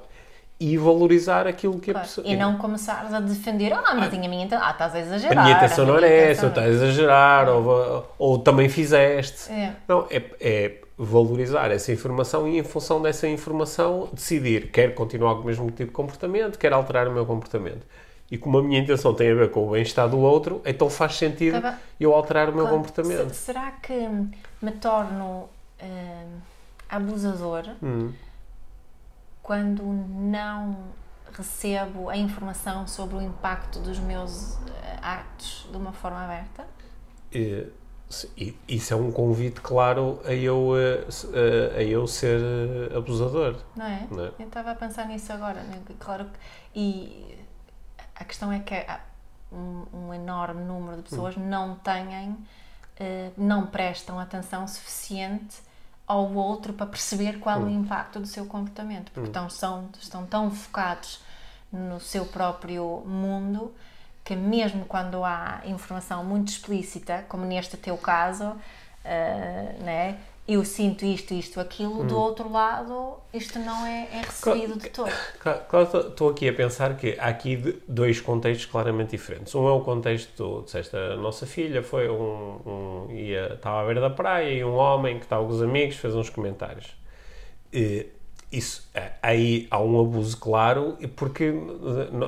e 0.60 0.78
valorizar 0.78 1.45
aquilo 1.47 1.80
que 1.80 1.91
a 1.91 1.93
Claro. 1.95 2.08
pessoa. 2.08 2.28
E 2.28 2.36
não 2.36 2.58
começares 2.58 3.14
a 3.14 3.20
defender, 3.20 3.74
ah, 3.74 3.93
mas 3.95 4.14
a 4.14 4.18
minha 4.18 4.45
intenção, 4.45 4.66
ah, 4.66 4.72
estás 4.72 4.93
a 4.93 4.97
A 4.97 5.01
exagerar. 5.01 5.43
minha 5.43 5.58
intenção 5.58 5.86
não 5.86 5.97
era 5.97 6.08
essa, 6.08 6.43
ou 6.43 6.49
estás 6.49 6.68
a 6.68 6.70
exagerar, 6.86 7.49
ou, 7.49 8.06
ou 8.18 8.39
também 8.39 8.70
fizeste. 8.70 9.51
É. 9.51 9.74
Não, 9.88 10.08
é, 10.10 10.22
é 10.39 10.82
valorizar 10.97 11.72
essa 11.72 11.91
informação 11.91 12.47
e, 12.47 12.58
em 12.58 12.64
função 12.64 13.01
dessa 13.01 13.28
informação, 13.28 14.08
decidir 14.14 14.72
quer 14.72 14.93
continuar 14.95 15.36
com 15.36 15.41
o 15.41 15.45
mesmo 15.45 15.66
tipo 15.68 15.86
de 15.86 15.91
comportamento, 15.91 16.58
quer 16.58 16.72
alterar 16.72 17.08
o 17.10 17.12
meu 17.12 17.26
comportamento. 17.26 17.86
E 18.32 18.38
como 18.38 18.58
a 18.58 18.64
minha 18.64 18.80
intenção 18.80 19.14
tem 19.14 19.30
a 19.32 19.36
ver 19.36 19.51
com 19.51 19.68
o 19.68 19.72
bem-estar 19.72 20.08
do 20.10 20.18
outro, 20.20 20.62
então 20.66 20.89
faz 20.89 21.16
sentido 21.16 21.62
Tá 21.62 21.78
eu 21.99 22.14
alterar 22.14 22.49
o 22.49 22.53
meu 22.56 22.66
comportamento. 22.68 23.30
Se- 23.34 23.45
será 23.45 23.72
que 23.72 23.93
me 24.62 24.72
torno 24.72 25.49
hum, 25.84 26.38
abusador 26.89 27.64
Hum. 27.84 28.12
Quando 29.46 29.84
não 29.84 30.76
recebo 31.32 32.10
a 32.10 32.18
informação 32.18 32.88
sobre 32.88 33.18
o 33.18 33.22
impacto 33.22 33.78
dos 33.80 34.00
meus 34.00 34.58
eh, 34.68 34.98
atos 35.04 35.68
de 35.70 35.78
uma 35.78 35.93
forma 35.93 36.24
aberta? 36.24 36.66
E 37.32 38.56
isso 38.68 38.93
é 38.93 38.98
um 38.98 39.12
convite 39.12 39.62
claro 39.62 40.20
a 40.26 40.34
eu, 40.34 40.74
eh, 40.76 41.06
se- 41.12 41.28
eh, 41.34 41.78
a 41.78 41.84
eu 41.84 42.08
ser 42.08 42.39
eh, 42.91 42.98
abusador. 42.98 43.56
Não 43.76 43.86
é? 43.86 44.08
Não 44.10 44.26
é? 44.26 44.32
Eu 44.39 44.48
estava 44.48 44.72
a 44.72 44.76
pensar 44.76 45.06
nisso 45.08 45.32
agora. 45.32 45.62
Né? 45.62 45.80
Claro 46.00 46.26
que. 46.26 46.80
E 46.80 47.38
a 48.16 48.24
questão 48.26 48.52
é 48.52 48.60
que 48.60 48.74
um, 49.52 49.86
um 49.93 50.14
enorme 50.14 50.64
número 50.64 50.98
de 50.98 51.04
pessoas 51.04 51.38
não 51.38 51.76
têm, 51.76 52.36
eh, 52.98 53.30
não 53.38 53.68
prestam 53.68 54.20
atenção 54.20 54.68
suficiente 54.68 55.58
ao 56.08 56.34
outro 56.34 56.74
para 56.74 56.86
perceber 56.86 57.39
qual 57.39 57.62
o 57.62 57.70
impacto 57.70 58.20
do 58.20 58.28
seu 58.28 58.45
comportamento. 58.45 59.12
Porque 59.12 59.28
estão, 59.28 59.49
são, 59.49 59.89
estão 59.99 60.26
tão 60.26 60.51
focados 60.51 61.20
no 61.72 61.99
seu 61.99 62.26
próprio 62.26 63.03
mundo 63.06 63.74
que 64.24 64.36
mesmo 64.36 64.86
quando 64.86 65.24
há 65.24 65.62
informação 65.66 66.24
muito 66.24 66.49
explícita, 66.49 67.24
como 67.30 67.45
neste 67.45 67.78
teu 67.78 67.95
caso, 67.95 68.56
eh, 69.03 69.76
né? 69.82 70.18
Eu 70.48 70.64
sinto 70.64 71.04
isto, 71.06 71.34
isto, 71.34 71.60
aquilo, 71.60 72.04
do 72.04 72.16
outro 72.18 72.52
lado 72.52 73.16
isto 73.34 73.58
não 73.60 73.86
é, 73.86 74.08
é 74.14 74.22
recebido 74.22 74.78
de 74.78 74.89
todo. 74.89 75.12
Claro, 75.39 75.62
claro, 75.68 76.08
estou 76.10 76.30
aqui 76.30 76.48
a 76.48 76.54
pensar 76.54 76.96
que 76.98 77.18
há 77.20 77.26
aqui 77.26 77.82
dois 77.88 78.22
contextos 78.22 78.66
claramente 78.68 79.12
diferentes. 79.12 79.54
Um 79.56 79.68
é 79.68 79.72
o 79.72 79.82
contexto, 79.82 80.30
tu 80.38 80.62
disseste, 80.64 80.96
a 80.96 81.16
nossa 81.16 81.46
filha 81.48 81.82
foi 81.82 82.10
um, 82.10 82.60
um 82.66 83.08
ia, 83.12 83.54
estava 83.56 83.82
à 83.82 83.86
beira 83.86 84.02
da 84.02 84.10
praia 84.10 84.52
e 84.54 84.64
um 84.64 84.76
homem 84.76 85.18
que 85.18 85.26
estava 85.26 85.43
com 85.43 85.50
os 85.52 85.62
amigos 85.64 85.96
fez 85.98 86.14
uns 86.16 86.30
comentários. 86.30 86.96
E 87.74 88.06
isso, 88.52 88.88
é, 88.93 89.14
aí 89.22 89.68
há 89.72 89.80
um 89.82 90.00
abuso 90.00 90.38
claro 90.38 90.96
porque 91.16 91.52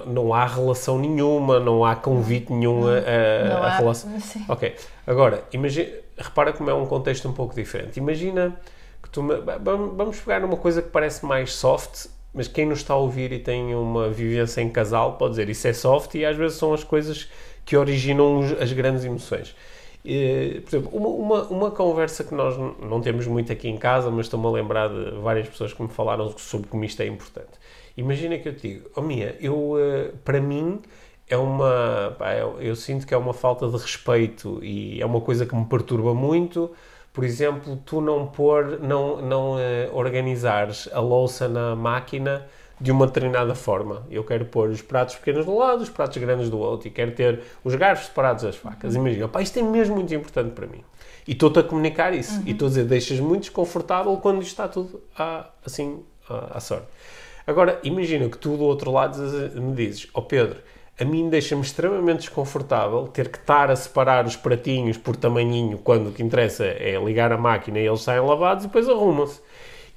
não 0.07 0.33
há 0.33 0.45
relação 0.45 0.97
nenhuma, 0.99 1.59
não 1.59 1.85
há 1.85 1.95
convite 1.95 2.51
nenhum 2.51 2.87
a, 2.87 2.91
a- 2.97 3.49
Não 3.49 3.63
a 3.63 3.67
há- 3.67 3.77
relação. 3.77 4.19
sim. 4.19 4.43
Ok, 4.49 4.75
agora, 5.05 5.43
imagina, 5.53 5.89
repara 6.17 6.53
como 6.53 6.69
é 6.69 6.73
um 6.73 6.85
contexto 6.85 7.27
um 7.27 7.33
pouco 7.33 7.55
diferente. 7.55 7.97
Imagina 7.97 8.59
que 9.01 9.09
tu. 9.09 9.21
vamos 9.61 10.19
pegar 10.19 10.39
numa 10.39 10.57
coisa 10.57 10.81
que 10.81 10.89
parece 10.89 11.25
mais 11.25 11.53
soft, 11.53 12.07
mas 12.33 12.47
quem 12.47 12.65
nos 12.65 12.79
está 12.79 12.93
a 12.93 12.97
ouvir 12.97 13.31
e 13.31 13.39
tem 13.39 13.75
uma 13.75 14.09
vivência 14.09 14.61
em 14.61 14.69
casal 14.69 15.17
pode 15.17 15.31
dizer 15.31 15.49
isso 15.49 15.67
é 15.67 15.73
soft 15.73 16.15
e 16.15 16.25
às 16.25 16.35
vezes 16.35 16.57
são 16.57 16.73
as 16.73 16.83
coisas 16.83 17.29
que 17.65 17.75
originam 17.75 18.41
as 18.59 18.71
grandes 18.73 19.03
emoções. 19.03 19.55
Por 20.03 20.69
exemplo, 20.69 20.89
uma, 20.93 21.09
uma, 21.09 21.43
uma 21.47 21.71
conversa 21.71 22.23
que 22.23 22.33
nós 22.33 22.57
não 22.57 23.01
temos 23.01 23.27
muito 23.27 23.51
aqui 23.51 23.67
em 23.67 23.77
casa, 23.77 24.09
mas 24.09 24.27
estou-me 24.27 24.45
a 24.47 24.49
lembrar 24.51 24.87
de 24.87 25.19
várias 25.19 25.49
pessoas 25.49 25.73
que 25.73 25.81
me 25.81 25.89
falaram 25.89 26.33
sobre 26.37 26.67
como 26.69 26.85
isto 26.85 27.01
é 27.01 27.07
importante. 27.07 27.51
Imagina 27.97 28.37
que 28.37 28.47
eu 28.47 28.55
te 28.55 28.69
digo, 28.69 28.89
oh 28.95 29.01
Mia, 29.01 29.35
eu, 29.41 29.75
eh, 29.77 30.11
para 30.23 30.39
mim 30.39 30.79
é 31.29 31.37
uma. 31.37 32.15
pá, 32.17 32.33
eu, 32.35 32.61
eu 32.61 32.75
sinto 32.75 33.05
que 33.05 33.13
é 33.13 33.17
uma 33.17 33.33
falta 33.33 33.67
de 33.67 33.77
respeito 33.77 34.59
e 34.63 35.01
é 35.01 35.05
uma 35.05 35.21
coisa 35.21 35.45
que 35.45 35.55
me 35.55 35.65
perturba 35.65 36.13
muito. 36.13 36.71
Por 37.11 37.23
exemplo, 37.23 37.81
tu 37.85 37.99
não 37.99 38.27
pôr, 38.27 38.79
não, 38.79 39.19
não 39.21 39.59
eh, 39.59 39.89
organizares 39.91 40.87
a 40.93 40.99
louça 40.99 41.47
na 41.47 41.75
máquina 41.75 42.45
de 42.79 42.91
uma 42.91 43.07
determinada 43.07 43.55
forma. 43.55 44.05
Eu 44.09 44.23
quero 44.23 44.45
pôr 44.45 44.69
os 44.69 44.83
pratos 44.83 45.15
pequenos 45.15 45.45
de 45.45 45.51
um 45.51 45.57
lado, 45.57 45.81
os 45.81 45.89
pratos 45.89 46.15
grandes 46.17 46.49
do 46.49 46.59
outro 46.59 46.87
e 46.87 46.91
quero 46.91 47.11
ter 47.11 47.41
os 47.63 47.73
garfos 47.73 48.05
separados 48.05 48.43
das 48.43 48.55
facas. 48.55 48.95
Imagina, 48.95 49.27
pá, 49.27 49.41
isto 49.41 49.57
é 49.57 49.63
mesmo 49.63 49.95
muito 49.95 50.13
importante 50.13 50.51
para 50.51 50.67
mim. 50.67 50.83
E 51.27 51.31
estou-te 51.31 51.59
a 51.59 51.63
comunicar 51.63 52.13
isso. 52.13 52.41
E 52.45 52.51
estou 52.51 52.67
a 52.67 52.69
dizer, 52.69 52.85
deixas 52.85 53.19
muito 53.19 53.41
desconfortável 53.41 54.15
quando 54.17 54.41
isto 54.41 54.51
está 54.51 54.67
tudo 54.67 55.01
à, 55.17 55.49
assim 55.65 56.03
à, 56.29 56.57
à 56.57 56.59
sorte. 56.59 56.87
Agora, 57.47 57.79
imagina 57.83 58.29
que 58.29 58.37
tu 58.37 58.55
do 58.57 58.63
outro 58.63 58.91
lado 58.91 59.19
me 59.59 59.73
dizes, 59.73 60.07
ó 60.13 60.21
Pedro, 60.21 60.59
a 60.99 61.05
mim 61.05 61.29
deixa-me 61.29 61.61
extremamente 61.61 62.19
desconfortável 62.21 63.07
ter 63.07 63.29
que 63.29 63.37
estar 63.37 63.69
a 63.69 63.75
separar 63.75 64.25
os 64.25 64.35
pratinhos 64.35 64.97
por 64.97 65.15
tamanhinho 65.15 65.77
quando 65.77 66.07
o 66.09 66.11
que 66.11 66.23
interessa 66.23 66.65
é 66.65 66.99
ligar 67.03 67.31
a 67.31 67.37
máquina 67.37 67.77
e 67.79 67.85
eles 67.87 68.01
saem 68.01 68.21
lavados 68.21 68.63
e 68.63 68.67
depois 68.67 68.89
arrumam-se. 68.89 69.39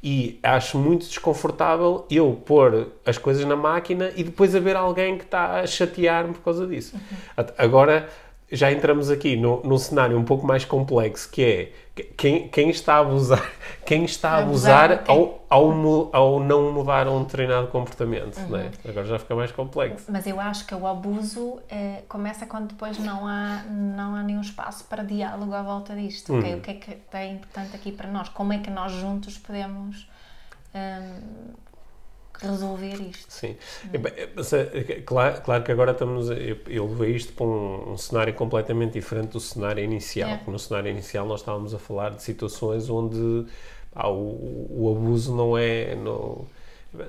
E 0.02 0.38
acho 0.42 0.78
muito 0.78 1.06
desconfortável 1.06 2.06
eu 2.10 2.32
pôr 2.46 2.88
as 3.04 3.18
coisas 3.18 3.44
na 3.44 3.56
máquina 3.56 4.10
e 4.16 4.24
depois 4.24 4.54
haver 4.54 4.74
alguém 4.76 5.18
que 5.18 5.24
está 5.24 5.60
a 5.60 5.66
chatear-me 5.66 6.32
por 6.32 6.42
causa 6.42 6.66
disso. 6.66 6.96
At- 7.36 7.52
Agora 7.58 8.08
já 8.52 8.70
entramos 8.72 9.10
aqui 9.10 9.36
no, 9.36 9.62
num 9.62 9.78
cenário 9.78 10.18
um 10.18 10.24
pouco 10.24 10.46
mais 10.46 10.64
complexo 10.64 11.30
que 11.30 11.42
é 11.42 11.72
que- 11.94 12.02
quem, 12.16 12.48
quem 12.48 12.70
está 12.70 12.94
a 12.94 12.98
abusar, 12.98 13.50
quem 13.86 14.04
está 14.04 14.30
a 14.32 14.38
Abusar 14.38 14.90
abusar 14.92 15.04
ao, 15.08 15.44
ao, 15.48 16.10
ao 16.12 16.40
não 16.40 16.72
mudar 16.72 17.06
um 17.08 17.22
determinado 17.24 17.68
comportamento. 17.68 18.38
não 18.48 18.58
é? 18.58 18.70
Agora 18.88 19.06
já 19.06 19.18
fica 19.18 19.34
mais 19.34 19.52
complexo. 19.52 20.06
Mas 20.10 20.26
eu 20.26 20.40
acho 20.40 20.66
que 20.66 20.74
o 20.74 20.86
abuso 20.86 21.60
eh, 21.70 22.02
começa 22.08 22.46
quando 22.46 22.68
depois 22.68 22.98
não 22.98 23.26
há, 23.26 23.62
não 23.68 24.14
há 24.16 24.22
nenhum 24.22 24.40
espaço 24.40 24.84
para 24.84 25.02
diálogo 25.04 25.52
à 25.54 25.62
volta 25.62 25.94
disto. 25.94 26.36
ok? 26.36 26.54
O 26.54 26.60
que 26.60 26.70
é 26.70 26.74
que 26.74 26.98
é 27.12 27.26
importante 27.32 27.76
aqui 27.76 27.92
para 27.92 28.10
nós? 28.10 28.28
Como 28.30 28.52
é 28.52 28.58
que 28.58 28.70
nós 28.70 28.92
juntos 28.92 29.36
podemos 29.38 30.08
hum, 30.74 31.52
resolver 32.42 32.94
isto. 32.94 33.26
Sim. 33.28 33.56
Mas, 34.34 34.52
é, 34.52 35.02
claro, 35.04 35.40
claro 35.42 35.64
que 35.64 35.72
agora 35.72 35.92
estamos. 35.92 36.30
Eu, 36.30 36.58
eu 36.68 36.86
levei 36.86 37.16
isto 37.16 37.32
para 37.32 37.46
um, 37.46 37.92
um, 37.92 37.96
cenário 37.96 38.34
completamente 38.34 38.92
diferente 38.92 39.30
do 39.30 39.40
cenário 39.40 39.82
inicial. 39.82 40.30
É. 40.30 40.50
no 40.50 40.58
cenário 40.58 40.90
inicial 40.90 41.26
nós 41.26 41.40
estávamos 41.40 41.74
a 41.74 41.78
falar 41.78 42.10
de 42.10 42.22
situações 42.22 42.88
onde 42.88 43.46
pá, 43.92 44.08
o, 44.08 44.66
o, 44.70 44.94
abuso 44.96 45.34
não 45.34 45.56
é. 45.56 45.94
Não, 45.94 46.46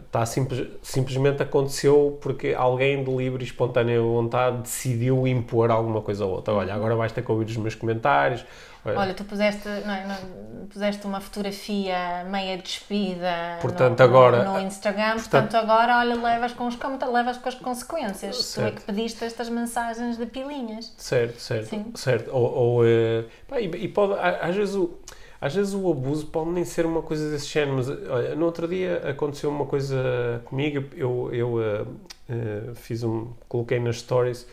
está 0.05 0.25
simples, 0.25 0.67
simplesmente 0.81 1.41
aconteceu 1.41 2.17
porque 2.21 2.53
alguém 2.53 3.03
de 3.03 3.11
livre 3.11 3.43
e 3.43 3.47
espontânea 3.47 3.99
vontade 3.99 4.61
decidiu 4.61 5.27
impor 5.27 5.71
alguma 5.71 6.01
coisa 6.01 6.25
ou 6.25 6.33
outra. 6.33 6.53
Olha, 6.53 6.73
agora 6.73 6.95
vais 6.95 7.11
ter 7.11 7.23
que 7.23 7.31
ouvir 7.31 7.45
os 7.45 7.57
meus 7.57 7.75
comentários. 7.75 8.45
Olha, 8.83 8.99
Olha 8.99 9.13
tu 9.13 9.23
puseste, 9.23 9.67
não, 9.85 9.93
é, 9.93 10.07
não, 10.07 10.65
puseste 10.67 11.05
uma 11.05 11.21
fotografia 11.21 12.23
meia 12.29 12.57
despida 12.57 13.59
portanto, 13.61 13.99
no, 13.99 14.05
agora, 14.05 14.43
no, 14.43 14.59
Instagram, 14.59 15.13
portanto, 15.17 15.51
portanto, 15.51 15.55
agora 15.55 15.97
olha, 15.99 16.15
levas 16.15 16.53
com, 16.53 16.67
os, 16.67 16.77
levas 17.11 17.37
com 17.37 17.49
as 17.49 17.55
consequências. 17.55 18.37
Certo. 18.37 18.65
Tu 18.65 18.67
é 18.67 18.79
que 18.79 18.85
pediste 18.85 19.23
estas 19.23 19.49
mensagens 19.49 20.17
de 20.17 20.25
pilinhas. 20.25 20.93
Certo, 20.97 21.39
certo. 21.39 21.69
Sim. 21.69 21.91
certo. 21.93 22.31
Ou, 22.31 22.53
ou 22.53 22.83
uh, 22.83 23.25
pá, 23.47 23.59
e, 23.59 23.65
e, 23.65 23.87
pode, 23.87 24.13
às 24.19 24.55
vezes 24.55 24.75
o 24.75 24.97
às 25.41 25.55
vezes 25.55 25.73
o 25.73 25.91
abuso 25.91 26.27
pode 26.27 26.51
nem 26.51 26.63
ser 26.63 26.85
uma 26.85 27.01
coisa 27.01 27.31
desse 27.31 27.47
género, 27.47 27.77
mas 27.77 27.89
olha, 27.89 28.35
no 28.35 28.45
outro 28.45 28.67
dia 28.67 29.01
aconteceu 29.09 29.49
uma 29.49 29.65
coisa 29.65 30.39
comigo, 30.45 30.87
eu, 30.95 31.29
eu 31.33 31.53
uh, 31.55 31.81
uh, 31.81 32.75
fiz 32.75 33.03
um, 33.03 33.33
coloquei 33.49 33.79
nas 33.79 33.97
stories 33.97 34.45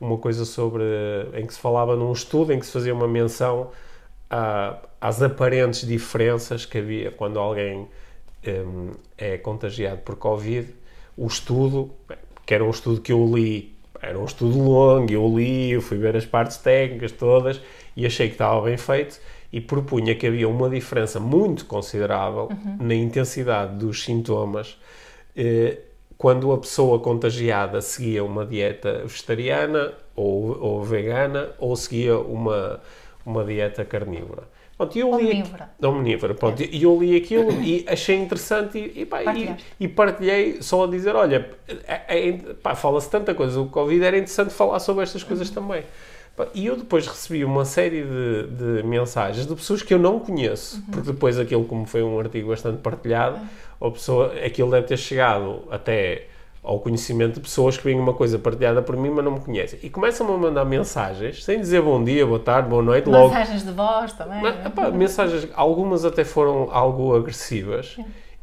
uma 0.00 0.18
coisa 0.18 0.44
sobre, 0.44 0.84
em 1.34 1.46
que 1.46 1.54
se 1.54 1.60
falava 1.60 1.96
num 1.96 2.12
estudo 2.12 2.52
em 2.52 2.58
que 2.58 2.66
se 2.66 2.72
fazia 2.72 2.94
uma 2.94 3.08
menção 3.08 3.70
a, 4.30 4.78
às 5.00 5.22
aparentes 5.22 5.86
diferenças 5.86 6.66
que 6.66 6.78
havia 6.78 7.10
quando 7.10 7.38
alguém 7.38 7.88
um, 8.46 8.90
é 9.16 9.38
contagiado 9.38 10.00
por 10.02 10.16
Covid, 10.16 10.68
o 11.16 11.26
estudo, 11.26 11.90
que 12.44 12.54
era 12.54 12.64
um 12.64 12.70
estudo 12.70 13.00
que 13.00 13.12
eu 13.12 13.24
li, 13.34 13.74
era 14.00 14.18
um 14.18 14.24
estudo 14.24 14.58
longo, 14.58 15.10
eu 15.10 15.26
li, 15.36 15.70
eu 15.70 15.80
fui 15.80 15.98
ver 15.98 16.16
as 16.16 16.26
partes 16.26 16.58
técnicas 16.58 17.12
todas 17.12 17.60
e 17.96 18.04
achei 18.04 18.28
que 18.28 18.34
estava 18.34 18.60
bem 18.60 18.76
feito 18.76 19.18
e 19.52 19.60
propunha 19.60 20.14
que 20.14 20.26
havia 20.26 20.48
uma 20.48 20.68
diferença 20.68 21.18
muito 21.18 21.64
considerável 21.64 22.48
uhum. 22.50 22.76
na 22.80 22.94
intensidade 22.94 23.76
dos 23.76 24.04
sintomas 24.04 24.78
eh, 25.34 25.78
quando 26.18 26.52
a 26.52 26.58
pessoa 26.58 26.98
contagiada 26.98 27.80
seguia 27.80 28.24
uma 28.24 28.44
dieta 28.44 29.02
vegetariana 29.04 29.92
ou, 30.14 30.58
ou 30.60 30.82
vegana 30.82 31.50
ou 31.58 31.76
seguia 31.76 32.18
uma, 32.18 32.80
uma 33.24 33.44
dieta 33.44 33.84
carnívora. 33.84 34.44
Pronto, 34.76 34.98
eu 34.98 35.18
li 35.18 35.26
omnívora. 35.26 35.70
Omnívora. 35.82 36.34
Pronto, 36.34 36.62
é. 36.62 36.66
E 36.70 36.82
eu 36.82 36.98
li 36.98 37.16
aquilo 37.16 37.50
e 37.62 37.84
achei 37.88 38.16
interessante 38.16 38.78
e, 38.78 39.02
e, 39.02 39.06
pá, 39.06 39.34
e, 39.34 39.56
e, 39.80 39.88
partilhei 39.88 40.60
só 40.60 40.84
a 40.84 40.86
dizer, 40.86 41.16
olha, 41.16 41.50
é, 41.86 42.28
é, 42.28 42.74
fala-se 42.74 43.10
tanta 43.10 43.34
coisa 43.34 43.58
do 43.58 43.66
Covid, 43.66 44.04
era 44.04 44.16
interessante 44.16 44.52
falar 44.52 44.78
sobre 44.80 45.02
estas 45.02 45.22
coisas 45.22 45.48
uhum. 45.48 45.54
também. 45.54 45.82
E 46.54 46.66
eu 46.66 46.76
depois 46.76 47.06
recebi 47.06 47.44
uma 47.44 47.64
série 47.64 48.02
de, 48.02 48.46
de, 48.48 48.82
mensagens 48.82 49.46
de 49.46 49.54
pessoas 49.54 49.82
que 49.82 49.94
eu 49.94 49.98
não 49.98 50.20
conheço, 50.20 50.76
uhum. 50.76 50.82
porque 50.92 51.12
depois 51.12 51.38
aquilo, 51.38 51.64
como 51.64 51.86
foi 51.86 52.02
um 52.02 52.18
artigo 52.18 52.48
bastante 52.48 52.78
partilhado, 52.78 53.38
uhum. 53.80 53.88
a 53.88 53.90
pessoa, 53.90 54.34
aquilo 54.44 54.70
deve 54.70 54.86
ter 54.86 54.96
chegado 54.96 55.62
até 55.70 56.26
ao 56.62 56.80
conhecimento 56.80 57.34
de 57.34 57.40
pessoas 57.40 57.76
que 57.76 57.84
veem 57.84 57.98
uma 57.98 58.12
coisa 58.12 58.40
partilhada 58.40 58.82
por 58.82 58.96
mim, 58.96 59.08
mas 59.08 59.24
não 59.24 59.32
me 59.32 59.40
conhecem. 59.40 59.78
E 59.84 59.88
começam-me 59.88 60.34
a 60.34 60.36
mandar 60.36 60.64
mensagens, 60.64 61.44
sem 61.44 61.60
dizer 61.60 61.80
bom 61.80 62.02
dia, 62.02 62.26
boa 62.26 62.40
tarde, 62.40 62.68
boa 62.68 62.82
noite, 62.82 63.08
logo. 63.08 63.28
Mensagens 63.28 63.64
de 63.64 63.70
voz 63.70 64.12
também. 64.12 64.42
Mas, 64.42 64.56
né? 64.56 64.66
epá, 64.66 64.90
mensagens, 64.90 65.48
algumas 65.54 66.04
até 66.04 66.24
foram 66.24 66.68
algo 66.72 67.14
agressivas. 67.14 67.96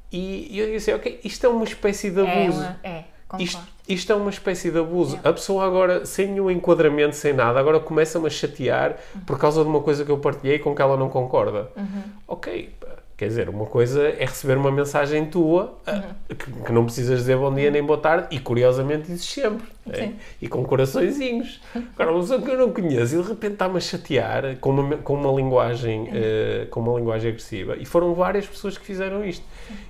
E, 0.09 0.47
e 0.55 0.59
eu 0.59 0.71
disse, 0.71 0.93
ok, 0.93 1.19
isto 1.23 1.45
é 1.45 1.49
uma 1.49 1.65
espécie 1.65 2.11
de 2.11 2.21
abuso. 2.21 2.61
É, 2.61 2.65
uma, 2.65 2.79
é. 2.81 3.03
Isto, 3.39 3.61
isto, 3.87 4.11
é 4.11 4.15
uma 4.15 4.29
espécie 4.29 4.71
de 4.71 4.79
abuso. 4.79 5.19
É. 5.23 5.29
A 5.29 5.33
pessoa 5.33 5.65
agora, 5.65 6.05
sem 6.05 6.27
nenhum 6.27 6.49
enquadramento, 6.49 7.15
sem 7.15 7.33
nada, 7.33 7.59
agora 7.59 7.79
começa-me 7.79 8.27
a 8.27 8.29
chatear 8.29 8.97
por 9.25 9.37
causa 9.37 9.61
de 9.61 9.69
uma 9.69 9.81
coisa 9.81 10.05
que 10.05 10.11
eu 10.11 10.17
partilhei 10.17 10.59
com 10.59 10.73
que 10.73 10.81
ela 10.81 10.97
não 10.97 11.09
concorda. 11.09 11.69
Uhum. 11.75 12.03
Ok, 12.27 12.73
Quer 13.15 13.27
dizer, 13.27 13.47
uma 13.47 13.67
coisa 13.67 14.07
é 14.07 14.25
receber 14.25 14.57
uma 14.57 14.71
mensagem 14.71 15.25
tua 15.27 15.77
uhum. 15.87 16.35
que, 16.35 16.51
que, 16.51 16.71
não 16.71 16.83
precisas 16.83 17.19
dizer 17.19 17.37
bom 17.37 17.53
dia 17.53 17.69
nem 17.69 17.83
boa 17.83 17.99
tarde 17.99 18.27
e 18.31 18.39
curiosamente 18.39 19.03
dizes 19.03 19.25
sempre. 19.25 19.67
É? 19.91 20.11
E 20.41 20.47
com 20.47 20.63
coraçõezinhos. 20.63 21.59
Agora, 21.75 22.11
uma 22.11 22.21
pessoa 22.21 22.41
que 22.41 22.49
eu 22.49 22.57
não 22.57 22.71
conheço 22.71 23.19
e 23.19 23.21
de 23.21 23.27
repente 23.27 23.53
está-me 23.53 23.77
a 23.77 23.79
chatear 23.81 24.55
com 24.61 24.69
uma, 24.69 24.97
com 24.97 25.13
uma, 25.15 25.31
linguagem, 25.33 26.03
uh, 26.03 26.67
com 26.69 26.79
uma 26.79 26.97
linguagem 26.97 27.31
agressiva. 27.31 27.75
E 27.77 27.85
foram 27.85 28.13
várias 28.13 28.47
pessoas 28.47 28.77
que 28.77 28.85
fizeram 28.85 29.25
isto. 29.25 29.43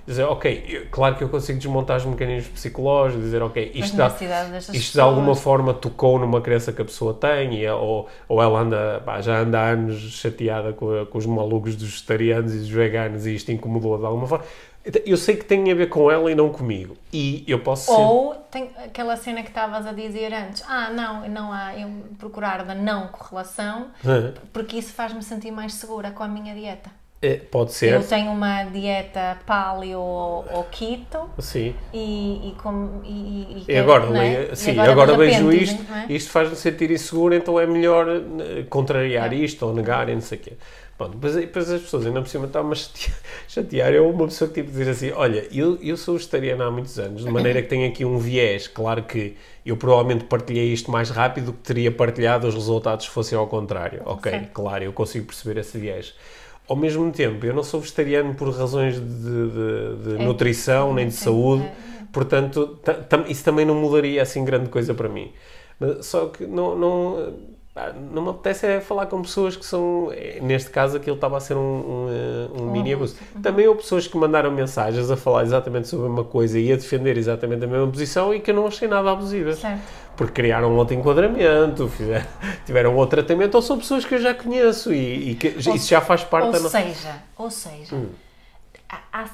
Dizer, 0.04 0.24
ok, 0.24 0.64
eu, 0.68 0.86
claro 0.90 1.14
que 1.14 1.22
eu 1.22 1.28
consigo 1.28 1.58
desmontar 1.58 1.98
os 1.98 2.04
mecanismos 2.04 2.48
psicológicos, 2.48 3.22
dizer, 3.24 3.42
ok, 3.42 3.70
isto, 3.74 3.96
dá, 3.96 4.12
isto 4.72 4.94
de 4.94 5.00
alguma 5.00 5.36
forma 5.36 5.72
tocou 5.72 6.18
numa 6.18 6.40
crença 6.40 6.72
que 6.72 6.82
a 6.82 6.84
pessoa 6.84 7.14
tem, 7.14 7.60
e, 7.60 7.68
ou, 7.68 8.08
ou 8.28 8.42
ela 8.42 8.60
anda, 8.60 9.00
pá, 9.04 9.20
já 9.20 9.40
anda 9.40 9.60
há 9.60 9.70
anos 9.70 9.96
chateada 9.96 10.72
com, 10.72 11.06
com 11.06 11.18
os 11.18 11.26
malucos 11.26 11.76
dos 11.76 11.90
vegetarianos 11.90 12.52
e 12.52 12.58
dos 12.58 12.68
veganos 12.68 13.26
e 13.26 13.34
isto 13.34 13.52
incomodou 13.52 13.96
de 13.98 14.04
alguma 14.04 14.26
forma 14.26 14.44
eu 15.06 15.16
sei 15.16 15.36
que 15.36 15.44
tem 15.44 15.70
a 15.70 15.74
ver 15.74 15.88
com 15.88 16.10
ela 16.10 16.30
e 16.30 16.34
não 16.34 16.50
comigo. 16.50 16.96
E 17.12 17.44
eu 17.46 17.60
posso 17.60 17.86
ser... 17.86 18.00
Ou 18.00 18.34
tem 18.50 18.70
aquela 18.84 19.16
cena 19.16 19.42
que 19.42 19.48
estavas 19.48 19.86
a 19.86 19.92
dizer 19.92 20.32
antes. 20.32 20.62
Ah, 20.68 20.90
não, 20.90 21.28
não 21.28 21.52
há... 21.52 21.74
Eu 21.78 21.88
procurar 22.18 22.64
da 22.64 22.74
não 22.74 23.08
correlação 23.08 23.88
porque 24.52 24.76
isso 24.76 24.92
faz-me 24.92 25.22
sentir 25.22 25.50
mais 25.50 25.74
segura 25.74 26.10
com 26.10 26.22
a 26.22 26.28
minha 26.28 26.54
dieta. 26.54 26.90
É, 27.24 27.36
pode 27.36 27.72
ser. 27.72 27.94
Eu 27.94 28.06
tenho 28.06 28.30
uma 28.30 28.64
dieta 28.64 29.38
paleo 29.46 29.98
ou 29.98 30.66
keto. 30.70 31.30
Sim. 31.38 31.74
E, 31.90 32.50
e, 32.50 32.54
com, 32.62 33.00
e, 33.02 33.64
e, 33.66 33.72
e 33.72 33.78
agora, 33.78 34.18
é? 34.18 34.54
sim, 34.54 34.72
agora, 34.72 34.92
agora 34.92 35.16
vejo 35.16 35.50
isto, 35.50 35.82
é? 35.90 36.12
isto 36.12 36.30
faz-me 36.30 36.54
sentir 36.54 36.90
inseguro, 36.90 37.34
então 37.34 37.58
é 37.58 37.66
melhor 37.66 38.06
eh, 38.08 38.64
contrariar 38.68 39.32
é. 39.32 39.36
isto 39.36 39.64
ou 39.64 39.72
negar 39.72 40.10
e 40.10 40.14
não 40.14 40.20
sei 40.20 40.36
o 40.36 40.40
quê. 40.42 40.52
Pronto, 40.96 41.14
depois, 41.14 41.34
depois 41.34 41.70
as 41.70 41.82
pessoas 41.82 42.06
ainda 42.06 42.22
por 42.22 42.28
cima 42.28 42.46
estavam 42.46 42.70
a 42.70 42.74
chatear, 42.74 43.18
chatear. 43.48 43.92
Eu, 43.92 44.08
uma 44.08 44.26
pessoa 44.26 44.48
que 44.48 44.62
tipo 44.62 44.70
dizer 44.70 44.90
assim: 44.90 45.10
Olha, 45.10 45.46
eu, 45.52 45.76
eu 45.82 45.96
sou 45.96 46.14
vegetariano 46.16 46.62
há 46.62 46.70
muitos 46.70 46.98
anos, 46.98 47.24
de 47.24 47.30
maneira 47.30 47.60
que 47.62 47.68
tenho 47.68 47.88
aqui 47.88 48.04
um 48.04 48.18
viés. 48.18 48.68
Claro 48.68 49.02
que 49.02 49.36
eu 49.66 49.76
provavelmente 49.76 50.24
partilhei 50.24 50.72
isto 50.72 50.90
mais 50.90 51.10
rápido 51.10 51.46
do 51.46 51.52
que 51.52 51.62
teria 51.62 51.90
partilhado 51.90 52.46
os 52.46 52.54
resultados 52.54 53.06
fossem 53.06 53.36
ao 53.36 53.48
contrário. 53.48 54.02
Ok, 54.04 54.30
Sim. 54.30 54.48
claro, 54.52 54.84
eu 54.84 54.92
consigo 54.92 55.26
perceber 55.26 55.58
esse 55.60 55.76
viés. 55.78 56.14
Ao 56.68 56.76
mesmo 56.76 57.10
tempo, 57.10 57.44
eu 57.44 57.52
não 57.52 57.62
sou 57.62 57.80
vegetariano 57.80 58.34
por 58.34 58.48
razões 58.50 58.94
de, 58.94 59.00
de, 59.02 60.16
de 60.16 60.22
é. 60.22 60.24
nutrição 60.24 60.94
nem 60.94 61.08
de 61.08 61.14
saúde, 61.14 61.64
é. 61.64 61.72
portanto, 62.10 62.78
isso 63.28 63.44
também 63.44 63.66
não 63.66 63.74
mudaria 63.74 64.22
assim 64.22 64.44
grande 64.44 64.70
coisa 64.70 64.94
para 64.94 65.08
mim. 65.08 65.32
Só 66.00 66.26
que 66.26 66.46
não, 66.46 66.78
não 66.78 67.34
não 68.12 68.22
me 68.22 68.30
apetece 68.30 68.66
é 68.66 68.80
falar 68.80 69.06
com 69.06 69.20
pessoas 69.20 69.56
que 69.56 69.66
são, 69.66 70.10
neste 70.40 70.70
caso 70.70 70.96
aquilo 70.96 71.16
estava 71.16 71.36
a 71.36 71.40
ser 71.40 71.56
um, 71.56 71.60
um, 71.60 72.06
eh, 72.08 72.62
um 72.62 72.70
mini 72.70 72.92
abuso. 72.92 73.16
Uhum. 73.34 73.42
Também 73.42 73.66
houve 73.66 73.80
pessoas 73.80 74.06
que 74.06 74.16
mandaram 74.16 74.50
mensagens 74.52 75.10
a 75.10 75.16
falar 75.16 75.42
exatamente 75.42 75.88
sobre 75.88 76.06
uma 76.06 76.22
coisa 76.22 76.56
e 76.58 76.72
a 76.72 76.76
defender 76.76 77.18
exatamente 77.18 77.64
a 77.64 77.66
mesma 77.66 77.88
posição 77.88 78.32
e 78.32 78.38
que 78.38 78.52
eu 78.52 78.54
não 78.54 78.68
achei 78.68 78.86
nada 78.86 79.10
abusiva. 79.10 79.54
Certo. 79.54 79.82
Porque 80.16 80.42
criaram 80.42 80.76
outro 80.76 80.94
enquadramento, 80.94 81.88
fizeram, 81.88 82.26
tiveram 82.64 82.94
outro 82.94 83.16
tratamento, 83.16 83.56
ou 83.56 83.62
são 83.62 83.76
pessoas 83.76 84.04
que 84.04 84.14
eu 84.14 84.20
já 84.20 84.32
conheço 84.32 84.94
e, 84.94 85.32
e 85.32 85.34
que 85.34 85.56
ou, 85.68 85.74
isso 85.74 85.88
já 85.88 86.00
faz 86.00 86.22
parte 86.22 86.46
ou 86.46 86.52
da 86.52 86.60
Ou 86.60 86.68
seja, 86.68 87.22
ou 87.36 87.50
seja, 87.50 87.96
hum 87.96 88.06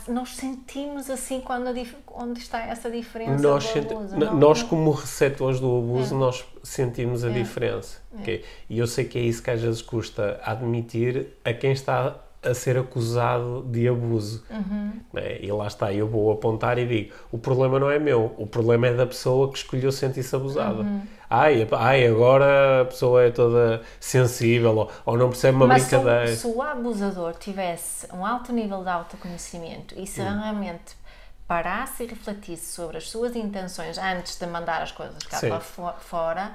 nós 0.08 0.36
sentimos 0.36 1.10
assim 1.10 1.40
quando 1.40 1.68
onde 2.08 2.40
está 2.40 2.60
essa 2.66 2.90
diferença 2.90 3.42
nós, 3.42 3.64
senti 3.64 3.92
abuso, 3.92 4.16
não, 4.16 4.36
nós 4.36 4.62
como 4.62 4.90
receptores 4.90 5.60
do 5.60 5.78
abuso 5.78 6.14
é. 6.14 6.18
nós 6.18 6.44
sentimos 6.62 7.24
a 7.24 7.30
é. 7.30 7.32
diferença 7.32 7.98
é. 8.16 8.20
Okay? 8.20 8.44
e 8.68 8.78
eu 8.78 8.86
sei 8.86 9.04
que 9.04 9.18
é 9.18 9.22
isso 9.22 9.42
que 9.42 9.50
às 9.50 9.60
vezes 9.60 9.82
custa 9.82 10.40
admitir 10.44 11.28
a 11.44 11.52
quem 11.52 11.72
está 11.72 12.16
a 12.42 12.54
ser 12.54 12.78
acusado 12.78 13.62
de 13.70 13.88
abuso 13.88 14.44
uhum. 14.50 14.92
Né? 15.12 15.38
e 15.40 15.52
lá 15.52 15.66
está, 15.66 15.92
eu 15.92 16.08
vou 16.08 16.32
apontar 16.32 16.78
e 16.78 16.86
digo 16.86 17.14
o 17.30 17.38
problema 17.38 17.78
não 17.78 17.90
é 17.90 17.98
meu, 17.98 18.34
o 18.38 18.46
problema 18.46 18.86
é 18.86 18.94
da 18.94 19.06
pessoa 19.06 19.50
que 19.50 19.58
escolheu 19.58 19.92
sentir-se 19.92 20.34
abusada 20.34 20.80
uhum 20.80 21.02
ai, 21.30 21.66
ai, 21.70 22.06
agora 22.08 22.82
a 22.82 22.84
pessoa 22.86 23.22
é 23.22 23.30
toda 23.30 23.80
sensível 24.00 24.76
ou, 24.76 24.90
ou 25.06 25.16
não 25.16 25.28
percebe 25.28 25.56
uma 25.56 25.68
Mas 25.68 25.84
brincadeira. 25.84 26.26
Se, 26.26 26.38
se 26.38 26.46
o 26.48 26.60
abusador 26.60 27.34
tivesse 27.34 28.12
um 28.12 28.26
alto 28.26 28.52
nível 28.52 28.82
de 28.82 28.90
autoconhecimento 28.90 29.94
e 29.96 30.06
se 30.06 30.20
hum. 30.20 30.40
realmente 30.40 30.98
parasse 31.46 32.02
e 32.02 32.06
refletisse 32.06 32.72
sobre 32.72 32.98
as 32.98 33.08
suas 33.08 33.36
intenções 33.36 33.96
antes 33.96 34.36
de 34.36 34.46
mandar 34.46 34.82
as 34.82 34.90
coisas 34.90 35.22
cá 35.24 35.38
Sim. 35.38 35.48
para 35.48 35.60
fora, 36.00 36.52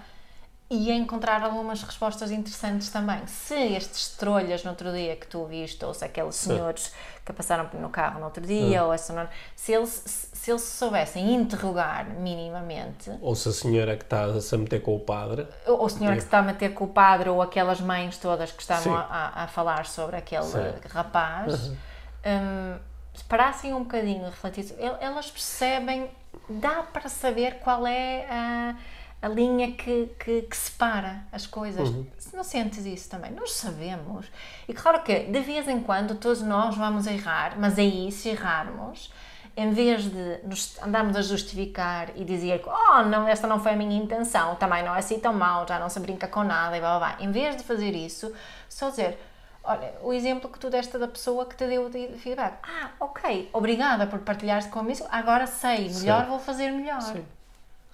ia 0.70 0.95
encontrar 0.95 1.43
algumas 1.43 1.84
respostas 1.84 2.32
interessantes 2.32 2.89
também. 2.89 3.26
Se 3.28 3.53
estes 3.53 4.09
trolhas 4.09 4.63
no 4.63 4.72
outro 4.72 4.91
dia 4.91 5.16
que 5.16 5.28
tu 5.28 5.45
viste, 5.45 5.86
ou 5.86 5.93
se 5.93 6.03
aqueles 6.03 6.36
senhores 6.36 6.91
que 7.24 7.32
passaram 7.32 7.70
no 7.80 7.89
carro 7.89 8.20
no 8.20 8.26
outro 8.26 8.45
dia, 8.45 8.84
hum. 8.84 8.88
ou 8.88 8.93
essa, 8.93 9.30
se 9.55 9.74
eles 9.74 10.30
se 10.45 10.51
eles 10.51 10.61
soubessem 10.61 11.34
interrogar 11.34 12.07
minimamente. 12.07 13.11
Ou 13.20 13.34
se 13.36 13.49
a 13.49 13.51
senhora 13.51 13.97
que 13.97 14.03
está 14.03 14.26
a 14.26 14.39
se 14.39 14.55
meter 14.55 14.80
com 14.82 14.95
o 14.95 14.99
padre. 14.99 15.47
Ou 15.66 15.86
a 15.86 15.89
senhora 15.89 16.13
é. 16.13 16.18
que 16.18 16.22
se 16.22 16.28
está 16.28 16.38
a 16.38 16.43
meter 16.43 16.74
com 16.74 16.84
o 16.84 16.88
padre, 16.88 17.30
ou 17.30 17.41
aquelas 17.41 17.82
mães 17.82 18.18
todas 18.20 18.51
que 18.51 18.61
estavam 18.61 18.95
a, 18.95 19.43
a, 19.43 19.47
falar 19.47 19.88
sobre 19.88 20.18
aquele 20.18 20.43
Sim. 20.43 20.59
rapaz. 20.88 21.70
Uhum. 21.70 21.78
Um, 22.28 22.80
se 23.16 23.24
parassem 23.24 23.74
um 23.74 23.80
bocadinho 23.80 24.22
e 24.22 24.30
refletissem, 24.30 24.78
el- 24.80 24.97
elas 24.99 25.32
percebem, 25.32 26.11
dá 26.47 26.84
para 26.84 27.09
saber 27.09 27.55
qual 27.55 27.88
é 27.88 28.28
a, 28.30 28.76
a 29.26 29.28
linha 29.28 29.71
que, 29.71 30.07
que, 30.19 30.43
que 30.43 30.55
separa 30.55 31.23
as 31.32 31.47
coisas. 31.47 31.89
Se 32.15 32.36
não 32.36 32.43
sentes 32.43 32.86
isso 32.86 33.09
também, 33.09 33.32
nós 33.32 33.53
sabemos. 33.53 34.28
E 34.69 34.73
claro 34.73 35.01
que 35.01 35.21
de 35.21 35.39
vez 35.39 35.67
em 35.67 35.82
quando 35.82 36.13
todos 36.13 36.43
nós 36.43 36.76
vamos 36.78 37.07
errar, 37.07 37.55
mas 37.57 37.80
aí 37.80 38.11
se 38.11 38.30
errarmos, 38.30 39.11
em 39.57 39.71
vez 39.71 40.03
de 40.03 40.41
nos 40.43 40.80
andarmos 40.80 41.17
a 41.17 41.23
justificar 41.23 42.11
e 42.15 42.23
dizer 42.23 42.61
que, 42.61 42.69
oh, 42.69 43.01
não, 43.01 43.28
esta 43.28 43.47
não 43.47 43.59
foi 43.59 43.71
a 43.71 43.76
minha 43.76 43.99
intenção, 43.99 44.53
também 44.57 44.84
não 44.84 44.93
é 44.93 44.99
assim 44.99 45.17
tão 45.17 45.34
mal, 45.34 45.67
já 45.67 45.80
não 45.80 45.89
se 45.89 45.99
brinca 45.99 46.28
com 46.28 46.43
nada 46.43 46.78
e 46.78 46.80
blá 46.80 46.99
blá 46.99 47.15
blá. 47.15 47.26
Em 47.26 47.32
vez 47.32 47.57
de 47.57 47.63
fazer 47.63 47.95
isso, 47.95 48.32
só 48.69 48.91
dizer, 48.91 49.17
olha, 49.63 49.91
o 50.03 50.13
exemplo 50.13 50.51
que 50.51 50.59
tu 50.59 50.69
deste 50.69 50.99
da 50.99 51.07
pessoa 51.07 51.47
que 51.47 51.55
te 51.55 51.65
deu 51.65 51.89
de 51.89 52.09
feedback. 52.19 52.59
Ah, 52.61 52.91
ok, 52.99 53.49
obrigada 53.53 54.05
por 54.05 54.19
partilhares 54.19 54.67
comigo 54.67 55.03
agora 55.09 55.47
sei, 55.47 55.89
melhor 55.89 56.26
Sim. 56.26 56.30
vou 56.30 56.39
fazer 56.39 56.69
melhor. 56.69 57.01
Sim. 57.01 57.26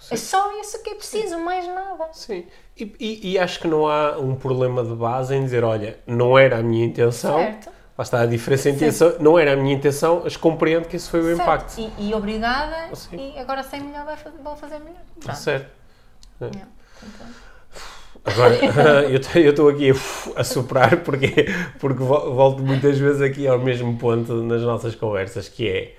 É 0.10 0.16
só 0.16 0.60
isso 0.60 0.82
que 0.84 0.90
é 0.90 0.96
preciso, 0.96 1.38
mais 1.40 1.68
nada. 1.68 2.10
Sim. 2.14 2.46
E, 2.78 2.96
e- 3.00 3.32
e 3.34 3.40
acho 3.40 3.60
que 3.60 3.68
não 3.68 3.88
há 3.88 4.18
um 4.18 4.36
problema 4.36 4.84
de 4.84 4.96
base 4.96 5.36
em 5.36 5.44
dizer, 5.44 5.64
olha, 5.64 6.00
não 6.08 6.38
era 6.38 6.58
a 6.58 6.64
minha 6.64 6.86
intenção. 6.86 7.38
Certo. 7.38 7.70
Lá 7.98 8.04
está 8.04 8.22
a 8.22 8.26
diferença 8.26 8.70
em 8.70 8.74
intenção. 8.74 9.14
Não 9.20 9.38
era 9.38 9.54
a 9.54 9.56
minha 9.56 9.76
intenção, 9.76 10.22
mas 10.24 10.36
compreendo 10.36 10.88
que 10.88 10.96
isso 10.96 11.10
foi 11.12 11.20
o 11.20 11.26
Certo. 11.26 11.42
impacto. 11.42 11.80
E, 12.00 12.10
e 12.10 12.14
obrigada, 12.16 12.96
Sim. 12.96 13.34
e 13.36 13.40
agora 13.40 13.62
sei 13.64 13.80
melhor, 13.80 14.06
vou 14.44 14.56
fazer 14.56 14.80
melhor. 14.80 15.02
Pronto. 15.20 15.38
Certo. 15.38 15.70
Yeah. 16.42 16.68
Então, 17.04 17.28
Agora, 18.24 18.56
eu 19.40 19.50
estou 19.50 19.70
aqui 19.70 19.92
a 20.36 20.44
soprar 20.44 20.98
porque, 21.04 21.48
porque 21.80 22.04
vo- 22.04 22.34
volto 22.34 22.62
muitas 22.64 22.98
vezes 22.98 23.22
aqui 23.22 23.48
ao 23.48 23.60
mesmo 23.60 23.98
ponto 23.98 24.34
nas 24.44 24.62
nossas 24.62 24.96
conversas, 24.96 25.50
que 25.50 25.68
é 25.68 25.96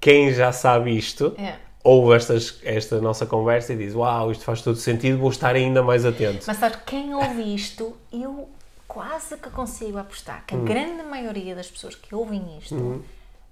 quem 0.00 0.32
já 0.32 0.52
sabe 0.52 0.96
isto, 0.96 1.34
é. 1.38 1.54
Ouve 1.84 2.14
estas, 2.16 2.60
esta 2.62 3.00
nossa 3.00 3.26
conversa 3.26 3.72
e 3.72 3.76
diz, 3.76 3.94
uau, 3.94 4.30
isto 4.30 4.44
faz 4.44 4.62
todo 4.62 4.76
sentido, 4.76 5.18
vou 5.18 5.30
estar 5.30 5.54
ainda 5.54 5.82
mais 5.82 6.04
atento. 6.04 6.44
Mas 6.46 6.56
sabe, 6.56 6.76
quem 6.86 7.14
ouve 7.14 7.54
isto, 7.54 7.96
eu 8.12 8.48
quase 8.86 9.36
que 9.36 9.50
consigo 9.50 9.98
apostar 9.98 10.44
que 10.46 10.54
a 10.54 10.58
grande 10.58 11.02
maioria 11.02 11.54
das 11.54 11.70
pessoas 11.70 11.94
que 11.94 12.14
ouvem 12.14 12.58
isto 12.58 13.02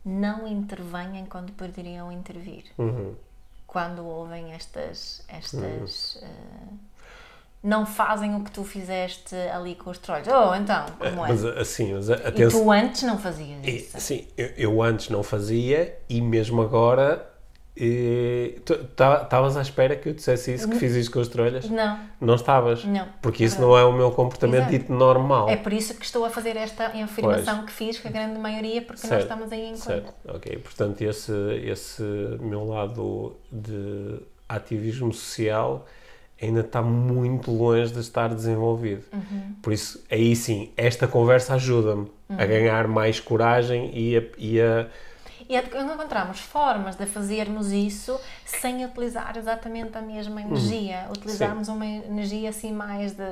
não 0.04 0.46
intervêm 0.46 1.24
quando 1.28 1.52
poderiam 1.52 2.10
intervir. 2.12 2.64
Uhum. 2.78 3.14
Quando 3.66 4.04
ouvem 4.04 4.52
estas. 4.52 5.22
estas 5.28 6.18
eh, 6.22 6.26
não 7.62 7.84
fazem 7.84 8.34
o 8.34 8.42
que 8.42 8.50
tu 8.50 8.64
fizeste 8.64 9.34
ali 9.54 9.74
com 9.74 9.90
os 9.90 9.98
trolls. 9.98 10.28
Oh, 10.30 10.54
então, 10.54 10.86
como 10.98 11.26
é? 11.26 11.28
Mas 11.28 11.44
assim, 11.44 11.92
mas 11.92 12.08
a- 12.08 12.14
E 12.16 12.26
atenção. 12.28 12.62
tu 12.62 12.72
antes 12.72 13.02
não 13.02 13.18
fazias 13.18 13.62
E, 13.64 13.70
isso. 13.76 14.00
sim, 14.00 14.26
eu, 14.36 14.46
eu 14.56 14.82
antes 14.82 15.10
não 15.10 15.22
fazia 15.22 15.94
e 16.08 16.20
mesmo 16.22 16.62
agora 16.62 17.29
estavas 17.82 19.56
à 19.56 19.62
espera 19.62 19.96
que 19.96 20.08
eu 20.08 20.12
dissesse 20.14 20.54
isso, 20.54 20.68
que 20.68 20.76
fiz 20.76 20.94
isto 20.94 21.12
com 21.12 21.20
as 21.20 21.28
trolhas? 21.28 21.68
Não. 21.68 21.98
Não 22.20 22.34
estavas? 22.34 22.84
Não, 22.84 23.06
Porque 23.22 23.44
isso 23.44 23.60
não 23.60 23.76
é 23.76 23.84
o 23.84 23.92
meu 23.92 24.10
comportamento 24.10 24.68
Exato. 24.68 24.78
dito 24.78 24.92
normal. 24.92 25.48
É 25.48 25.56
por 25.56 25.72
isso 25.72 25.94
que 25.94 26.04
estou 26.04 26.24
a 26.24 26.30
fazer 26.30 26.56
esta 26.56 26.86
afirmação 26.88 27.64
que 27.64 27.72
fiz, 27.72 27.98
que 27.98 28.08
a 28.08 28.10
grande 28.10 28.38
maioria, 28.38 28.82
porque 28.82 29.00
nós 29.02 29.08
Certo, 29.08 29.22
estamos 29.22 29.52
aí 29.52 29.64
em 29.66 29.72
conta. 29.72 29.82
Certo, 29.82 30.12
ok. 30.28 30.56
Portanto, 30.58 31.00
esse, 31.02 31.32
esse 31.64 32.02
meu 32.40 32.64
lado 32.66 33.36
de 33.50 34.20
ativismo 34.48 35.12
social 35.12 35.86
ainda 36.42 36.60
está 36.60 36.80
muito 36.80 37.50
longe 37.50 37.92
de 37.92 38.00
estar 38.00 38.28
desenvolvido. 38.34 39.04
Uhum. 39.12 39.54
Por 39.62 39.72
isso, 39.74 40.02
aí 40.10 40.34
sim, 40.34 40.70
esta 40.76 41.06
conversa 41.06 41.54
ajuda-me 41.54 42.08
Uhum. 42.30 42.36
a 42.38 42.46
ganhar 42.46 42.86
mais 42.86 43.18
coragem 43.20 43.90
e 43.92 44.16
a, 44.16 44.22
e 44.38 44.60
a- 44.60 44.86
E 45.50 45.56
é 45.56 45.64
encontramos 45.64 46.38
formas 46.38 46.94
de 46.94 47.06
fazermos 47.06 47.72
isso 47.72 48.20
sem 48.44 48.84
utilizar 48.84 49.36
exatamente 49.36 49.98
a 49.98 50.00
mesma 50.00 50.40
energia. 50.40 51.08
Utilizarmos 51.10 51.66
uma 51.66 51.84
energia 51.84 52.50
assim 52.50 52.72
mais 52.72 53.14
de. 53.14 53.24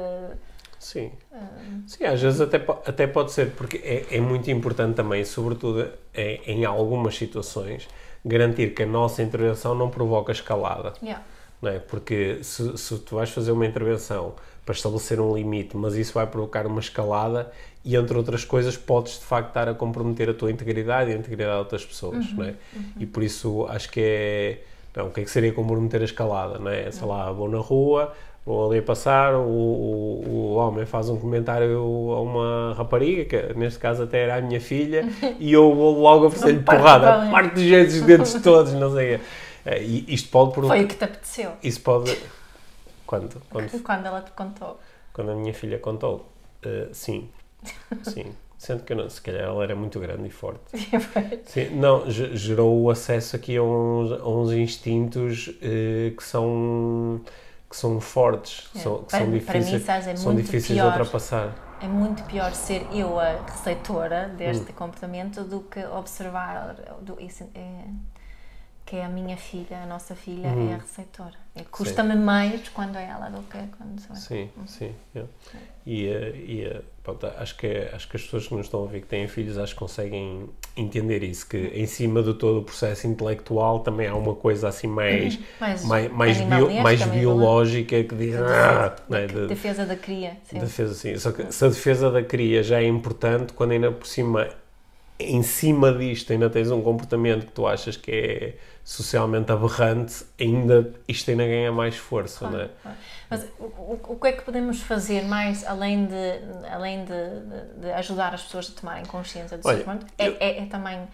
Sim. 0.80 1.12
Ah. 1.32 1.46
Sim, 1.86 2.04
às 2.04 2.20
vezes 2.20 2.40
até, 2.40 2.56
até 2.84 3.06
pode 3.06 3.30
ser, 3.30 3.52
porque 3.52 3.76
é, 3.76 4.16
é 4.16 4.20
muito 4.20 4.50
importante 4.50 4.96
também, 4.96 5.24
sobretudo 5.24 5.88
em, 6.12 6.40
em 6.44 6.64
algumas 6.64 7.16
situações, 7.16 7.88
garantir 8.24 8.74
que 8.74 8.82
a 8.82 8.86
nossa 8.86 9.22
intervenção 9.22 9.76
não 9.76 9.88
provoca 9.88 10.32
escalada. 10.32 10.94
Yeah. 11.00 11.24
Não 11.62 11.70
é? 11.70 11.78
Porque 11.78 12.40
se, 12.42 12.76
se 12.76 12.98
tu 12.98 13.14
vais 13.14 13.30
fazer 13.30 13.52
uma 13.52 13.64
intervenção 13.64 14.34
para 14.64 14.74
estabelecer 14.74 15.20
um 15.20 15.36
limite, 15.36 15.76
mas 15.76 15.94
isso 15.94 16.14
vai 16.14 16.26
provocar 16.26 16.66
uma 16.66 16.80
escalada 16.80 17.52
e, 17.84 17.96
entre 17.96 18.16
outras 18.16 18.44
coisas, 18.44 18.76
podes 18.76 19.18
de 19.18 19.24
facto 19.24 19.48
estar 19.48 19.68
a 19.68 19.74
comprometer 19.74 20.28
a 20.28 20.34
tua 20.34 20.50
integridade 20.50 21.10
e 21.10 21.14
a 21.14 21.16
integridade 21.16 21.52
de 21.54 21.58
outras 21.58 21.84
pessoas. 21.84 22.32
Não 22.34 22.44
é? 22.44 22.54
E 22.98 23.06
por 23.06 23.22
isso 23.22 23.66
acho 23.68 23.90
que 23.90 24.00
é. 24.02 24.62
Não, 24.96 25.06
o 25.06 25.10
que 25.10 25.20
é 25.20 25.24
que 25.24 25.30
seria 25.30 25.52
comprometer 25.52 26.00
a 26.00 26.04
escalada? 26.04 26.58
Não 26.58 26.70
é? 26.70 26.90
Sei 26.90 27.06
lá, 27.06 27.30
vou 27.30 27.48
na 27.48 27.58
rua, 27.58 28.12
vou 28.44 28.68
ali 28.68 28.80
a 28.80 28.82
passar, 28.82 29.34
o, 29.36 29.40
o, 29.48 30.24
o 30.26 30.54
homem 30.56 30.84
faz 30.86 31.08
um 31.08 31.16
comentário 31.18 31.78
a 31.78 32.20
uma 32.20 32.74
rapariga, 32.76 33.24
que 33.24 33.54
neste 33.58 33.78
caso 33.78 34.02
até 34.02 34.22
era 34.24 34.36
a 34.36 34.40
minha 34.40 34.60
filha, 34.60 35.08
e 35.38 35.52
eu 35.52 35.72
vou 35.74 36.00
logo 36.00 36.26
oferecer-lhe 36.26 36.62
porrada, 36.62 37.30
parte 37.30 37.54
dos 37.54 37.62
jeitos 37.62 37.94
os 37.94 38.02
dentes 38.02 38.34
todos, 38.42 38.72
não 38.72 38.92
sei 38.92 39.14
o 39.14 39.18
quê. 39.18 39.24
Eh, 39.66 39.82
E 39.82 40.14
isto 40.14 40.30
pode 40.30 40.52
provocar. 40.52 40.74
Foi 40.76 40.84
o 40.84 40.88
que 40.88 40.96
te 40.96 41.04
apeteceu. 41.04 41.52
Isso 41.62 41.80
pode. 41.82 42.16
Quando? 43.06 43.40
Quando, 43.50 43.82
Quando 43.82 44.06
ela 44.06 44.20
te 44.22 44.32
contou. 44.32 44.78
quando 45.12 45.30
a 45.30 45.34
minha 45.34 45.54
filha 45.54 45.78
contou? 45.78 46.28
Uh, 46.64 46.88
sim. 46.92 47.28
Sim. 48.02 48.32
Sendo 48.56 48.82
que 48.82 48.92
eu 48.92 48.96
não, 48.96 49.08
se 49.08 49.22
calhar 49.22 49.42
ela 49.44 49.62
era 49.62 49.76
muito 49.76 50.00
grande 50.00 50.26
e 50.26 50.30
forte. 50.30 50.60
Sim, 51.46 51.76
não, 51.76 52.10
ge- 52.10 52.34
gerou 52.36 52.82
o 52.82 52.90
acesso 52.90 53.36
aqui 53.36 53.56
a 53.56 53.62
uns, 53.62 54.10
a 54.12 54.28
uns 54.28 54.52
instintos 54.52 55.50
eh, 55.62 56.12
que 56.16 56.22
são 56.24 57.20
que 57.70 57.76
são 57.76 58.00
fortes, 58.00 58.66
que 58.72 58.78
É. 58.78 58.82
são, 58.82 58.98
que 59.04 59.10
Para- 59.10 59.18
são 59.20 59.26
para 59.40 59.58
mim, 59.60 59.64
difíceis, 59.64 60.06
é 60.08 60.16
são 60.16 60.34
difíceis 60.34 60.66
pior. 60.68 60.84
de 60.92 60.98
ultrapassar. 60.98 61.54
É 61.82 61.86
muito 61.86 62.22
pior 62.24 62.52
ser 62.54 62.84
eu 62.92 63.20
a 63.20 63.42
receptora 63.44 64.30
Hum. 64.32 64.36
deste 64.36 64.72
comportamento 64.72 65.44
do 65.44 65.60
que 65.60 65.84
observar 65.84 66.74
do, 67.02 67.20
isso, 67.20 67.44
é, 67.54 67.84
que 68.86 68.96
é 68.96 69.04
a 69.04 69.08
minha 69.08 69.36
filha, 69.36 69.82
a 69.82 69.86
nossa 69.86 70.16
filha 70.16 70.48
Uhum. 70.48 70.70
é 70.70 70.74
a 70.74 70.78
receptora. 70.78 71.34
É, 71.60 71.64
Custa-me 71.70 72.14
mais 72.16 72.68
quando 72.68 72.96
é 72.96 73.04
ela 73.04 73.28
do 73.28 73.42
que 73.42 73.58
quando 73.76 74.00
sou 74.00 74.14
eu. 74.14 74.20
Sim, 74.20 74.50
sim. 74.66 74.92
é. 75.14 75.22
E, 75.86 76.06
eh, 76.06 76.34
e 76.36 76.64
eh, 76.64 76.82
pronto, 77.02 77.26
acho, 77.26 77.56
que, 77.56 77.66
acho 77.94 78.08
que 78.08 78.16
as 78.16 78.22
pessoas 78.22 78.46
que 78.46 78.54
nos 78.54 78.66
estão 78.66 78.80
a 78.80 78.82
ouvir 78.82 79.00
que 79.00 79.06
têm 79.06 79.26
filhos 79.26 79.56
acho 79.56 79.72
que 79.72 79.78
conseguem 79.78 80.50
entender 80.76 81.22
isso, 81.22 81.48
que 81.48 81.56
em 81.56 81.86
cima 81.86 82.22
de 82.22 82.34
todo 82.34 82.60
o 82.60 82.62
processo 82.62 83.06
intelectual 83.06 83.80
também 83.80 84.06
há 84.06 84.14
uma 84.14 84.34
coisa 84.34 84.68
assim 84.68 84.86
mais, 84.86 85.38
Mais 85.58 85.82
mais, 85.84 86.12
mais, 86.12 86.40
bio- 86.42 86.70
mais 86.82 87.00
mesmo, 87.00 87.12
biológica 87.14 88.04
que 88.04 88.14
diz 88.14 88.34
ah, 88.36 88.94
é? 89.10 89.26
De- 89.26 89.46
Defesa 89.48 89.86
da 89.86 89.96
cria. 89.96 90.36
Sim. 90.44 90.58
defesa 90.58 90.94
sim. 90.94 91.16
Só 91.16 91.32
que 91.32 91.50
se 91.50 91.64
a 91.64 91.68
defesa 91.68 92.10
da 92.10 92.22
cria 92.22 92.62
já 92.62 92.80
é 92.82 92.86
importante, 92.86 93.54
quando 93.54 93.70
ainda 93.72 93.90
por 93.90 94.06
cima, 94.06 94.46
em 95.18 95.42
cima 95.42 95.90
disto, 95.92 96.32
ainda 96.32 96.50
tens 96.50 96.70
um 96.70 96.82
comportamento 96.82 97.46
que 97.46 97.52
tu 97.52 97.66
achas 97.66 97.96
que 97.96 98.10
é 98.10 98.54
socialmente 98.88 99.52
aberrante, 99.52 100.24
ainda 100.40 100.94
isto 101.06 101.30
ainda 101.30 101.44
ganha 101.44 101.70
mais 101.70 101.98
força, 101.98 102.48
não 102.48 102.58
é? 102.58 102.70
Claro. 102.82 102.96
Mas 103.28 103.44
o, 103.58 104.00
o, 104.14 104.18
que 104.18 104.28
é 104.28 104.32
que 104.32 104.40
podemos 104.40 104.80
fazer 104.80 105.26
mais 105.26 105.62
além 105.66 106.06
de, 106.06 106.70
além 106.72 107.04
de, 107.04 107.80
de- 107.82 107.92
ajudar 107.92 108.32
as 108.32 108.44
pessoas 108.44 108.72
a 108.74 108.80
tomarem 108.80 109.04
consciência 109.04 109.58
do 109.58 109.68
Olha? 109.68 109.84
É, 110.16 110.28
eu- 110.28 110.36
é, 110.40 110.58
é 110.60 110.66
também 110.66 111.06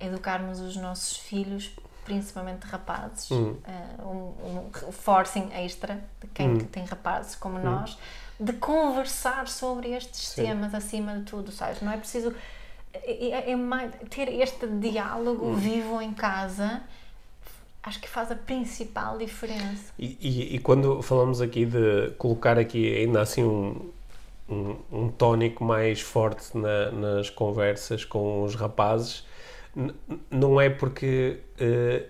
educarmos 0.00 0.60
os 0.60 0.76
nossos 0.76 1.18
filhos, 1.18 1.70
principalmente 2.06 2.64
rapazes, 2.64 3.30
Hum. 3.32 3.56
eh, 3.66 4.02
um, 4.02 4.66
um 4.86 4.92
forcing 4.92 5.50
extra 5.52 6.02
de 6.22 6.26
quem 6.28 6.56
que 6.56 6.64
tem 6.64 6.86
rapazes 6.86 7.34
como 7.34 7.58
nós, 7.58 7.98
de 8.40 8.54
conversar 8.54 9.46
sobre 9.46 9.90
estes 9.90 10.28
Sim. 10.28 10.42
temas 10.46 10.74
acima 10.74 11.18
de 11.18 11.24
tudo, 11.24 11.52
sabes? 11.52 11.82
Não 11.82 11.92
é 11.92 11.98
preciso 11.98 12.34
é, 12.92 13.28
é- 13.28 13.50
é 13.52 13.56
mais, 13.56 13.92
ter 14.10 14.28
este 14.40 14.66
diálogo 14.66 15.52
vivo 15.54 16.00
em 16.00 16.12
casa. 16.12 16.82
Acho 17.82 18.00
que 18.00 18.08
faz 18.08 18.30
a 18.30 18.34
principal 18.36 19.16
diferença. 19.18 19.92
E, 19.98 20.16
e- 20.20 20.56
e 20.56 20.58
quando 20.58 21.00
falamos 21.02 21.40
aqui 21.40 21.64
de 21.64 22.10
colocar 22.18 22.58
aqui 22.58 22.94
ainda 22.96 23.20
assim 23.22 23.44
um, 23.44 23.90
um, 24.48 24.76
um 24.92 25.08
tónico 25.10 25.64
mais 25.64 26.00
forte 26.00 26.56
na- 26.56 26.90
nas 26.90 27.30
conversas 27.30 28.04
com 28.04 28.42
os 28.42 28.54
rapazes, 28.54 29.24
não 30.30 30.60
é 30.60 30.68
porque 30.68 31.38
eh, 31.58 32.06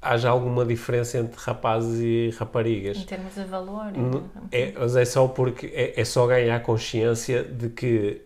haja 0.00 0.30
alguma 0.30 0.64
diferença 0.64 1.18
entre 1.18 1.38
rapazes 1.40 2.00
e 2.00 2.34
raparigas. 2.38 2.96
Em 2.96 3.04
termos 3.04 3.34
de 3.34 3.44
valor. 3.44 3.92
N- 3.94 4.22
É, 4.50 4.72
mas 4.78 4.96
é 4.96 5.04
só 5.04 5.28
porque 5.28 5.66
é, 5.74 6.00
é 6.00 6.04
só 6.04 6.26
ganhar 6.26 6.58
consciência 6.62 7.42
de 7.44 7.68
que 7.68 8.22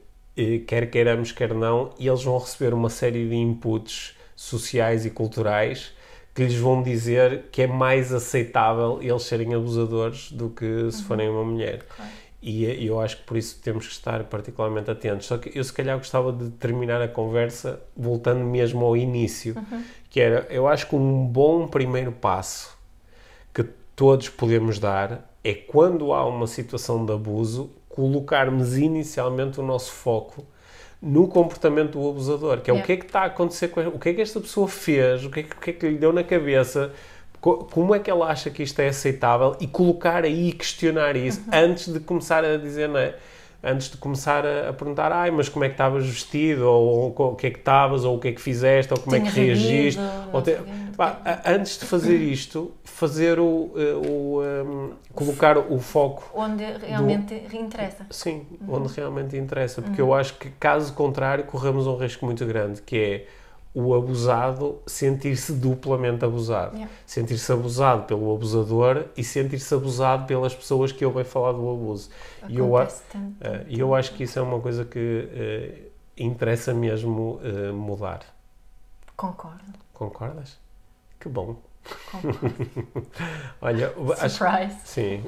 quer 0.66 0.90
queiramos, 0.90 1.32
quer 1.32 1.54
não, 1.54 1.90
e 1.98 2.08
eles 2.08 2.22
vão 2.22 2.38
receber 2.38 2.74
uma 2.74 2.90
série 2.90 3.28
de 3.28 3.34
inputs 3.34 4.16
sociais 4.34 5.04
e 5.04 5.10
culturais 5.10 5.92
que 6.34 6.44
lhes 6.44 6.54
vão 6.54 6.82
dizer 6.82 7.46
que 7.50 7.62
é 7.62 7.66
mais 7.66 8.12
aceitável 8.12 8.98
eles 9.02 9.22
serem 9.24 9.54
abusadores 9.54 10.30
do 10.32 10.50
que 10.50 10.90
se 10.90 11.02
forem 11.02 11.28
uma 11.28 11.44
mulher. 11.44 11.84
Claro. 11.84 12.10
E 12.42 12.64
e 12.64 12.86
eu 12.86 12.98
acho 12.98 13.18
que 13.18 13.24
por 13.24 13.36
isso 13.36 13.60
temos 13.62 13.86
que 13.86 13.92
estar 13.92 14.24
particularmente 14.24 14.90
atentos. 14.90 15.26
Só 15.26 15.36
que 15.36 15.56
eu, 15.56 15.62
se 15.62 15.72
calhar, 15.72 15.98
gostava 15.98 16.32
de 16.32 16.50
terminar 16.50 17.02
a 17.02 17.08
conversa 17.08 17.80
voltando 17.96 18.44
mesmo 18.44 18.84
ao 18.84 18.96
início, 18.96 19.54
que 20.08 20.20
era: 20.20 20.46
eu 20.50 20.66
acho 20.66 20.86
que 20.86 20.96
um 20.96 21.26
bom 21.26 21.66
primeiro 21.66 22.12
passo 22.12 22.78
que 23.52 23.62
todos 23.94 24.28
podemos 24.28 24.78
dar 24.78 25.30
é 25.44 25.52
quando 25.52 26.12
há 26.12 26.26
uma 26.26 26.46
situação 26.46 27.04
de 27.04 27.12
abuso, 27.12 27.70
colocarmos 27.90 28.78
inicialmente 28.78 29.60
o 29.60 29.62
nosso 29.62 29.92
foco 29.92 30.44
no 31.02 31.28
comportamento 31.28 31.98
do 31.98 32.08
abusador, 32.08 32.60
que 32.60 32.70
é 32.70 32.74
o 32.74 32.76
Yeah. 32.76 32.86
que 32.86 32.92
é 32.92 32.96
que 32.96 33.06
está 33.06 33.20
a 33.22 33.24
acontecer 33.26 33.68
com 33.68 33.80
o 33.88 33.98
que 33.98 34.10
é 34.10 34.14
que 34.14 34.20
esta 34.22 34.40
pessoa 34.40 34.68
fez, 34.68 35.24
o 35.24 35.30
que 35.30 35.40
é 35.40 35.42
que, 35.44 35.56
o 35.56 35.60
que, 35.60 35.70
é 35.70 35.72
que 35.72 35.88
lhe 35.88 35.98
deu 35.98 36.12
na 36.12 36.22
cabeça, 36.24 36.92
co- 37.40 37.64
como 37.64 37.94
é 37.94 37.98
que 37.98 38.10
ela 38.10 38.26
acha 38.28 38.50
que 38.50 38.62
isto 38.62 38.78
é 38.80 38.88
aceitável 38.88 39.56
e 39.60 39.66
colocar 39.66 40.24
aí 40.24 40.48
e 40.50 40.52
questionar 40.52 41.16
isso 41.16 41.42
antes 41.52 41.92
de 41.92 42.00
começar 42.00 42.44
a 42.44 42.56
dizer, 42.58 42.88
não 42.88 42.98
é? 42.98 43.14
Antes 43.62 43.90
de 43.90 43.98
começar 43.98 44.46
a, 44.46 44.70
a 44.70 44.72
perguntar, 44.72 45.12
ai, 45.12 45.30
mas 45.30 45.48
como 45.48 45.64
é 45.64 45.68
que 45.68 45.74
estavas 45.74 46.06
vestido, 46.06 46.62
ou, 46.66 47.12
ou 47.14 47.32
o 47.32 47.36
que 47.36 47.46
é 47.46 47.50
que 47.50 47.58
estavas, 47.58 48.04
ou 48.04 48.16
o 48.16 48.18
que 48.18 48.28
é 48.28 48.32
que 48.32 48.40
fizeste, 48.40 48.92
ou 48.94 48.98
como 48.98 49.14
é 49.16 49.20
que 49.20 49.28
reagiste. 49.30 50.00
te- 50.42 50.58
a- 50.98 51.52
antes 51.52 51.78
de 51.78 51.84
fazer 51.84 52.16
isto, 52.16 52.72
fazer 52.84 53.38
o, 53.38 53.72
eh, 53.76 53.94
o, 54.08 54.42
ehm, 54.42 54.90
colocar 55.14 55.58
o 55.58 55.78
foco 55.78 56.30
Onde 56.34 56.64
realmente 56.64 57.34
interessa. 57.52 58.06
Sim, 58.10 58.46
Uhum. 58.62 58.76
onde 58.76 58.94
realmente 58.94 59.36
interessa, 59.36 59.82
porque 59.82 60.00
eu 60.00 60.14
acho 60.14 60.34
que 60.38 60.50
caso 60.58 60.92
contrário 60.94 61.44
corremos 61.44 61.86
um 61.86 61.96
risco 61.96 62.24
muito 62.24 62.44
grande, 62.46 62.80
que 62.82 62.96
é 62.98 63.26
o 63.72 63.94
abusado 63.94 64.80
sentir-se 64.86 65.52
duplamente 65.52 66.24
abusado. 66.24 66.74
Yeah. 66.74 66.92
Sentir-se 67.06 67.52
abusado 67.52 68.02
pelo 68.04 68.34
abusador 68.34 69.04
e 69.16 69.22
sentir-se 69.22 69.72
abusado 69.72 70.26
pelas 70.26 70.54
pessoas 70.54 70.90
que 70.90 71.04
ouvem 71.04 71.22
falar 71.24 71.52
do 71.52 71.70
abuso. 71.70 72.10
E 72.48 72.58
eu, 72.58 72.76
Acontece 72.76 73.02
tanto. 73.12 73.36
eh, 73.40 73.66
eu 73.70 73.94
acho 73.94 74.12
que 74.14 74.24
isso 74.24 74.38
é 74.38 74.42
uma 74.42 74.58
coisa 74.60 74.84
que 74.84 75.28
eh, 75.32 75.78
interessa 76.18 76.74
mesmo 76.74 77.40
eh, 77.44 77.70
mudar. 77.70 78.20
Concordo. 79.16 79.62
Concordas? 79.94 80.58
Que 81.20 81.28
bom. 81.28 81.56
Olha, 83.60 83.92
acho, 84.18 84.36
Surprise. 84.36 84.76
Sim, 84.84 85.22